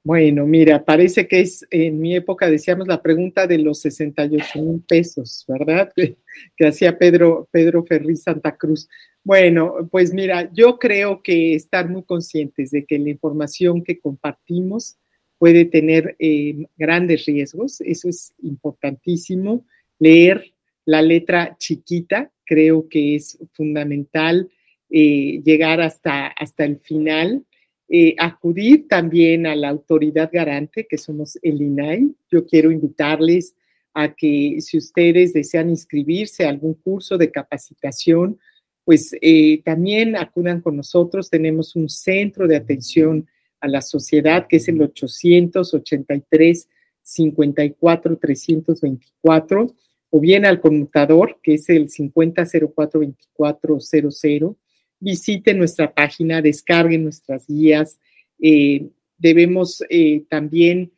Bueno, 0.04 0.48
mira, 0.48 0.84
parece 0.84 1.28
que 1.28 1.42
es, 1.42 1.68
en 1.70 2.00
mi 2.00 2.16
época 2.16 2.50
decíamos 2.50 2.88
la 2.88 3.00
pregunta 3.00 3.46
de 3.46 3.60
los 3.60 3.82
68 3.82 4.60
mil 4.60 4.82
pesos, 4.88 5.46
¿verdad? 5.48 5.94
Que, 6.58 6.66
hacía 6.66 6.98
Pedro, 6.98 7.48
Pedro 7.52 7.84
Ferri 7.84 8.16
Santa 8.16 8.58
Cruz. 8.58 8.90
Bueno, 9.24 9.88
pues 9.92 10.12
mira, 10.12 10.50
yo 10.52 10.80
creo 10.80 11.22
que 11.22 11.54
estar 11.54 11.88
muy 11.88 12.02
conscientes 12.02 12.72
de 12.72 12.88
que 12.88 12.98
la 12.98 13.12
información 13.12 13.84
que 13.84 14.00
compartimos 14.00 14.98
puede 15.44 15.66
tener 15.66 16.16
eh, 16.20 16.68
grandes 16.78 17.26
riesgos, 17.26 17.82
eso 17.82 18.08
es 18.08 18.34
importantísimo. 18.44 19.66
Leer 20.00 20.54
la 20.86 21.02
letra 21.02 21.58
chiquita, 21.60 22.32
creo 22.46 22.88
que 22.88 23.16
es 23.16 23.38
fundamental 23.52 24.50
eh, 24.90 25.42
llegar 25.44 25.82
hasta, 25.82 26.28
hasta 26.28 26.64
el 26.64 26.80
final 26.80 27.44
eh, 27.90 28.16
acudir 28.20 28.88
también 28.88 29.46
a 29.46 29.54
la 29.54 29.68
autoridad 29.68 30.30
garante, 30.32 30.88
que 30.90 30.98
somos 30.98 31.38
el 31.42 31.62
INAI. 31.62 32.16
Yo 32.32 32.46
quiero 32.46 32.72
invitarles 32.72 33.54
a 33.94 34.16
que 34.16 34.62
si 34.62 34.78
ustedes 34.78 35.34
desean 35.34 35.70
inscribirse 35.70 36.46
a 36.46 36.50
algún 36.52 36.76
curso 36.76 37.18
de 37.18 37.32
capacitación, 37.32 38.40
pues 38.86 39.14
eh, 39.20 39.62
también 39.66 40.16
acudan 40.16 40.62
con 40.62 40.78
nosotros. 40.78 41.30
Tenemos 41.30 41.76
un 41.76 41.90
centro 41.90 42.48
de 42.48 42.56
atención 42.56 43.28
a 43.64 43.68
la 43.68 43.82
sociedad 43.82 44.48
que 44.48 44.58
es 44.58 44.68
el 44.68 44.82
883 44.82 46.68
54 47.02 48.18
324 48.18 49.76
o 50.10 50.20
bien 50.20 50.46
al 50.46 50.60
conmutador 50.60 51.40
que 51.42 51.56
es 51.56 51.70
el 51.70 51.90
5004 51.90 53.00
2400 53.38 54.56
visiten 55.04 55.58
nuestra 55.58 55.94
página, 55.94 56.42
descarguen 56.42 57.04
nuestras 57.04 57.46
guías. 57.46 58.00
Eh, 58.40 58.88
debemos 59.18 59.84
eh, 59.90 60.24
también 60.30 60.94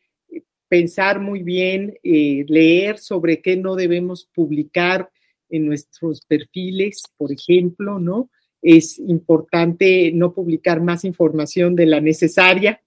pensar 0.68 1.20
muy 1.20 1.42
bien, 1.42 1.98
eh, 2.04 2.46
leer 2.48 3.00
sobre 3.00 3.42
qué 3.42 3.58
no 3.58 3.76
debemos 3.76 4.30
publicar 4.34 5.10
en 5.50 5.66
nuestros 5.66 6.22
perfiles, 6.22 7.04
por 7.18 7.32
ejemplo, 7.32 8.00
¿no? 8.00 8.30
Es 8.66 8.98
importante 9.00 10.12
no 10.14 10.34
publicar 10.34 10.82
más 10.82 11.06
información 11.06 11.76
de 11.76 11.86
la 11.86 12.02
necesaria, 12.02 12.82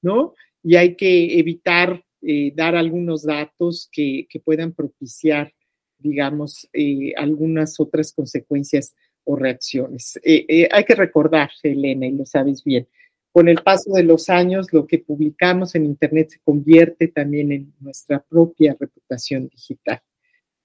¿no? 0.00 0.34
Y 0.62 0.76
hay 0.76 0.96
que 0.96 1.38
evitar 1.38 2.02
dar 2.54 2.74
algunos 2.74 3.22
datos 3.22 3.88
que, 3.92 4.26
que 4.28 4.40
puedan 4.40 4.72
propiciar, 4.72 5.52
digamos, 5.98 6.68
algunas 7.16 7.78
otras 7.78 8.12
consecuencias 8.12 8.94
o 9.28 9.36
reacciones. 9.36 10.18
Eh, 10.24 10.46
eh, 10.48 10.68
hay 10.72 10.84
que 10.84 10.94
recordar, 10.94 11.50
Elena, 11.62 12.06
y 12.06 12.12
lo 12.12 12.24
sabes 12.24 12.64
bien, 12.64 12.88
con 13.30 13.46
el 13.48 13.62
paso 13.62 13.92
de 13.92 14.02
los 14.02 14.30
años, 14.30 14.72
lo 14.72 14.86
que 14.86 14.98
publicamos 14.98 15.74
en 15.74 15.84
Internet 15.84 16.30
se 16.30 16.40
convierte 16.40 17.08
también 17.08 17.52
en 17.52 17.74
nuestra 17.78 18.20
propia 18.20 18.74
reputación 18.80 19.48
digital. 19.48 20.00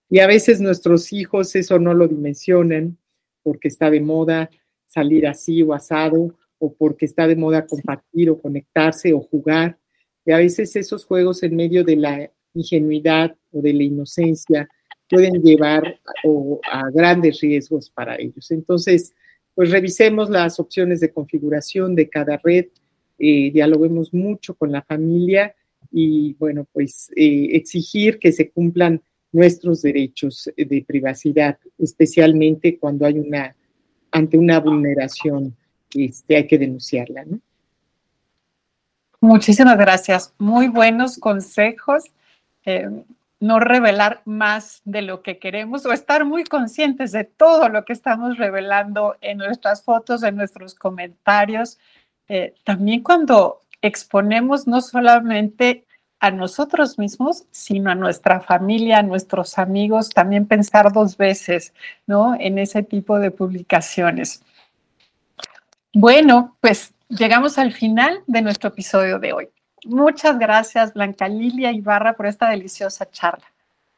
Y 0.09 0.19
a 0.19 0.27
veces 0.27 0.61
nuestros 0.61 1.11
hijos 1.11 1.55
eso 1.57 1.77
no 1.77 1.93
lo 1.93 2.07
dimensionan 2.07 2.97
porque 3.43 3.67
está 3.67 3.89
de 3.89 4.01
moda 4.01 4.49
salir 4.87 5.27
así 5.27 5.61
o 5.61 5.73
asado, 5.73 6.35
o 6.59 6.73
porque 6.73 7.05
está 7.05 7.27
de 7.27 7.35
moda 7.35 7.65
compartir 7.65 8.29
o 8.29 8.39
conectarse 8.39 9.13
o 9.13 9.19
jugar. 9.19 9.77
Y 10.25 10.31
a 10.31 10.37
veces 10.37 10.75
esos 10.75 11.05
juegos 11.05 11.43
en 11.43 11.55
medio 11.55 11.83
de 11.83 11.97
la 11.97 12.31
ingenuidad 12.53 13.35
o 13.51 13.61
de 13.61 13.73
la 13.73 13.83
inocencia 13.83 14.69
pueden 15.09 15.41
llevar 15.41 15.99
a, 16.71 16.89
grandes 16.91 17.41
riesgos 17.41 17.89
para 17.89 18.15
ellos. 18.15 18.49
Entonces, 18.51 19.13
pues 19.53 19.69
revisemos 19.71 20.29
las 20.29 20.59
opciones 20.59 20.99
de 21.01 21.11
configuración 21.11 21.95
de 21.95 22.09
cada 22.09 22.39
red, 22.43 22.67
eh, 23.19 23.51
dialoguemos 23.51 24.13
mucho 24.13 24.55
con 24.55 24.71
la 24.71 24.81
familia 24.81 25.53
y, 25.91 26.33
bueno, 26.35 26.67
pues 26.71 27.11
eh, 27.15 27.49
exigir 27.51 28.17
que 28.17 28.31
se 28.31 28.49
cumplan 28.49 29.01
nuestros 29.33 29.81
derechos 29.81 30.49
de 30.55 30.85
privacidad, 30.87 31.57
especialmente 31.77 32.77
cuando 32.77 33.05
hay 33.05 33.19
una, 33.19 33.53
ante 34.11 34.37
una 34.37 34.59
vulneración, 34.59 35.55
este, 35.93 36.37
hay 36.37 36.47
que 36.47 36.57
denunciarla. 36.57 37.25
Muchísimas 39.19 39.77
gracias. 39.77 40.33
Muy 40.37 40.67
buenos 40.67 41.17
consejos. 41.17 42.05
Eh, 42.65 42.89
no 43.39 43.59
revelar 43.59 44.21
más 44.23 44.81
de 44.85 45.01
lo 45.01 45.21
que 45.21 45.37
queremos 45.37 45.85
o 45.85 45.91
estar 45.91 46.23
muy 46.23 46.45
conscientes 46.45 47.11
de 47.11 47.25
todo 47.25 47.67
lo 47.67 47.83
que 47.83 47.91
estamos 47.91 48.37
revelando 48.37 49.17
en 49.19 49.39
nuestras 49.39 49.83
fotos, 49.83 50.23
en 50.23 50.37
nuestros 50.37 50.75
comentarios. 50.75 51.77
Eh, 52.29 52.53
también 52.63 53.03
cuando 53.03 53.59
exponemos 53.81 54.65
no 54.65 54.79
solamente 54.79 55.83
a 56.23 56.31
nosotros 56.31 56.97
mismos, 56.97 57.43
sino 57.51 57.91
a 57.91 57.95
nuestra 57.95 58.39
familia, 58.39 58.99
a 58.99 59.03
nuestros 59.03 59.57
amigos, 59.57 60.09
también 60.09 60.47
pensar 60.47 60.93
dos 60.93 61.17
veces, 61.17 61.73
¿no? 62.07 62.33
En 62.39 62.57
ese 62.59 62.81
tipo 62.81 63.19
de 63.19 63.29
publicaciones. 63.29 64.41
Bueno, 65.93 66.55
pues 66.61 66.93
llegamos 67.09 67.57
al 67.57 67.73
final 67.73 68.23
de 68.25 68.41
nuestro 68.41 68.69
episodio 68.69 69.19
de 69.19 69.33
hoy. 69.33 69.49
Muchas 69.83 70.39
gracias, 70.39 70.93
Blanca 70.93 71.27
Lilia 71.27 71.73
Ibarra, 71.73 72.13
por 72.13 72.25
esta 72.25 72.47
deliciosa 72.47 73.11
charla. 73.11 73.51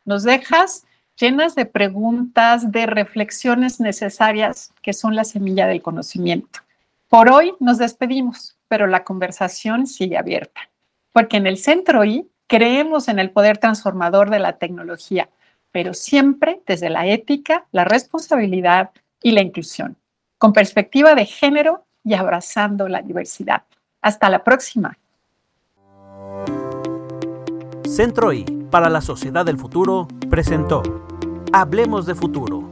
Nos 0.04 0.24
dejas 0.24 0.88
llenas 1.20 1.54
de 1.54 1.68
preguntas, 1.68 2.72
de 2.72 2.88
reflexiones 2.88 3.80
necesarias 3.80 4.74
que 4.82 4.94
son 4.94 5.16
la 5.16 5.26
semilla 5.26 5.68
del 5.68 5.84
conocimiento. 5.84 6.62
Por 7.08 7.30
hoy 7.30 7.54
nos 7.60 7.78
despedimos, 7.78 8.58
pero 8.68 8.88
la 8.88 9.04
conversación 9.04 9.86
sigue 9.86 10.18
abierta, 10.18 10.62
porque 11.16 11.38
en 11.38 11.48
el 11.48 11.56
Centro 11.58 12.04
I 12.04 12.30
creemos 12.46 13.08
en 13.08 13.20
el 13.20 13.32
poder 13.32 13.58
transformador 13.58 14.30
de 14.30 14.40
la 14.40 14.58
tecnología, 14.58 15.30
pero 15.72 15.94
siempre 15.94 16.60
desde 16.68 16.90
la 16.90 17.08
ética, 17.08 17.68
la 17.72 17.86
responsabilidad 17.86 18.92
y 19.24 19.32
la 19.32 19.42
inclusión, 19.42 19.96
con 20.38 20.52
perspectiva 20.52 21.16
de 21.16 21.26
género 21.26 21.86
y 22.04 22.16
abrazando 22.16 22.90
la 22.90 23.02
diversidad. 23.02 23.64
Hasta 24.02 24.30
la 24.30 24.44
próxima. 24.44 24.98
Centro 27.88 28.34
I 28.34 28.44
para 28.70 28.90
la 28.90 29.00
Sociedad 29.00 29.46
del 29.46 29.58
Futuro 29.58 30.10
presentó 30.30 30.84
Hablemos 31.54 32.06
de 32.08 32.16
Futuro, 32.16 32.70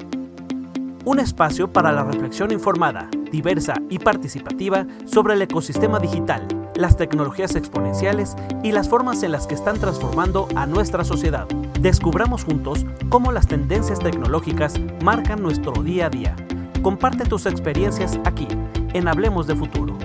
un 1.05 1.19
espacio 1.21 1.71
para 1.71 1.93
la 1.93 2.03
reflexión 2.03 2.51
informada, 2.51 3.09
diversa 3.31 3.75
y 3.89 3.99
participativa 3.99 4.85
sobre 5.05 5.35
el 5.35 5.43
ecosistema 5.43 5.97
digital, 5.97 6.45
las 6.75 6.97
tecnologías 6.97 7.55
exponenciales 7.55 8.35
y 8.63 8.71
las 8.71 8.89
formas 8.89 9.23
en 9.23 9.31
las 9.31 9.47
que 9.47 9.55
están 9.55 9.79
transformando 9.79 10.47
a 10.55 10.65
nuestra 10.65 11.03
sociedad. 11.03 11.47
Descubramos 11.79 12.43
juntos 12.43 12.85
cómo 13.09 13.31
las 13.31 13.47
tendencias 13.47 13.99
tecnológicas 13.99 14.75
marcan 15.03 15.41
nuestro 15.41 15.71
día 15.83 16.07
a 16.07 16.09
día. 16.09 16.35
Comparte 16.81 17.25
tus 17.25 17.45
experiencias 17.45 18.19
aquí, 18.25 18.47
en 18.93 19.07
Hablemos 19.07 19.47
de 19.47 19.55
Futuro. 19.55 19.97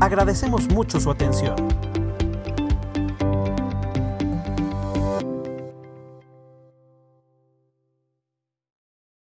Agradecemos 0.00 0.68
mucho 0.68 1.00
su 1.00 1.10
atención. 1.10 1.56